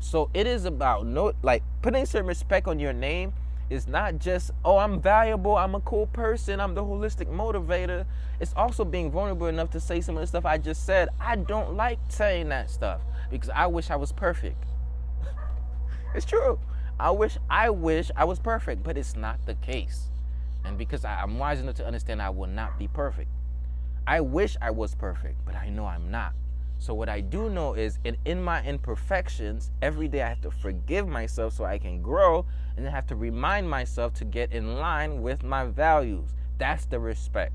So 0.00 0.30
it 0.32 0.46
is 0.46 0.64
about 0.64 1.06
no 1.06 1.32
like 1.42 1.62
putting 1.82 2.06
some 2.06 2.26
respect 2.26 2.66
on 2.68 2.78
your 2.78 2.92
name 2.92 3.32
is 3.70 3.86
not 3.86 4.18
just, 4.18 4.50
oh, 4.64 4.78
I'm 4.78 5.00
valuable, 5.00 5.56
I'm 5.56 5.74
a 5.74 5.80
cool 5.80 6.06
person, 6.06 6.60
I'm 6.60 6.74
the 6.74 6.82
holistic 6.82 7.26
motivator. 7.26 8.06
It's 8.40 8.54
also 8.56 8.84
being 8.84 9.10
vulnerable 9.10 9.46
enough 9.46 9.70
to 9.70 9.80
say 9.80 10.00
some 10.00 10.16
of 10.16 10.22
the 10.22 10.26
stuff 10.26 10.46
I 10.46 10.58
just 10.58 10.86
said. 10.86 11.08
I 11.20 11.36
don't 11.36 11.74
like 11.74 11.98
saying 12.08 12.48
that 12.48 12.70
stuff 12.70 13.00
because 13.30 13.50
I 13.50 13.66
wish 13.66 13.90
I 13.90 13.96
was 13.96 14.12
perfect. 14.12 14.64
it's 16.14 16.24
true. 16.24 16.58
I 17.00 17.10
wish 17.10 17.38
I 17.48 17.70
wish 17.70 18.10
I 18.16 18.24
was 18.24 18.38
perfect, 18.38 18.82
but 18.82 18.96
it's 18.96 19.14
not 19.14 19.44
the 19.46 19.54
case. 19.54 20.08
And 20.68 20.76
because 20.76 21.06
I, 21.06 21.22
am 21.22 21.38
wise 21.38 21.60
enough 21.60 21.76
to 21.76 21.86
understand 21.86 22.20
I 22.20 22.28
will 22.28 22.46
not 22.46 22.78
be 22.78 22.88
perfect. 22.88 23.30
I 24.06 24.20
wish 24.20 24.54
I 24.60 24.70
was 24.70 24.94
perfect, 24.94 25.42
but 25.46 25.56
I 25.56 25.70
know 25.70 25.86
I'm 25.86 26.10
not. 26.10 26.34
So 26.78 26.92
what 26.92 27.08
I 27.08 27.20
do 27.20 27.48
know 27.48 27.72
is 27.72 27.98
in, 28.04 28.18
in 28.26 28.42
my 28.42 28.62
imperfections, 28.62 29.70
every 29.80 30.08
day 30.08 30.20
I 30.20 30.28
have 30.28 30.42
to 30.42 30.50
forgive 30.50 31.08
myself 31.08 31.54
so 31.54 31.64
I 31.64 31.78
can 31.78 32.02
grow 32.02 32.44
and 32.76 32.86
I 32.86 32.90
have 32.90 33.06
to 33.06 33.16
remind 33.16 33.68
myself 33.68 34.12
to 34.14 34.26
get 34.26 34.52
in 34.52 34.76
line 34.76 35.22
with 35.22 35.42
my 35.42 35.64
values. 35.64 36.30
That's 36.58 36.84
the 36.84 37.00
respect. 37.00 37.54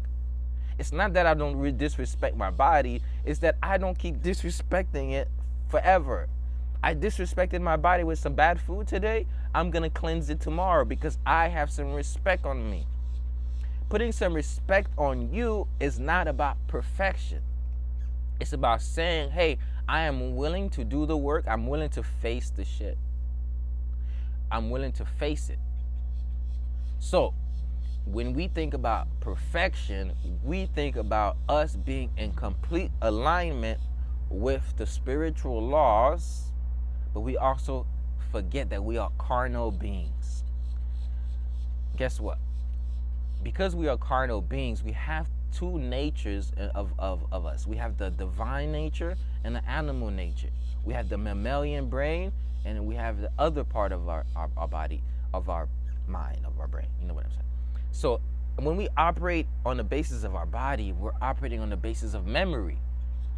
It's 0.79 0.91
not 0.91 1.13
that 1.13 1.27
I 1.27 1.35
don't 1.35 1.55
re- 1.55 1.71
disrespect 1.71 2.35
my 2.35 2.49
body, 2.49 3.03
it's 3.23 3.39
that 3.39 3.57
I 3.61 3.77
don't 3.77 3.97
keep 3.97 4.23
disrespecting 4.23 5.11
it 5.11 5.29
forever. 5.69 6.27
I 6.81 6.95
disrespected 6.95 7.61
my 7.61 7.77
body 7.77 8.03
with 8.03 8.17
some 8.17 8.33
bad 8.33 8.59
food 8.59 8.87
today. 8.87 9.27
I'm 9.53 9.71
to 9.71 9.89
cleanse 9.91 10.31
it 10.31 10.39
tomorrow 10.41 10.83
because 10.83 11.19
I 11.27 11.47
have 11.49 11.71
some 11.71 11.93
respect 11.93 12.43
on 12.45 12.69
me. 12.69 12.87
Putting 13.93 14.11
some 14.11 14.33
respect 14.33 14.89
on 14.97 15.31
you 15.31 15.67
is 15.79 15.99
not 15.99 16.27
about 16.27 16.57
perfection. 16.65 17.43
It's 18.39 18.51
about 18.51 18.81
saying, 18.81 19.29
hey, 19.29 19.59
I 19.87 20.05
am 20.05 20.35
willing 20.35 20.71
to 20.71 20.83
do 20.83 21.05
the 21.05 21.15
work. 21.15 21.45
I'm 21.47 21.67
willing 21.67 21.91
to 21.91 22.01
face 22.01 22.49
the 22.49 22.65
shit. 22.65 22.97
I'm 24.51 24.71
willing 24.71 24.93
to 24.93 25.05
face 25.05 25.51
it. 25.51 25.59
So, 26.97 27.35
when 28.07 28.33
we 28.33 28.47
think 28.47 28.73
about 28.73 29.09
perfection, 29.19 30.13
we 30.43 30.65
think 30.65 30.95
about 30.95 31.37
us 31.47 31.75
being 31.75 32.09
in 32.17 32.33
complete 32.33 32.89
alignment 32.99 33.79
with 34.27 34.75
the 34.75 34.87
spiritual 34.87 35.61
laws, 35.61 36.51
but 37.13 37.19
we 37.19 37.37
also 37.37 37.85
forget 38.31 38.71
that 38.71 38.83
we 38.83 38.97
are 38.97 39.11
carnal 39.19 39.69
beings. 39.69 40.43
Guess 41.95 42.19
what? 42.19 42.39
Because 43.43 43.75
we 43.75 43.87
are 43.87 43.97
carnal 43.97 44.41
beings, 44.41 44.83
we 44.83 44.93
have 44.93 45.27
two 45.51 45.77
natures 45.77 46.51
of, 46.73 46.93
of, 46.97 47.25
of 47.31 47.45
us. 47.45 47.67
We 47.67 47.77
have 47.77 47.97
the 47.97 48.09
divine 48.09 48.71
nature 48.71 49.15
and 49.43 49.55
the 49.55 49.69
animal 49.69 50.09
nature. 50.09 50.49
We 50.83 50.93
have 50.93 51.09
the 51.09 51.17
mammalian 51.17 51.89
brain 51.89 52.31
and 52.65 52.85
we 52.85 52.95
have 52.95 53.19
the 53.19 53.31
other 53.37 53.63
part 53.63 53.91
of 53.91 54.07
our, 54.07 54.25
our, 54.35 54.49
our 54.57 54.67
body, 54.67 55.03
of 55.33 55.49
our 55.49 55.67
mind, 56.07 56.45
of 56.45 56.59
our 56.59 56.67
brain. 56.67 56.87
You 57.01 57.07
know 57.07 57.13
what 57.13 57.25
I'm 57.25 57.31
saying? 57.31 57.43
So 57.91 58.21
when 58.59 58.77
we 58.77 58.87
operate 58.97 59.47
on 59.65 59.77
the 59.77 59.83
basis 59.83 60.23
of 60.23 60.35
our 60.35 60.45
body, 60.45 60.93
we're 60.93 61.11
operating 61.21 61.59
on 61.59 61.69
the 61.69 61.77
basis 61.77 62.13
of 62.13 62.25
memory. 62.25 62.77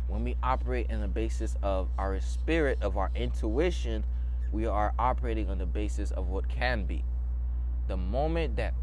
When 0.07 0.23
we 0.23 0.35
operate 0.43 0.91
on 0.91 1.01
the 1.01 1.07
basis 1.07 1.57
of 1.63 1.89
our 1.97 2.19
spirit, 2.19 2.77
of 2.81 2.97
our 2.97 3.11
intuition, 3.15 4.03
we 4.51 4.67
are 4.67 4.93
operating 4.99 5.49
on 5.49 5.57
the 5.57 5.65
basis 5.65 6.11
of 6.11 6.29
what 6.29 6.47
can 6.47 6.85
be. 6.85 7.03
The 7.87 7.97
moment 7.97 8.55
that 8.57 8.73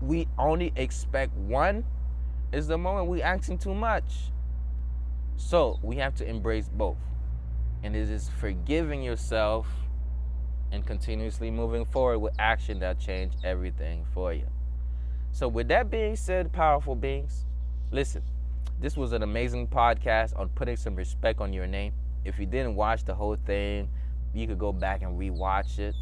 we 0.00 0.28
only 0.38 0.72
expect 0.76 1.34
one 1.36 1.84
is 2.52 2.66
the 2.66 2.78
moment 2.78 3.08
we 3.08 3.22
asking 3.22 3.58
too 3.58 3.74
much. 3.74 4.30
So 5.36 5.78
we 5.82 5.96
have 5.96 6.14
to 6.16 6.28
embrace 6.28 6.68
both. 6.68 6.98
And 7.82 7.94
it 7.94 8.08
is 8.08 8.30
forgiving 8.40 9.02
yourself 9.02 9.66
and 10.72 10.86
continuously 10.86 11.50
moving 11.50 11.84
forward 11.84 12.18
with 12.18 12.34
action 12.38 12.80
that 12.80 12.98
change 12.98 13.34
everything 13.42 14.04
for 14.12 14.32
you. 14.32 14.46
So 15.32 15.48
with 15.48 15.68
that 15.68 15.90
being 15.90 16.16
said, 16.16 16.52
powerful 16.52 16.94
beings, 16.94 17.44
listen, 17.90 18.22
this 18.80 18.96
was 18.96 19.12
an 19.12 19.22
amazing 19.22 19.68
podcast 19.68 20.38
on 20.38 20.48
putting 20.50 20.76
some 20.76 20.94
respect 20.94 21.40
on 21.40 21.52
your 21.52 21.66
name. 21.66 21.92
If 22.24 22.38
you 22.38 22.46
didn't 22.46 22.76
watch 22.76 23.04
the 23.04 23.14
whole 23.14 23.36
thing, 23.44 23.88
you 24.32 24.46
could 24.46 24.58
go 24.58 24.72
back 24.72 25.02
and 25.02 25.18
rewatch 25.18 25.78
it. 25.78 25.94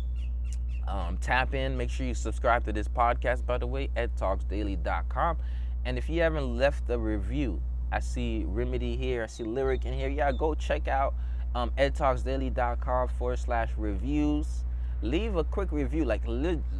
Um, 0.86 1.16
tap 1.18 1.54
in. 1.54 1.76
Make 1.76 1.90
sure 1.90 2.06
you 2.06 2.14
subscribe 2.14 2.64
to 2.64 2.72
this 2.72 2.88
podcast, 2.88 3.46
by 3.46 3.58
the 3.58 3.66
way, 3.66 3.88
edtalksdaily.com. 3.96 5.38
And 5.84 5.98
if 5.98 6.08
you 6.08 6.20
haven't 6.20 6.56
left 6.56 6.88
a 6.90 6.98
review, 6.98 7.60
I 7.90 8.00
see 8.00 8.44
Remedy 8.46 8.96
here, 8.96 9.24
I 9.24 9.26
see 9.26 9.44
Lyric 9.44 9.84
in 9.84 9.92
here. 9.92 10.08
Yeah, 10.08 10.32
go 10.32 10.54
check 10.54 10.88
out 10.88 11.14
um, 11.54 11.70
edtalksdaily.com 11.78 13.08
forward 13.08 13.38
slash 13.38 13.70
reviews. 13.76 14.64
Leave 15.02 15.36
a 15.36 15.44
quick 15.44 15.72
review. 15.72 16.04
Like, 16.04 16.22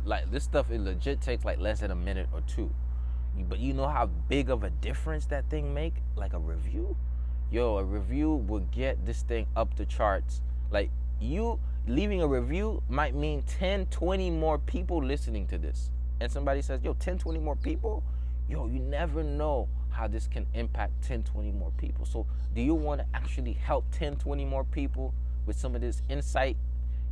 like 0.05 0.31
this 0.31 0.45
stuff, 0.45 0.71
it 0.71 0.81
legit 0.81 1.21
takes 1.21 1.45
like 1.45 1.59
less 1.59 1.81
than 1.81 1.91
a 1.91 1.97
minute 1.97 2.29
or 2.33 2.41
two. 2.43 2.73
But 3.49 3.59
you 3.59 3.73
know 3.73 3.89
how 3.89 4.07
big 4.07 4.51
of 4.51 4.63
a 4.63 4.71
difference 4.71 5.27
that 5.27 5.49
thing 5.51 5.75
make? 5.75 5.95
Like 6.17 6.33
a 6.33 6.39
review? 6.39 6.97
Yo, 7.51 7.79
a 7.79 7.85
review 7.85 8.35
will 8.35 8.67
get 8.71 9.05
this 9.05 9.23
thing 9.23 9.47
up 9.57 9.77
the 9.77 9.87
charts. 9.87 10.41
Like 10.71 10.91
you 11.21 11.59
leaving 11.87 12.23
a 12.23 12.27
review 12.27 12.83
might 12.89 13.15
mean 13.15 13.43
10, 13.43 13.87
20 13.87 14.31
more 14.31 14.59
people 14.59 15.03
listening 15.03 15.47
to 15.49 15.59
this. 15.59 15.91
And 16.21 16.31
somebody 16.31 16.63
says, 16.63 16.83
yo, 16.83 16.95
10, 16.95 17.19
20 17.19 17.39
more 17.41 17.57
people? 17.57 18.03
yo, 18.53 18.67
you 18.67 18.79
never 18.79 19.23
know 19.23 19.69
how 19.91 20.07
this 20.07 20.27
can 20.27 20.47
impact 20.55 20.93
10, 21.03 21.23
20 21.25 21.53
more 21.53 21.73
people. 21.77 22.05
So, 22.05 22.27
do 22.55 22.61
you 22.61 22.75
want 22.75 23.01
to 23.01 23.07
actually 23.15 23.55
help 23.55 23.85
10, 23.93 24.17
20 24.17 24.45
more 24.45 24.65
people 24.65 25.15
with 25.47 25.57
some 25.57 25.75
of 25.75 25.81
this 25.81 26.03
insight? 26.09 26.57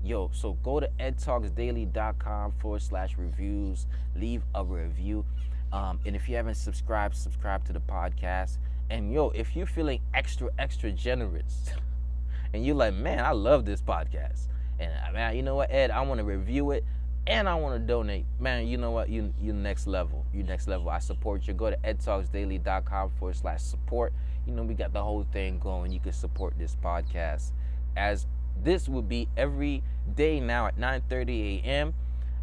Yo, 0.02 0.30
so 0.32 0.54
go 0.62 0.80
to 0.80 0.88
edtalksdaily.com 0.98 2.52
forward 2.52 2.82
slash 2.82 3.16
reviews, 3.18 3.86
leave 4.16 4.42
a 4.54 4.64
review. 4.64 5.24
Um, 5.72 6.00
and 6.06 6.16
if 6.16 6.28
you 6.28 6.36
haven't 6.36 6.54
subscribed, 6.54 7.16
subscribe 7.16 7.64
to 7.66 7.72
the 7.72 7.80
podcast. 7.80 8.58
And 8.88 9.12
yo, 9.12 9.30
if 9.30 9.54
you're 9.54 9.66
feeling 9.66 10.00
extra, 10.14 10.50
extra 10.58 10.90
generous, 10.90 11.70
and 12.52 12.64
you're 12.64 12.74
like, 12.74 12.94
man, 12.94 13.24
I 13.24 13.32
love 13.32 13.64
this 13.64 13.82
podcast. 13.82 14.48
And 14.80 14.90
man, 15.12 15.36
you 15.36 15.42
know 15.42 15.54
what, 15.54 15.70
Ed, 15.70 15.90
I 15.90 16.00
want 16.00 16.18
to 16.18 16.24
review 16.24 16.70
it 16.72 16.84
and 17.26 17.48
I 17.48 17.54
want 17.54 17.74
to 17.80 17.86
donate, 17.86 18.24
man, 18.38 18.66
you 18.66 18.78
know 18.78 18.90
what? 18.90 19.08
You 19.08 19.32
you 19.40 19.52
next 19.52 19.86
level. 19.86 20.24
You 20.32 20.42
next 20.42 20.66
level. 20.66 20.88
I 20.88 20.98
support 20.98 21.46
you. 21.46 21.54
Go 21.54 21.70
to 21.70 21.76
edtalksdaily.com 21.76 23.10
forward 23.18 23.36
slash 23.36 23.60
support. 23.62 24.12
You 24.46 24.54
know, 24.54 24.62
we 24.62 24.74
got 24.74 24.92
the 24.92 25.02
whole 25.02 25.26
thing 25.30 25.58
going. 25.58 25.92
You 25.92 26.00
can 26.00 26.12
support 26.12 26.54
this 26.58 26.76
podcast 26.82 27.52
as 27.96 28.26
this 28.62 28.88
will 28.88 29.02
be 29.02 29.28
every 29.36 29.82
day 30.16 30.40
now 30.40 30.66
at 30.66 30.78
9:30 30.78 31.62
a.m. 31.62 31.94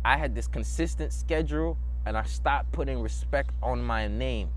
I 0.06 0.18
had 0.18 0.36
this 0.36 0.48
consistent 0.48 1.12
schedule 1.12 1.78
and 2.06 2.18
I 2.18 2.24
stopped 2.24 2.72
putting 2.72 3.02
respect 3.02 3.52
on 3.62 3.84
my 3.84 4.08
name 4.08 4.50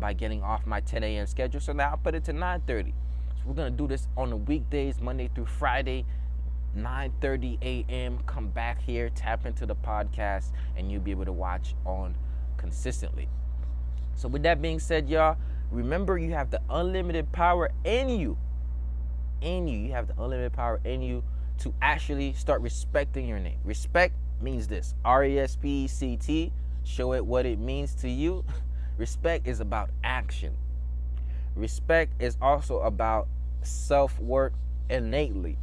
by 0.00 0.14
getting 0.14 0.42
off 0.42 0.66
my 0.66 0.80
10 0.80 1.04
a.m. 1.04 1.26
schedule. 1.26 1.60
So 1.60 1.72
now 1.72 1.92
I 1.92 1.96
put 1.96 2.14
it 2.14 2.24
to 2.24 2.32
9:30. 2.32 2.92
So 3.36 3.42
we're 3.46 3.54
gonna 3.54 3.70
do 3.70 3.86
this 3.86 4.08
on 4.16 4.30
the 4.30 4.36
weekdays, 4.36 5.00
Monday 5.00 5.30
through 5.34 5.46
Friday. 5.46 6.06
9:30 6.76 7.58
a.m. 7.62 8.18
Come 8.26 8.48
back 8.48 8.80
here, 8.80 9.10
tap 9.10 9.46
into 9.46 9.66
the 9.66 9.74
podcast, 9.74 10.52
and 10.76 10.90
you'll 10.90 11.00
be 11.00 11.10
able 11.10 11.24
to 11.24 11.32
watch 11.32 11.74
on 11.84 12.14
consistently. 12.56 13.28
So, 14.14 14.28
with 14.28 14.42
that 14.42 14.62
being 14.62 14.78
said, 14.78 15.08
y'all, 15.08 15.36
remember 15.70 16.18
you 16.18 16.32
have 16.32 16.50
the 16.50 16.60
unlimited 16.70 17.30
power 17.32 17.70
in 17.84 18.08
you. 18.08 18.38
In 19.40 19.68
you, 19.68 19.78
you 19.78 19.92
have 19.92 20.06
the 20.06 20.14
unlimited 20.14 20.52
power 20.52 20.80
in 20.84 21.02
you 21.02 21.22
to 21.58 21.74
actually 21.80 22.32
start 22.32 22.60
respecting 22.60 23.28
your 23.28 23.38
name. 23.38 23.58
Respect 23.64 24.14
means 24.40 24.68
this: 24.68 24.94
R 25.04 25.24
E 25.24 25.38
S 25.38 25.56
P 25.56 25.84
E 25.84 25.86
C 25.86 26.16
T. 26.16 26.52
Show 26.82 27.14
it 27.14 27.24
what 27.24 27.46
it 27.46 27.58
means 27.58 27.94
to 27.96 28.08
you. 28.10 28.44
Respect 28.98 29.46
is 29.46 29.60
about 29.60 29.90
action. 30.02 30.54
Respect 31.56 32.20
is 32.20 32.36
also 32.40 32.80
about 32.80 33.28
self 33.62 34.18
work 34.20 34.52
innately 34.90 35.56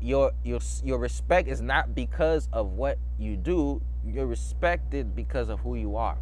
your 0.00 0.32
your 0.44 0.60
your 0.82 0.98
respect 0.98 1.48
is 1.48 1.60
not 1.60 1.94
because 1.94 2.48
of 2.52 2.72
what 2.72 2.98
you 3.18 3.36
do. 3.36 3.82
You're 4.04 4.26
respected 4.26 5.14
because 5.14 5.48
of 5.48 5.60
who 5.60 5.74
you 5.74 5.96
are. 5.96 6.16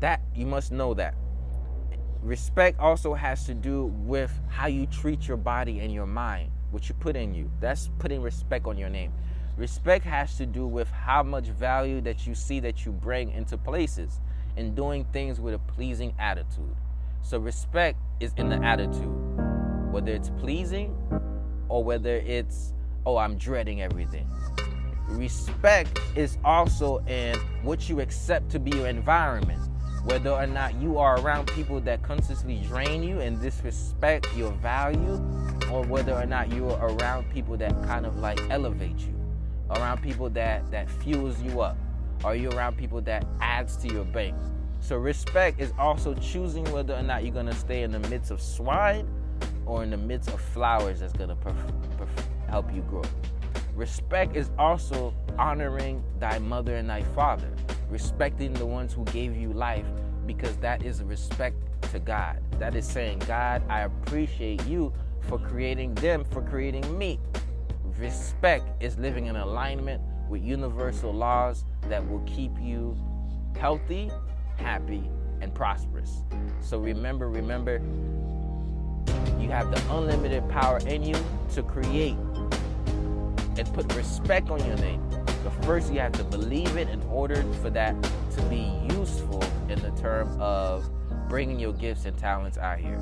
That 0.00 0.22
you 0.34 0.46
must 0.46 0.72
know 0.72 0.94
that. 0.94 1.14
Respect 2.22 2.78
also 2.78 3.14
has 3.14 3.44
to 3.46 3.54
do 3.54 3.86
with 4.04 4.32
how 4.48 4.66
you 4.66 4.86
treat 4.86 5.28
your 5.28 5.36
body 5.36 5.80
and 5.80 5.92
your 5.92 6.06
mind, 6.06 6.50
what 6.70 6.88
you 6.88 6.94
put 6.94 7.16
in 7.16 7.34
you. 7.34 7.50
That's 7.60 7.90
putting 7.98 8.22
respect 8.22 8.66
on 8.66 8.78
your 8.78 8.90
name. 8.90 9.12
Respect 9.56 10.04
has 10.04 10.36
to 10.36 10.46
do 10.46 10.66
with 10.66 10.90
how 10.90 11.22
much 11.22 11.46
value 11.46 12.00
that 12.02 12.26
you 12.26 12.34
see 12.34 12.60
that 12.60 12.86
you 12.86 12.92
bring 12.92 13.30
into 13.30 13.58
places 13.58 14.20
and 14.56 14.74
doing 14.74 15.04
things 15.12 15.40
with 15.40 15.54
a 15.54 15.58
pleasing 15.58 16.14
attitude. 16.18 16.76
So 17.22 17.38
respect 17.38 17.98
is 18.20 18.32
in 18.36 18.48
the 18.48 18.56
attitude, 18.56 19.92
whether 19.92 20.12
it's 20.12 20.30
pleasing 20.30 20.96
or 21.70 21.82
whether 21.82 22.16
it's, 22.16 22.74
oh, 23.06 23.16
I'm 23.16 23.38
dreading 23.38 23.80
everything. 23.80 24.28
Respect 25.08 25.98
is 26.14 26.36
also 26.44 26.98
in 27.06 27.36
what 27.62 27.88
you 27.88 28.00
accept 28.00 28.50
to 28.50 28.58
be 28.58 28.76
your 28.76 28.88
environment, 28.88 29.60
whether 30.04 30.30
or 30.30 30.46
not 30.46 30.74
you 30.80 30.98
are 30.98 31.18
around 31.20 31.46
people 31.48 31.80
that 31.80 32.02
constantly 32.02 32.60
drain 32.66 33.02
you 33.02 33.20
and 33.20 33.40
disrespect 33.40 34.26
your 34.36 34.52
value, 34.52 35.14
or 35.72 35.84
whether 35.84 36.12
or 36.12 36.26
not 36.26 36.52
you 36.52 36.68
are 36.68 36.90
around 36.90 37.30
people 37.30 37.56
that 37.56 37.72
kind 37.84 38.04
of 38.04 38.16
like 38.18 38.40
elevate 38.50 38.98
you, 38.98 39.14
around 39.70 40.02
people 40.02 40.28
that 40.30 40.68
that 40.70 40.90
fuels 40.90 41.40
you 41.40 41.60
up, 41.60 41.76
are 42.24 42.34
you 42.34 42.50
around 42.50 42.76
people 42.76 43.00
that 43.00 43.24
adds 43.40 43.76
to 43.76 43.88
your 43.88 44.04
bank? 44.04 44.36
So 44.80 44.96
respect 44.96 45.60
is 45.60 45.72
also 45.78 46.14
choosing 46.14 46.64
whether 46.72 46.94
or 46.94 47.02
not 47.02 47.22
you're 47.24 47.34
gonna 47.34 47.54
stay 47.54 47.82
in 47.82 47.92
the 47.92 48.00
midst 48.08 48.30
of 48.30 48.40
swine 48.40 49.08
or 49.70 49.84
in 49.84 49.90
the 49.90 49.96
midst 49.96 50.30
of 50.30 50.40
flowers 50.40 50.98
that's 50.98 51.12
gonna 51.12 51.36
perf- 51.36 51.72
perf- 51.96 52.48
help 52.48 52.74
you 52.74 52.82
grow. 52.82 53.04
Respect 53.76 54.34
is 54.34 54.50
also 54.58 55.14
honoring 55.38 56.02
thy 56.18 56.40
mother 56.40 56.74
and 56.74 56.90
thy 56.90 57.02
father, 57.14 57.48
respecting 57.88 58.52
the 58.52 58.66
ones 58.66 58.92
who 58.92 59.04
gave 59.04 59.36
you 59.36 59.52
life, 59.52 59.86
because 60.26 60.56
that 60.56 60.82
is 60.84 61.04
respect 61.04 61.54
to 61.92 62.00
God. 62.00 62.40
That 62.58 62.74
is 62.74 62.84
saying, 62.84 63.20
God, 63.20 63.62
I 63.68 63.82
appreciate 63.82 64.66
you 64.66 64.92
for 65.20 65.38
creating 65.38 65.94
them, 65.94 66.24
for 66.24 66.42
creating 66.42 66.98
me. 66.98 67.20
Respect 67.96 68.82
is 68.82 68.98
living 68.98 69.26
in 69.26 69.36
alignment 69.36 70.02
with 70.28 70.42
universal 70.42 71.12
laws 71.12 71.64
that 71.88 72.06
will 72.08 72.24
keep 72.26 72.52
you 72.60 72.96
healthy, 73.56 74.10
happy, 74.56 75.08
and 75.40 75.54
prosperous. 75.54 76.24
So 76.60 76.78
remember, 76.78 77.28
remember, 77.28 77.80
you 79.40 79.48
have 79.50 79.70
the 79.70 79.96
unlimited 79.96 80.48
power 80.48 80.78
in 80.86 81.02
you 81.02 81.16
to 81.54 81.62
create 81.62 82.16
and 83.56 83.74
put 83.74 83.94
respect 83.94 84.50
on 84.50 84.64
your 84.66 84.76
name. 84.76 85.02
But 85.42 85.64
first, 85.64 85.92
you 85.92 86.00
have 86.00 86.12
to 86.12 86.24
believe 86.24 86.76
it 86.76 86.88
in 86.88 87.02
order 87.04 87.42
for 87.62 87.70
that 87.70 87.94
to 88.02 88.42
be 88.42 88.70
useful 88.90 89.42
in 89.68 89.80
the 89.80 89.90
term 90.00 90.40
of 90.40 90.88
bringing 91.28 91.58
your 91.58 91.72
gifts 91.72 92.04
and 92.04 92.16
talents 92.16 92.58
out 92.58 92.78
here. 92.78 93.00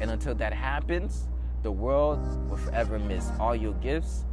And 0.00 0.10
until 0.10 0.34
that 0.36 0.52
happens, 0.52 1.28
the 1.62 1.72
world 1.72 2.20
will 2.48 2.56
forever 2.56 2.98
miss 2.98 3.30
all 3.40 3.56
your 3.56 3.74
gifts, 3.74 4.24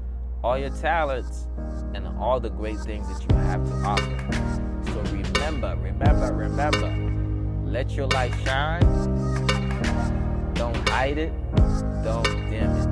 all 0.43 0.57
your 0.57 0.69
talents, 0.69 1.47
and 1.93 2.07
all 2.19 2.39
the 2.39 2.49
great 2.49 2.77
things 2.79 3.07
that 3.07 3.29
you 3.29 3.35
have 3.37 3.65
to 3.65 3.73
offer. 3.83 4.83
So 4.85 5.01
remember, 5.11 5.75
remember, 5.81 6.33
remember, 6.33 7.69
let 7.69 7.91
your 7.91 8.07
light 8.07 8.33
shine. 8.43 9.44
Hide 10.95 11.17
it, 11.17 11.33
don't 12.05 12.25
it. 12.25 12.87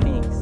Peace. 0.00 0.40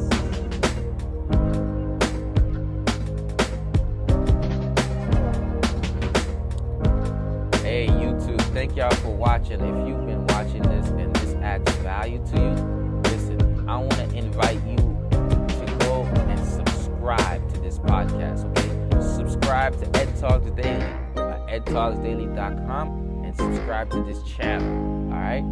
Hey, 7.61 7.87
YouTube, 7.87 8.41
thank 8.53 8.77
y'all 8.77 8.89
for 8.91 9.13
watching. 9.13 9.59
If 9.59 9.87
you've 9.87 10.05
been 10.05 10.25
watching 10.27 10.61
this 10.63 10.87
and 10.87 11.13
this 11.17 11.33
adds 11.43 11.69
value 11.79 12.25
to 12.31 12.37
you, 12.37 13.01
listen, 13.11 13.69
I 13.69 13.75
want 13.75 13.91
to 13.91 14.15
invite 14.15 14.65
you 14.65 14.77
to 14.77 15.77
go 15.81 16.03
and 16.29 16.39
subscribe 16.47 17.53
to 17.53 17.59
this 17.59 17.77
podcast, 17.77 18.45
okay? 18.51 19.01
Subscribe 19.01 19.77
to 19.79 19.99
Ed 19.99 20.15
Talks 20.17 20.49
Daily 20.51 20.85
at 21.17 21.65
edtalksdaily.com 21.65 23.08
subscribe 23.39 23.89
to 23.91 24.03
this 24.03 24.21
channel, 24.23 25.13
all 25.13 25.19
right? 25.19 25.43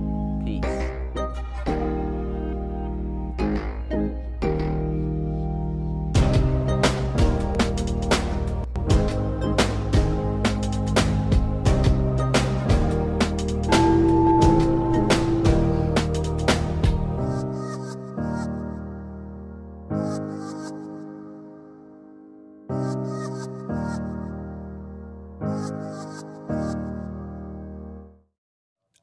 Peace. 0.45 1.06